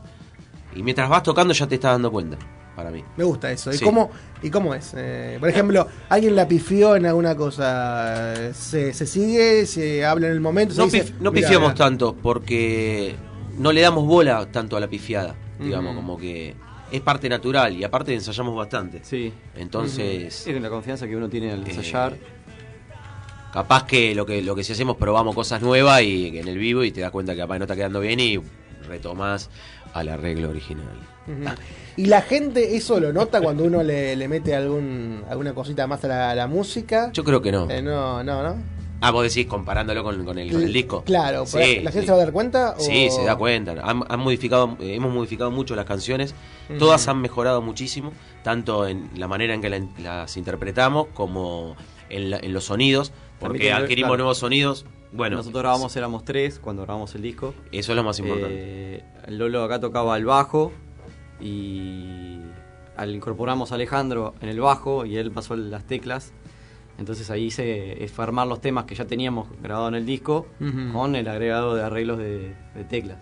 [0.76, 2.38] y mientras vas tocando ya te estás dando cuenta,
[2.76, 3.04] para mí.
[3.18, 3.72] Me gusta eso.
[3.74, 3.84] ¿Y, Sí.
[3.84, 4.12] cómo,
[4.44, 4.96] ¿Y cómo es?
[5.40, 8.54] Por ejemplo, ¿alguien la pifió en alguna cosa?
[8.54, 9.66] ¿Se, se sigue?
[9.66, 10.76] ¿Se habla en el momento?
[10.78, 11.86] No, dice, pif- no "Mirá, pifiamos mirá"?
[11.86, 13.16] tanto porque
[13.58, 16.02] no le damos bola tanto a la pifiada, digamos, Ujú.
[16.02, 16.56] como que
[16.92, 19.02] es parte natural y aparte ensayamos bastante.
[19.04, 19.34] Sí.
[19.56, 22.16] Entonces, Es la confianza que uno tiene al Eh, ensayar.
[23.54, 26.84] capaz que lo que lo que sí hacemos probamos cosas nuevas y en el vivo
[26.84, 28.38] y te das cuenta que capaz no está quedando bien y
[28.88, 29.50] retomás
[29.94, 30.86] al arreglo original.
[31.98, 36.04] ¿Y la gente eso lo nota cuando uno le, le mete algún, alguna cosita más
[36.04, 37.10] a la, a la música?
[37.14, 37.68] Yo creo que no.
[37.72, 38.56] Eh, no, no, ¿no?
[39.02, 41.04] Ah, vos decís comparándolo con, con el, con el disco.
[41.04, 42.06] Claro, Sí, ¿la gente sí.
[42.06, 42.76] se va a dar cuenta?
[42.78, 43.74] o- Sí, se da cuenta.
[43.84, 46.34] Han, han modificado, eh, hemos modificado mucho las canciones.
[46.80, 48.12] Todas han mejorado muchísimo,
[48.44, 51.76] tanto en la manera en que la- las interpretamos como
[52.10, 54.18] en, la- en los sonidos, porque tiene- adquirimos claro.
[54.24, 54.86] nuevos sonidos.
[55.12, 57.54] Bueno, Nosotros grabamos, éramos tres cuando grabamos el disco.
[57.72, 58.50] Eso es lo más importante.
[58.52, 60.72] Eh, Lolo acá tocaba el bajo
[61.40, 62.40] y
[62.98, 66.32] al incorporamos a Alejandro en el bajo y él pasó las teclas.
[66.98, 70.48] Entonces ahí se fue a armar los temas que ya teníamos grabado en el disco
[70.94, 73.18] con el agregado de arreglos de, de teclas.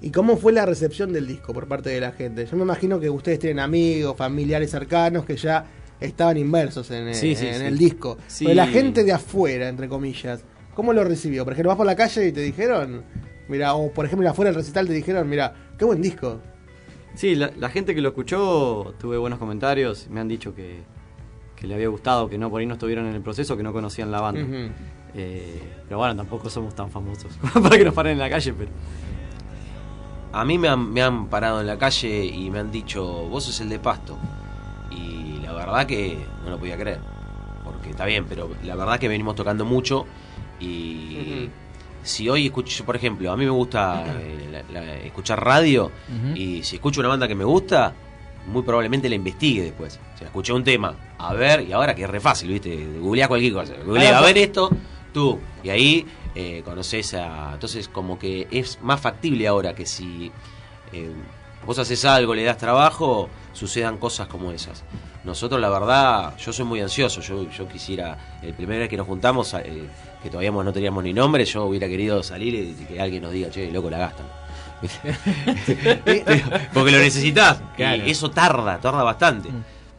[0.00, 2.46] ¿Y cómo fue la recepción del disco por parte de la gente?
[2.46, 5.64] Yo me imagino que ustedes tienen amigos, familiares cercanos que ya
[5.98, 7.64] estaban inmersos en, Sí, en- sí, en sí.
[7.64, 8.18] el disco.
[8.26, 8.44] Sí.
[8.44, 10.44] Pero la gente de afuera, entre comillas,
[10.74, 11.44] ¿cómo lo recibió?
[11.44, 13.02] Por ejemplo, vas por la calle y te dijeron,
[13.48, 16.40] mira, o por ejemplo afuera del recital te dijeron, mira, qué buen disco.
[17.14, 20.82] Sí, la, la gente que lo escuchó tuve buenos comentarios, me han dicho que,
[21.56, 23.72] que le había gustado, que no por ahí no estuvieron en el proceso, que no
[23.72, 24.40] conocían la banda.
[25.14, 28.70] Eh, pero bueno, tampoco somos tan famosos para que nos paren en la calle, pero
[30.32, 33.44] A mí me han, me han parado en la calle y me han dicho, vos
[33.44, 34.18] sos el de Pasto.
[34.90, 37.00] Y la verdad que no lo podía creer.
[37.64, 40.04] Porque está bien, pero la verdad que venimos tocando mucho.
[40.60, 41.48] Y
[42.02, 45.90] si hoy escucho, por ejemplo, a mí me gusta eh, la- la- escuchar radio.
[46.36, 47.94] Y si escucho una banda que me gusta,
[48.46, 49.98] muy probablemente la investigue después.
[50.14, 52.86] O sea, escuché un tema, a ver, y ahora que es re fácil, ¿viste?
[52.98, 53.74] Googleás cualquier cosa.
[53.84, 54.70] Googleás, a ver esto,
[55.12, 55.38] tú.
[55.62, 57.52] Y ahí eh, conoces a.
[57.54, 60.30] Entonces, como que es más factible ahora que si
[60.92, 61.10] eh,
[61.66, 64.84] vos haces algo, le das trabajo, sucedan cosas como esas.
[65.24, 67.20] Nosotros, la verdad, yo soy muy ansioso.
[67.20, 69.88] Yo, yo quisiera, el primer vez que nos juntamos, eh,
[70.22, 73.50] que todavía no teníamos ni nombre, yo hubiera querido salir y que alguien nos diga,
[73.50, 74.26] che, loco, la gastan.
[76.74, 77.60] Porque lo necesitas.
[77.76, 78.02] Claro.
[78.06, 79.48] Y eso tarda, tarda bastante.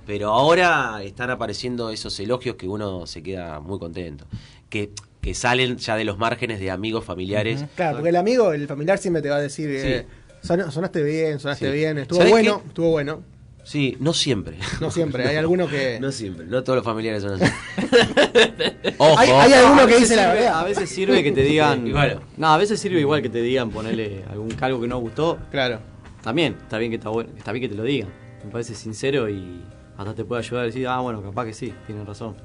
[0.06, 4.26] Pero ahora están apareciendo esos elogios que uno se queda muy contento.
[4.70, 4.92] Que,
[5.22, 7.66] que salen ya de los márgenes de amigos, familiares.
[7.76, 10.06] Claro, porque el amigo, el familiar siempre te va a decir, eh,
[10.42, 11.78] son- sonaste bien, sonaste Sí.
[11.78, 12.68] bien, estuvo ¿Sabés bueno, qué?
[12.70, 13.24] estuvo bueno.
[13.68, 14.58] Sí, no siempre.
[14.80, 16.00] No siempre, hay algunos que...
[16.02, 17.52] No siempre, no todos los familiares son así.
[18.98, 19.20] Ojo.
[19.20, 20.60] Hay- hay alguno A que veces dice la verdad.
[20.62, 21.84] A veces sirve que te digan.
[22.38, 25.38] No, a veces sirve igual que te digan ponerle algún algo que no gustó.
[25.52, 25.82] Claro.
[26.24, 28.08] También, está bien que está bueno, está bien que te lo digan.
[28.46, 29.62] Me parece sincero y
[29.98, 32.38] hasta te puede ayudar a decir, ah, bueno, capaz que sí, tienen razón.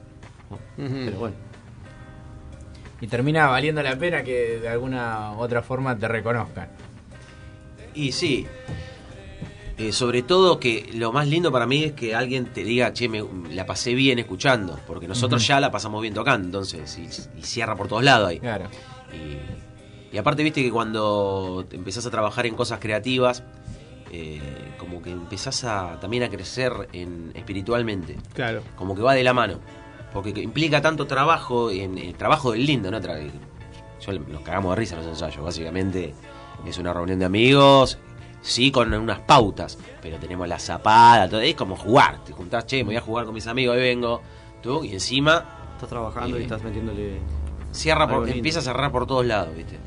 [0.51, 0.59] No.
[0.77, 1.37] Pero bueno.
[3.01, 6.69] Y termina valiendo la pena que de alguna otra forma te reconozcan.
[7.95, 8.45] Y sí.
[9.89, 13.09] Eh, sobre todo que lo más lindo para mí es que alguien te diga, che,
[13.09, 14.79] me, la pasé bien escuchando.
[14.87, 18.39] Porque nosotros ya la pasamos bien tocando, entonces, y, y cierra por todos lados ahí.
[18.39, 18.67] Claro.
[19.13, 23.43] Y, y aparte, viste que cuando empezás a trabajar en cosas creativas,
[24.13, 24.41] eh,
[24.79, 28.17] como que empezás a, también a crecer en, espiritualmente.
[28.35, 28.63] Claro.
[28.77, 29.59] Como que va de la mano.
[30.13, 33.01] Porque que implica tanto trabajo, en el trabajo del lindo, ¿no?
[33.01, 33.19] Tra-
[34.07, 35.43] Yo, nos cagamos de risa en los ensayos.
[35.43, 36.15] Básicamente
[36.67, 37.99] es una reunión de amigos,
[38.43, 41.41] sí, con unas pautas, pero tenemos la zapada, todo.
[41.41, 42.23] Es como jugar.
[42.25, 44.21] Te juntás, che, me voy a jugar con mis amigos, ahí vengo.
[44.63, 45.73] Tú, y encima.
[45.75, 47.19] Estás trabajando y eh, estás metiéndole.
[47.73, 49.79] Cierra por, empieza a cerrar por todos lados, ¿viste?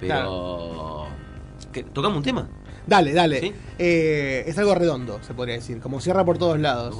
[0.00, 1.06] Pero.
[1.72, 1.84] ¿Qué?
[1.84, 2.48] ¿Tocamos un tema?
[2.86, 3.40] Dale, dale.
[3.40, 3.52] ¿Sí?
[3.78, 6.96] Eh, es algo redondo, se podría decir, como cierra por todos lados.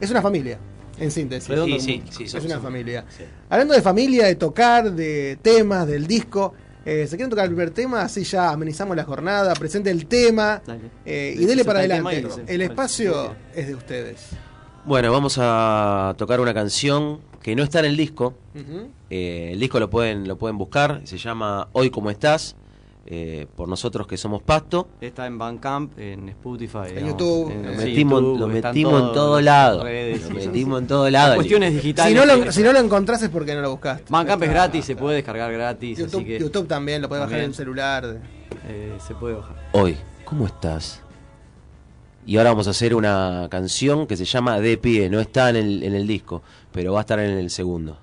[0.00, 0.58] Es, una familia,
[0.98, 1.48] en síntesis.
[1.48, 3.04] Redondo Sí, sí, sí, es una familia.
[3.08, 3.24] sí.
[3.50, 6.54] Hablando de familia, de tocar, de temas, del disco,
[6.86, 8.02] eh, ¿se quieren tocar el primer tema?
[8.02, 10.62] Así ya amenizamos la jornada, presente el tema
[11.04, 12.24] eh, y dele para adelante.
[12.46, 14.28] El espacio es de ustedes.
[14.84, 18.34] Bueno, vamos a tocar una canción que no está en el disco.
[19.10, 21.00] Eh, el disco lo pueden, lo pueden buscar.
[21.04, 22.54] Se llama Hoy como estás.
[23.06, 24.88] Eh, por nosotros que somos Pasto.
[25.00, 26.78] Está en Bandcamp, en Spotify.
[26.88, 27.50] digamos, YouTube.
[27.52, 29.84] en- Lo sí, metimos, YouTube, lo en metimos en todo, lado.
[29.84, 30.82] redes, Lo metimos sí.
[30.82, 31.34] en todo lado.
[31.36, 32.12] Cuestiones digitales.
[32.12, 34.04] Si no, lo, si no lo encontrás es porque no lo buscaste.
[34.10, 35.98] Bandcamp es gratis, se puede descargar gratis.
[35.98, 38.20] YouTube, así que YouTube también lo puedes bajar en el celular.
[38.68, 39.56] eh, se puede bajar.
[39.72, 41.00] Hoy, ¿cómo estás?
[42.26, 45.08] Y ahora vamos a hacer una canción que se llama De pie.
[45.08, 46.42] No está en el, en el disco,
[46.72, 47.98] pero va a estar en el segundo.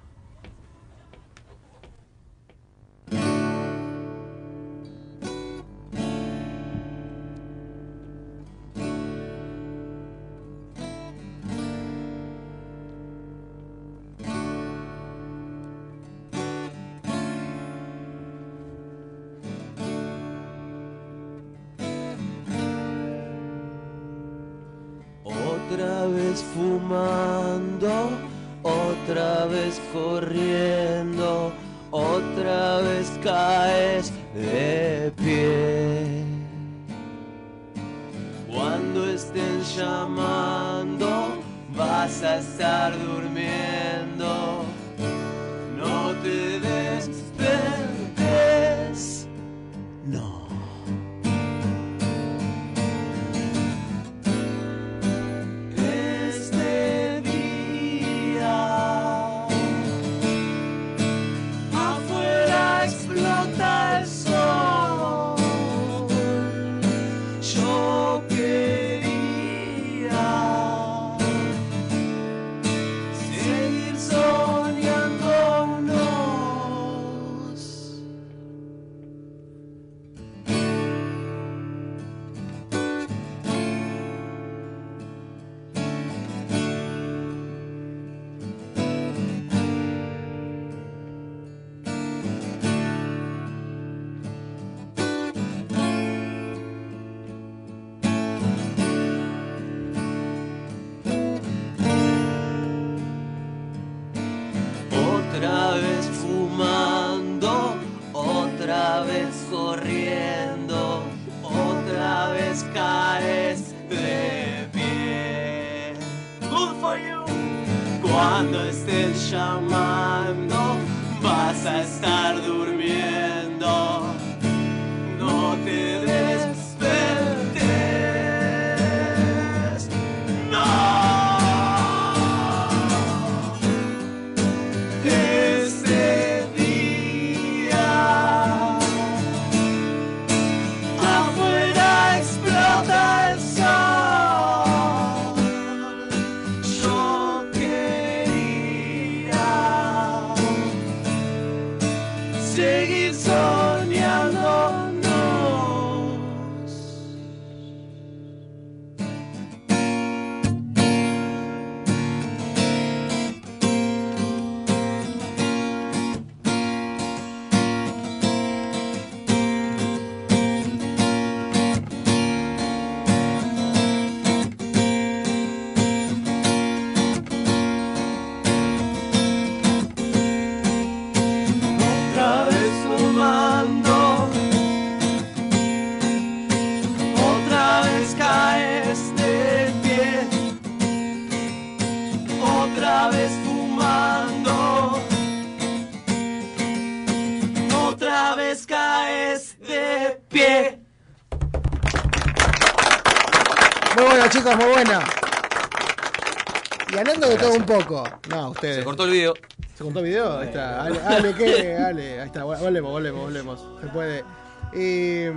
[208.94, 209.34] Cortó el video.
[209.76, 210.38] ¿Se cortó el video?
[210.38, 210.84] Ahí está.
[210.84, 211.76] Ale, Ale, ¿qué?
[211.76, 212.44] Ale, ahí está.
[212.44, 213.68] Volvemos, volvemos, volvemos.
[213.82, 214.24] Se puede.
[214.72, 215.34] Eh,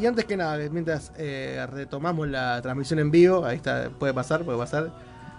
[0.00, 4.44] y antes que nada, mientras eh, retomamos la transmisión en vivo, ahí está, puede pasar,
[4.44, 4.92] puede pasar.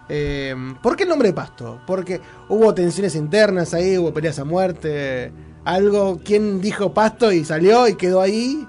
[0.10, 1.82] Eh, ¿Por qué el nombre de Pasto?
[1.88, 2.20] Porque
[2.50, 5.32] hubo tensiones internas ahí, hubo peleas a muerte,
[5.64, 6.20] algo.
[6.24, 8.68] ¿Quién dijo Pasto y salió y quedó ahí?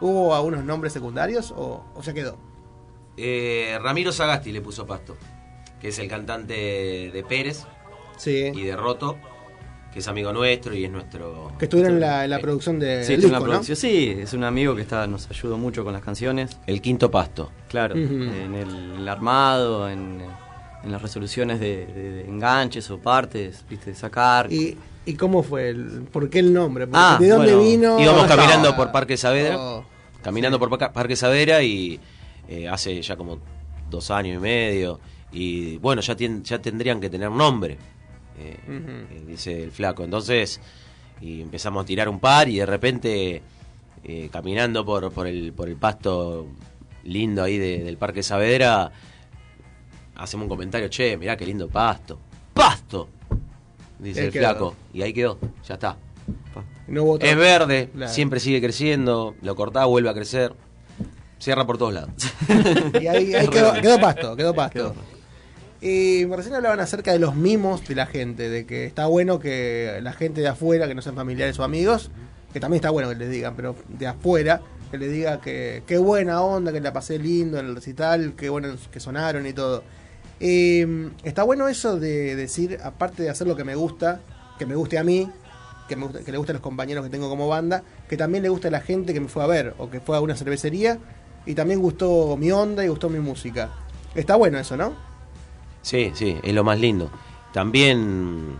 [0.00, 2.38] ¿Hubo algunos nombres secundarios o, o ya quedó?
[3.18, 5.16] Eh, Ramiro Sagasti le puso pasto,
[5.78, 7.66] que es el cantante de Pérez
[8.26, 9.16] y de Roto,
[9.92, 11.52] que es amigo nuestro y es nuestro.
[11.58, 13.52] Que estuvieron en la, en la producción de Sí, del estuvo en la disco, ¿no?
[13.60, 13.76] producción.
[13.76, 16.58] sí, es un amigo que está, nos ayudó mucho con las canciones.
[16.66, 17.50] El quinto pasto.
[17.68, 20.20] Claro, en el, el armado, en,
[20.84, 24.52] en las resoluciones de, de- de enganches o partes, viste, de sacar.
[24.52, 24.76] ¿Y,
[25.06, 25.70] ¿Y cómo fue?
[25.70, 26.86] El, ¿Por qué el nombre?
[26.86, 28.00] Porque Ah, ¿De dónde bueno, vino?
[28.00, 29.58] Íbamos Ah, caminando por Parque Saavedra.
[29.58, 29.84] Oh,
[30.22, 31.98] caminando por Parque Saavedra y
[32.48, 33.38] eh, hace ya como
[33.90, 35.00] dos años y medio.
[35.32, 37.78] Y bueno, ya, tien- ya tendrían que tener nombre,
[38.40, 40.04] eh, dice el flaco.
[40.04, 40.60] Entonces,
[41.20, 43.42] y empezamos a tirar un par y de repente,
[44.04, 46.46] eh, caminando por, por, el, por el pasto
[47.04, 48.90] lindo ahí de- del Parque Saavedra,
[50.16, 52.18] hacemos un comentario, che, mirá qué lindo pasto.
[52.54, 53.08] ¡Pasto!
[53.98, 54.42] Dice el quedó.
[54.42, 54.74] flaco.
[54.94, 55.96] Y ahí quedó, ya está.
[56.88, 58.12] No Es verde, Claro.
[58.12, 60.52] siempre sigue creciendo, lo cortás, vuelve a crecer.
[61.38, 62.10] Cierra por todos lados.
[63.00, 64.94] Y ahí, ahí quedó, quedó pasto, quedó pasto.
[65.80, 69.98] Y recién hablaban acerca de los mimos de la gente, de que está bueno que
[70.02, 72.10] la gente de afuera, que no sean familiares o amigos,
[72.52, 75.96] que también está bueno que les digan, pero de afuera, que les diga que qué
[75.96, 79.82] buena onda, que la pasé lindo en el recital, qué bueno que sonaron y todo.
[80.40, 84.20] Eh, está bueno eso de decir, aparte de hacer lo que me gusta,
[84.58, 85.30] que me guste a mí,
[85.88, 88.42] que, me guste- que le guste a los compañeros que tengo como banda, que también
[88.42, 90.36] le guste a la gente que me fue a ver o que fue a una
[90.36, 90.98] cervecería
[91.46, 93.70] y también gustó mi onda y gustó mi música.
[94.14, 95.08] Está bueno eso, ¿no?
[95.82, 97.10] Sí, sí, es lo más lindo.
[97.52, 98.56] También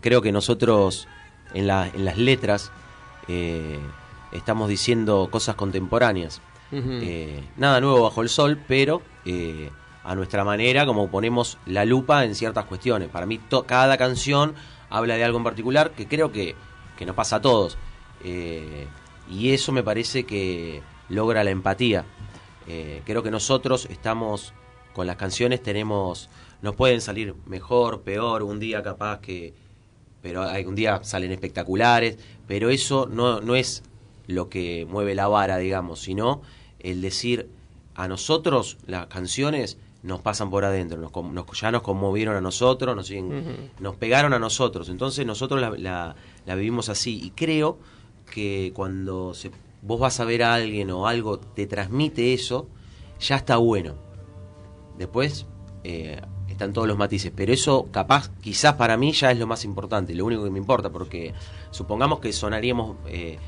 [0.00, 1.06] creo que nosotros
[1.54, 2.70] en, la- en las letras
[3.28, 3.78] eh,
[4.32, 6.40] estamos diciendo cosas contemporáneas.
[7.02, 9.70] Eh, nada nuevo bajo el sol, pero eh,
[10.04, 13.08] a nuestra manera, como ponemos la lupa en ciertas cuestiones.
[13.08, 14.54] Para mí, to- cada canción
[14.90, 16.54] habla de algo en particular que creo que,
[16.98, 17.76] que nos pasa a todos.
[18.24, 18.86] Eh,
[19.30, 22.04] y eso me parece que logra la empatía.
[22.66, 24.52] Eh, creo que nosotros estamos
[24.96, 26.30] con las canciones, tenemos,
[26.62, 29.52] nos pueden salir mejor, peor, un día capaz que,
[30.22, 32.18] pero hay un día salen espectaculares,
[32.48, 33.82] pero eso no, no es
[34.26, 36.40] lo que mueve la vara, digamos, sino
[36.80, 37.50] el decir
[37.94, 42.96] a nosotros las canciones nos pasan por adentro, nos, nos- ya nos conmovieron a nosotros,
[42.96, 46.16] nos, siguen- nos pegaron a nosotros, entonces nosotros la, la-
[46.46, 47.20] la vivimos así.
[47.22, 47.78] Y creo
[48.32, 49.50] que cuando se-
[49.82, 52.66] vos vas a ver a alguien o algo te transmite eso,
[53.20, 54.05] ya está bueno.
[54.98, 55.46] Después
[55.84, 59.64] eh, están todos los matices, pero eso capaz, quizás para mí ya es lo más
[59.64, 61.34] importante, lo único que me importa, porque
[61.70, 63.38] supongamos que sonaríamos eh,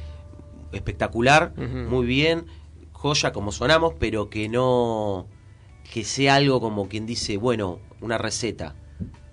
[0.73, 2.47] espectacular, muy bien,
[2.93, 5.27] joya como sonamos, pero que no,
[5.93, 8.75] que sea algo como quien dice, bueno, una receta,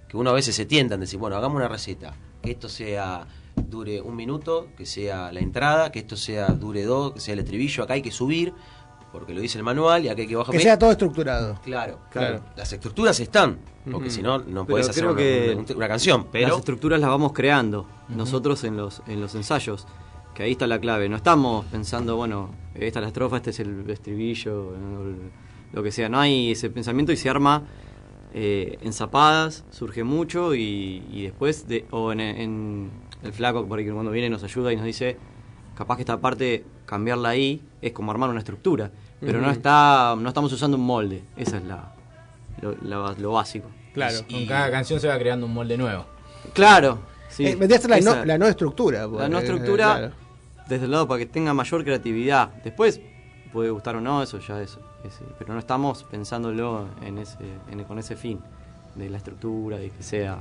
[0.08, 3.28] que uno a veces se tienta en decir, bueno, hagamos una receta, que esto sea
[3.56, 7.40] dure un minuto, que sea la entrada, que esto sea dure dos, que sea el
[7.40, 8.54] estribillo, acá hay que subir,
[9.20, 10.54] porque lo dice el manual y acá hay que bajar.
[10.54, 11.60] Que sea todo estructurado.
[11.64, 12.42] Claro, Claro.
[12.56, 13.58] Las estructuras están,
[13.92, 16.28] porque si no, no podés hacer una, que una- una canción.
[16.32, 19.88] Pero las estructuras las vamos creando nosotros en los en los ensayos
[20.34, 23.60] que ahí está la clave no estamos pensando bueno esta es la estrofa este es
[23.62, 25.32] el estribillo el-
[25.72, 27.64] lo que sea no hay ese pensamiento y se arma
[28.34, 32.92] eh, en zapadas surge mucho y, y después de, o en, en
[33.24, 35.18] el flaco por ahí cuando viene nos ayuda y nos dice
[35.76, 38.92] capaz que esta parte cambiarla ahí es como armar una estructura
[39.26, 41.92] pero no está no estamos usando un molde esa es la
[42.62, 43.70] lo, la- lo básico
[44.30, 46.06] Con cada canción se va creando un molde nuevo.
[46.54, 47.00] Claro.
[47.30, 47.48] Sí.
[47.48, 49.02] Eh, vendría a ser la, Esa- no, la no estructura.
[49.02, 50.14] la porque, no eh, estructura claro.
[50.68, 52.50] desde el lado para que tenga mayor creatividad.
[52.64, 53.00] Después
[53.54, 57.38] puede gustar o no, eso ya es, es- pero no estamos pensándolo en ese,
[57.72, 58.40] en- con ese fin
[58.96, 60.38] de la estructura, de que sea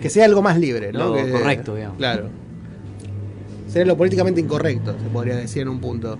[0.00, 1.08] Que sea algo más libre, ¿no?
[1.08, 1.96] lo Que- correcto, digamos.
[1.98, 2.28] Claro.
[3.68, 6.18] Sería lo políticamente incorrecto, se podría decir en un punto.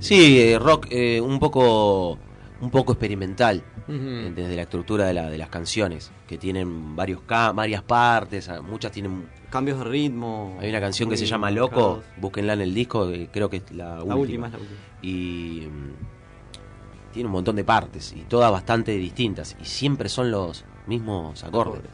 [0.00, 2.18] Sí, eh, rock eh, un poco
[2.60, 7.20] un poco experimental eh, desde la estructura de, la, de las canciones, que tienen varios
[7.26, 10.58] varias partes, ah, muchas tienen cambios de ritmo.
[10.60, 12.04] Hay una canción que se llama Loco, marcados.
[12.18, 14.78] búsquenla en el disco, creo que es la, La última es la última.
[15.02, 20.64] Y mm, tiene un montón de partes y todas bastante distintas y siempre son los
[20.86, 21.90] mismos acordes.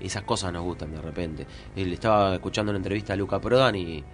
[0.00, 1.46] Esas cosas nos gustan de repente.
[1.74, 4.04] Él estaba escuchando una entrevista a Luca Prodan y,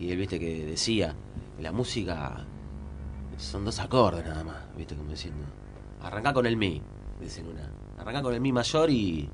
[0.00, 1.14] y él viste que decía,
[1.60, 2.44] la música
[3.36, 5.44] son dos acordes nada más, viste como diciendo.
[6.02, 6.80] Arrancá con el mi,
[7.20, 7.70] dicen una.
[8.00, 9.28] Arrancá con el mi mayor y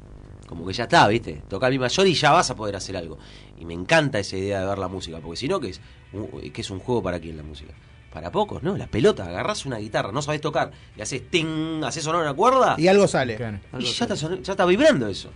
[0.46, 1.42] como que ya está, viste.
[1.48, 3.18] Toca el mi mayor y ya vas a poder hacer algo.
[3.58, 5.80] Y me encanta esa idea de ver la música, porque si no, que es,
[6.12, 7.72] un- que es un juego para quién la música.
[8.12, 8.76] Para pocos, ¿no?
[8.76, 12.76] La pelota, agarrás una guitarra, no sabés tocar, y haces ting, haces sonar una cuerda.
[12.78, 13.34] Y algo sale.
[13.78, 15.30] Y ya está, ya está vibrando eso.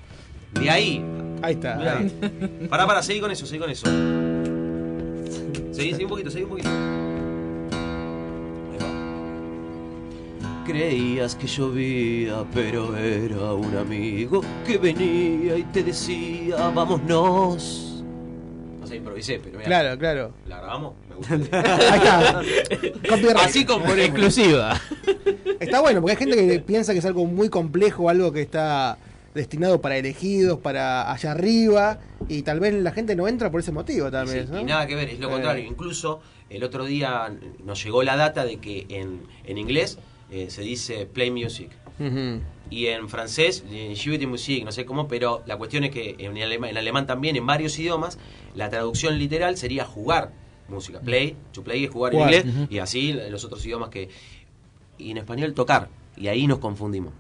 [0.53, 1.05] De ahí.
[1.43, 1.99] Ahí está.
[1.99, 2.67] Ahí.
[2.71, 3.87] Pará, pará, seguí con eso, seguí con eso.
[5.79, 6.69] Seguí, seguí un poquito, seguí un poquito.
[8.73, 8.89] Ahí va.
[10.67, 18.03] Creías que llovía, pero era un amigo que venía y te decía, vámonos.
[18.81, 19.69] No sé, improvisé, pero mira.
[19.69, 20.33] Claro, claro.
[20.49, 20.95] ¿La grabamos?
[21.09, 21.39] Me gusta.
[23.09, 23.37] Copyright.
[23.37, 24.09] Así componemos.
[24.09, 24.81] Exclusiva.
[25.61, 28.99] Está bueno, porque hay gente que piensa que es algo muy complejo, algo que está
[29.35, 33.73] destinado para elegidos, para allá arriba, y tal vez la gente no entra por ese
[33.73, 34.47] motivo también.
[34.47, 34.61] Sí, ¿no?
[34.61, 35.65] Y nada que ver, es lo Eh, contrario.
[35.67, 37.33] Incluso el otro día
[37.65, 39.99] nos llegó la data de que en, en inglés
[40.31, 41.71] eh, se dice play music.
[42.71, 46.37] Y en francés, eh, de musique, no sé cómo, pero la cuestión es que en
[46.41, 48.19] alemán, en alemán también, en varios idiomas,
[48.55, 50.33] la traducción literal sería jugar
[50.69, 51.01] música.
[51.01, 54.11] Play, to play es jugar, Jugar, en inglés, y así en los otros idiomas que...
[54.99, 57.13] Y en español tocar, y ahí nos confundimos.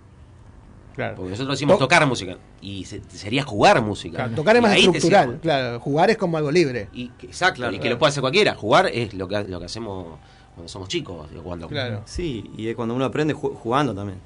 [0.99, 1.15] Claro.
[1.15, 4.17] Porque nosotros decimos To- tocar música, y se- sería jugar música.
[4.17, 5.79] Claro, tocar es Y más estructural, claro.
[5.79, 6.89] Jugar es como algo libre.
[6.93, 8.57] y que- exacto, Claro, y que lo puede hacer cualquiera.
[8.57, 10.19] Jugar es lo que, lo que hacemos
[10.57, 11.29] cuando somos chicos.
[11.45, 11.69] Cuando,
[12.05, 14.19] Sí, y es cuando uno aprende ju- jugando también.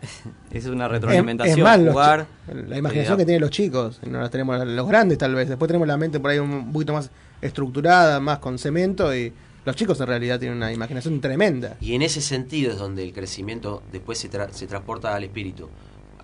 [0.50, 1.52] es una retroalimentación.
[1.52, 2.26] Es, es más, jugar,
[2.66, 5.50] la imaginación eh, que tienen los chicos, no la tenemos los grandes tal vez.
[5.50, 7.10] Después tenemos la mente por ahí un poquito más
[7.42, 9.32] estructurada, más con cemento, y
[9.64, 11.76] los chicos en realidad tienen una imaginación tremenda.
[11.80, 15.68] Y en ese sentido es donde el crecimiento después se, tra- se transporta al espíritu.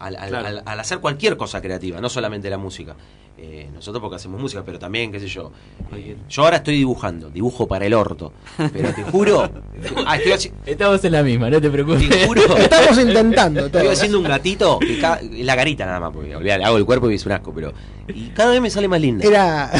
[0.02, 0.46] Al, al- Claro.
[0.48, 2.94] al- al hacer cualquier cosa creativa, no solamente la música.
[3.38, 5.50] Eh, nosotros porque hacemos música, pero también, qué sé yo.
[5.96, 8.32] eh, yo ahora estoy dibujando, dibujo para el orto.
[8.72, 9.50] Pero te juro.
[10.06, 12.08] ah, estoy haci- Estamos en la misma, no te preocupes.
[12.08, 12.56] te juro.
[12.58, 16.84] Estamos intentando Estoy haciendo un gatito, que ca- la carita nada más, porque hago el
[16.84, 17.72] cuerpo y es un asco, pero.
[18.08, 19.26] Y cada vez me sale más linda.
[19.26, 19.70] Era,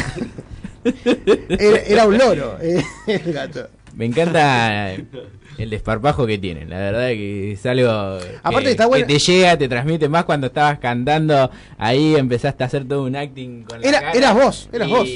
[1.49, 3.67] era, era un loro, eh, el gato.
[3.95, 9.05] Me encanta el desparpajo que tienen, la verdad que es algo que, Aparte está bueno-
[9.05, 13.15] que te llega, te transmite más cuando estabas cantando, ahí empezaste a hacer todo un
[13.15, 15.09] acting con la Era- cara eras vos, eras y vos.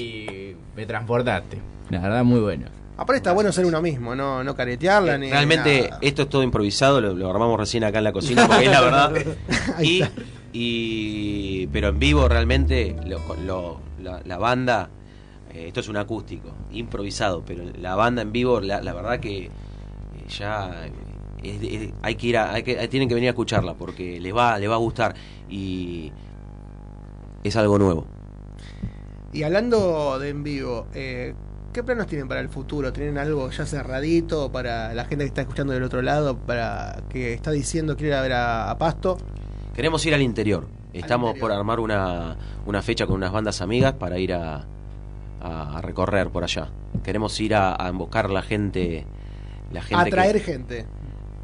[0.76, 1.58] me transportaste,
[1.90, 2.66] la verdad muy bueno.
[2.98, 5.99] Aparte está bueno ser uno mismo, no, no caretearla ni Realmente nada.
[6.02, 8.82] esto es todo improvisado, lo, lo armamos recién acá en la cocina, porque es la
[8.82, 9.12] verdad.
[9.82, 10.04] Y,
[10.54, 14.97] y- pero en vivo realmente lo- lo- la, la banda, eh,
[15.66, 19.50] esto es un acústico, improvisado, pero la banda en vivo, la, la verdad que eh,
[20.30, 20.92] ya eh,
[21.44, 24.36] es- es- hay que ir a, hay que, tienen que venir a escucharla porque les
[24.36, 25.16] va, les va a gustar
[25.50, 26.12] y
[27.44, 28.06] es algo nuevo.
[29.34, 31.34] Y hablando de en vivo, eh,
[31.74, 32.92] ¿qué planos tienen para el futuro?
[32.94, 37.34] ¿Tienen algo ya cerradito para la gente que está escuchando del otro lado, para que
[37.34, 39.18] está diciendo quiere ir a ver a, a Pasto?
[39.76, 40.68] Queremos ir al interior.
[40.94, 41.50] Estamos interior.
[41.50, 42.36] por armar una,
[42.66, 44.66] una fecha con unas bandas amigas para ir a,
[45.41, 46.69] a- a recorrer por allá.
[47.03, 49.05] Queremos ir a, a buscar la gente.
[49.72, 50.85] La gente que- Atraer gente.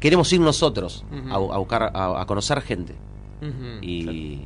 [0.00, 2.94] Queremos ir nosotros a, a buscar, a, a conocer gente
[3.82, 4.40] y,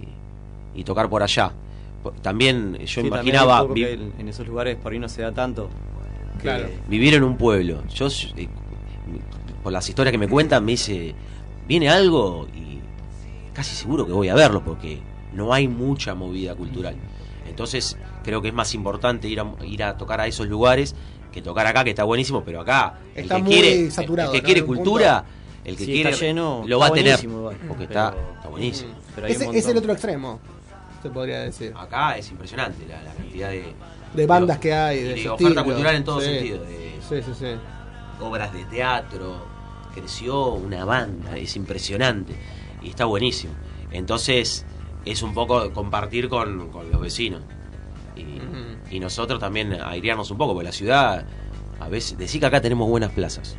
[0.74, 1.52] y tocar por allá.
[2.22, 3.84] También yo sí, imaginaba vi-
[4.18, 5.68] en- esos lugares por ahí no se da tanto.
[6.36, 6.68] que- Claro.
[6.88, 7.82] vivir en un pueblo.
[7.88, 8.06] Yo
[8.36, 8.48] eh,
[9.62, 11.14] por las historias que me cuentan, me dice,
[11.66, 12.78] viene algo y
[13.52, 15.00] casi seguro que voy a verlo porque
[15.34, 16.94] no hay mucha movida cultural.
[17.48, 20.94] Entonces creo que es más importante ir a, ir a tocar a esos lugares
[21.32, 24.36] que tocar acá, que está buenísimo, pero acá el Está que muy quiere, saturado, el
[24.38, 24.46] que ¿no?
[24.46, 25.24] quiere cultura,
[25.64, 28.48] el que Sí, quiere está lleno, lo va a tener, igual, porque pero- está, está
[28.48, 28.90] buenísimo.
[29.14, 30.40] Pero Ese es el otro extremo,
[31.02, 31.72] se podría decir.
[31.76, 33.64] Acá es impresionante la, la cantidad de,
[34.14, 35.64] De bandas que hay, de oferta estilo.
[35.64, 36.26] cultural en todo Sí.
[36.26, 36.64] sentido.
[36.64, 37.46] de Sí, sí, sí.
[38.20, 39.46] obras de teatro,
[39.94, 42.34] creció una banda, es impresionante
[42.82, 43.52] y está buenísimo.
[43.90, 44.64] Entonces
[45.10, 47.42] es un poco compartir con, con los vecinos
[48.16, 51.24] y, y nosotros también airearnos un poco, porque la ciudad,
[51.80, 53.56] a veces, decir que acá tenemos buenas plazas.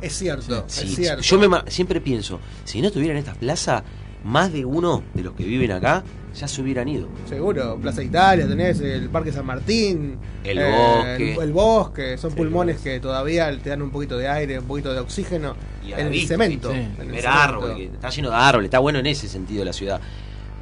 [0.00, 1.22] Es cierto, Sí, es cierto.
[1.22, 3.82] Yo me siempre pienso, si no tuvieran estas plazas,
[4.24, 6.02] más de uno de los que viven acá
[6.34, 7.08] ya se hubieran ido.
[7.28, 11.32] Seguro, Plaza Italia, tenés el Parque San Martín, eh, El bosque.
[11.34, 14.92] el, el bosque, son pulmones que todavía te dan un poquito de aire, un poquito
[14.92, 16.70] de oxígeno Y en el vista, cemento.
[16.70, 17.28] en el cemento.
[17.28, 20.00] árbol, que está lleno de árboles, está bueno en ese sentido la ciudad.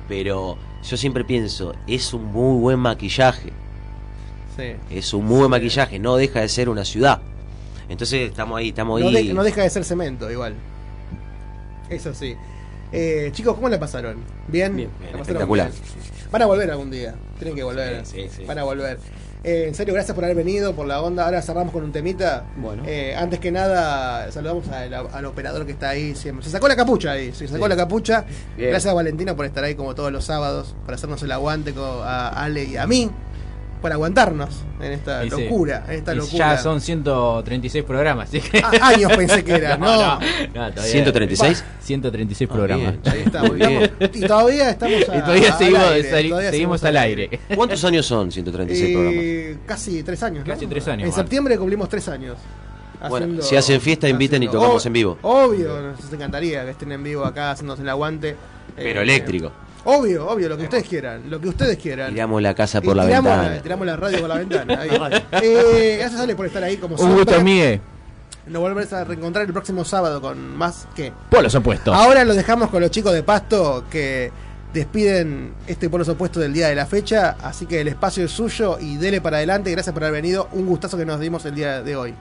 [0.08, 3.52] Pero yo siempre pienso, es un muy buen maquillaje.
[4.56, 4.74] Sí.
[4.90, 7.20] Es un muy buen maquillaje, no deja de ser una ciudad.
[7.88, 9.28] Entonces estamos ahí, estamos No, ahí.
[9.28, 10.54] de- no deja de ser cemento, igual.
[11.90, 12.34] Eso sí.
[12.92, 14.18] Eh, chicos, ¿cómo la pasaron?
[14.48, 14.74] ¿Bien?
[14.76, 15.70] Bien, ¿La pasaron espectacular.
[15.70, 16.30] bien?
[16.30, 17.14] Van a volver algún día.
[17.38, 18.04] Tienen que volver.
[18.06, 18.44] Sí, sí.
[18.44, 18.98] Van a volver.
[19.46, 21.24] Eh, en serio, gracias por haber venido, por la onda.
[21.24, 22.44] Ahora cerramos con un temita.
[22.56, 22.82] Bueno.
[22.84, 26.44] Eh, antes que nada, saludamos al, al operador que está ahí siempre.
[26.44, 27.68] Se sacó la capucha ahí, se sacó Sí.
[27.70, 28.24] la capucha.
[28.56, 28.70] Bien.
[28.70, 31.84] Gracias a Valentina por estar ahí como todos los sábados, para hacernos el aguante con,
[32.02, 33.08] a Ale y a mí,
[33.86, 34.48] por aguantarnos
[34.80, 35.42] en esta Y sí.
[35.44, 36.56] locura, en esta Y locura.
[36.56, 38.28] Ya son 136 programas.
[38.30, 39.86] que- Ah, años pensé que era, no.
[40.18, 40.18] no,
[40.72, 41.64] todavía- 136.
[41.82, 43.00] 136 Ah, programas.
[43.00, 43.14] bien.
[43.14, 43.48] Ahí estamos.
[43.50, 43.82] Muy bien.
[43.84, 47.40] estamos- Y todavía estamos, a- Y todavía al seguimos, aire, sali- todavía seguimos al aire.
[47.54, 49.22] ¿Cuántos años son 136 programas?
[49.24, 50.44] Eh, casi tres años.
[50.44, 50.52] ¿no?
[50.52, 52.36] Casi tres años, En septiembre cumplimos tres años.
[53.08, 55.18] Bueno, si hacen fiesta, inviten y tocamos Ob- en vivo.
[55.22, 58.34] Obvio, nos encantaría que estén en vivo acá haciéndose el aguante.
[58.74, 59.52] Pero Eh, eléctrico.
[59.88, 62.12] Obvio, obvio, lo que ustedes quieran, lo que ustedes quieran.
[62.12, 63.62] Tiramos la casa por Y la tiramos, ventana.
[63.62, 64.80] tiramos la radio por la ventana.
[64.80, 64.90] ahí.
[65.42, 67.80] eh, gracias Ale por estar ahí como Un gusto, Miguel.
[68.48, 71.12] Nos volvemos a reencontrar el próximo sábado con más que.
[71.30, 71.94] Polos opuestos.
[71.94, 74.32] Ahora lo dejamos con los chicos de Pasto que
[74.74, 77.36] despiden este polos opuesto del día de la fecha.
[77.40, 79.70] Así que el espacio es suyo y dele para adelante.
[79.70, 80.48] Gracias por haber venido.
[80.52, 82.14] Un gustazo que nos dimos el día de hoy.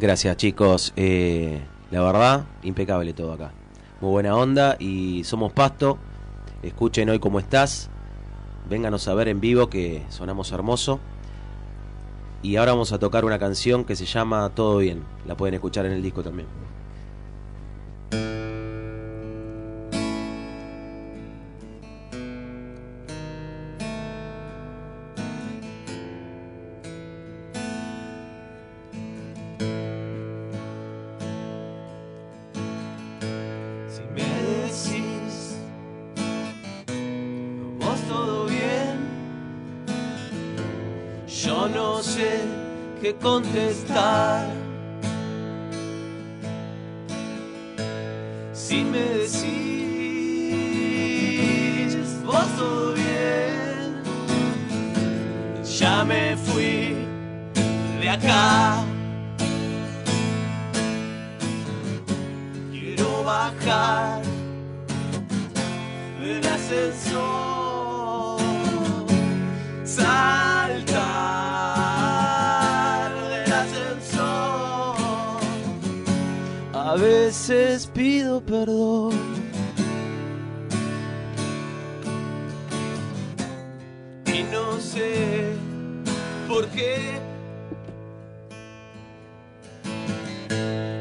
[0.00, 0.92] Gracias, chicos.
[0.96, 1.60] Eh,
[1.92, 3.52] la verdad, impecable todo acá.
[4.00, 5.98] Muy buena onda y somos Pasto.
[6.62, 7.88] Escuchen hoy cómo estás.
[8.68, 11.00] Vénganos a ver en vivo que sonamos hermoso.
[12.42, 15.02] Y ahora vamos a tocar una canción que se llama Todo Bien.
[15.26, 16.46] La pueden escuchar en el disco también.
[41.68, 42.40] No sé
[43.00, 44.46] qué contestar.
[48.52, 49.59] Si me decís,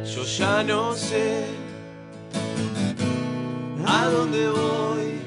[0.03, 1.45] Yo ya no sé
[3.87, 5.21] a dónde voy,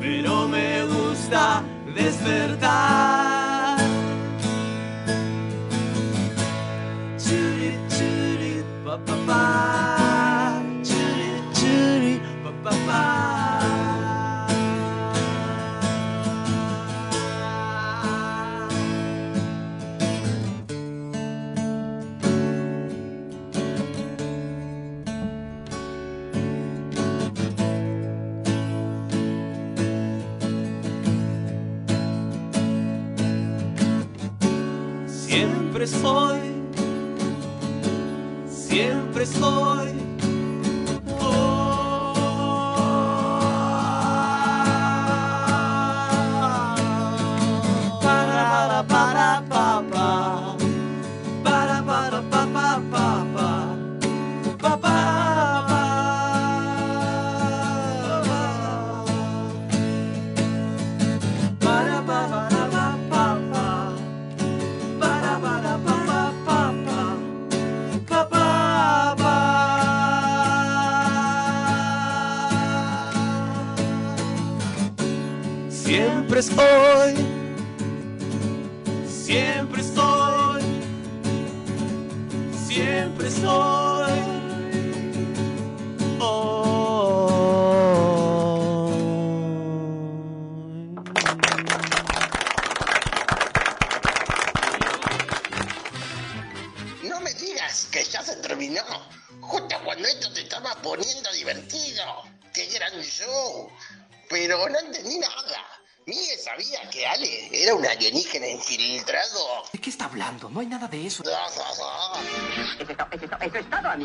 [0.00, 1.62] pero me gusta
[1.94, 3.07] despertar.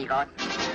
[0.10, 0.73] Amigos.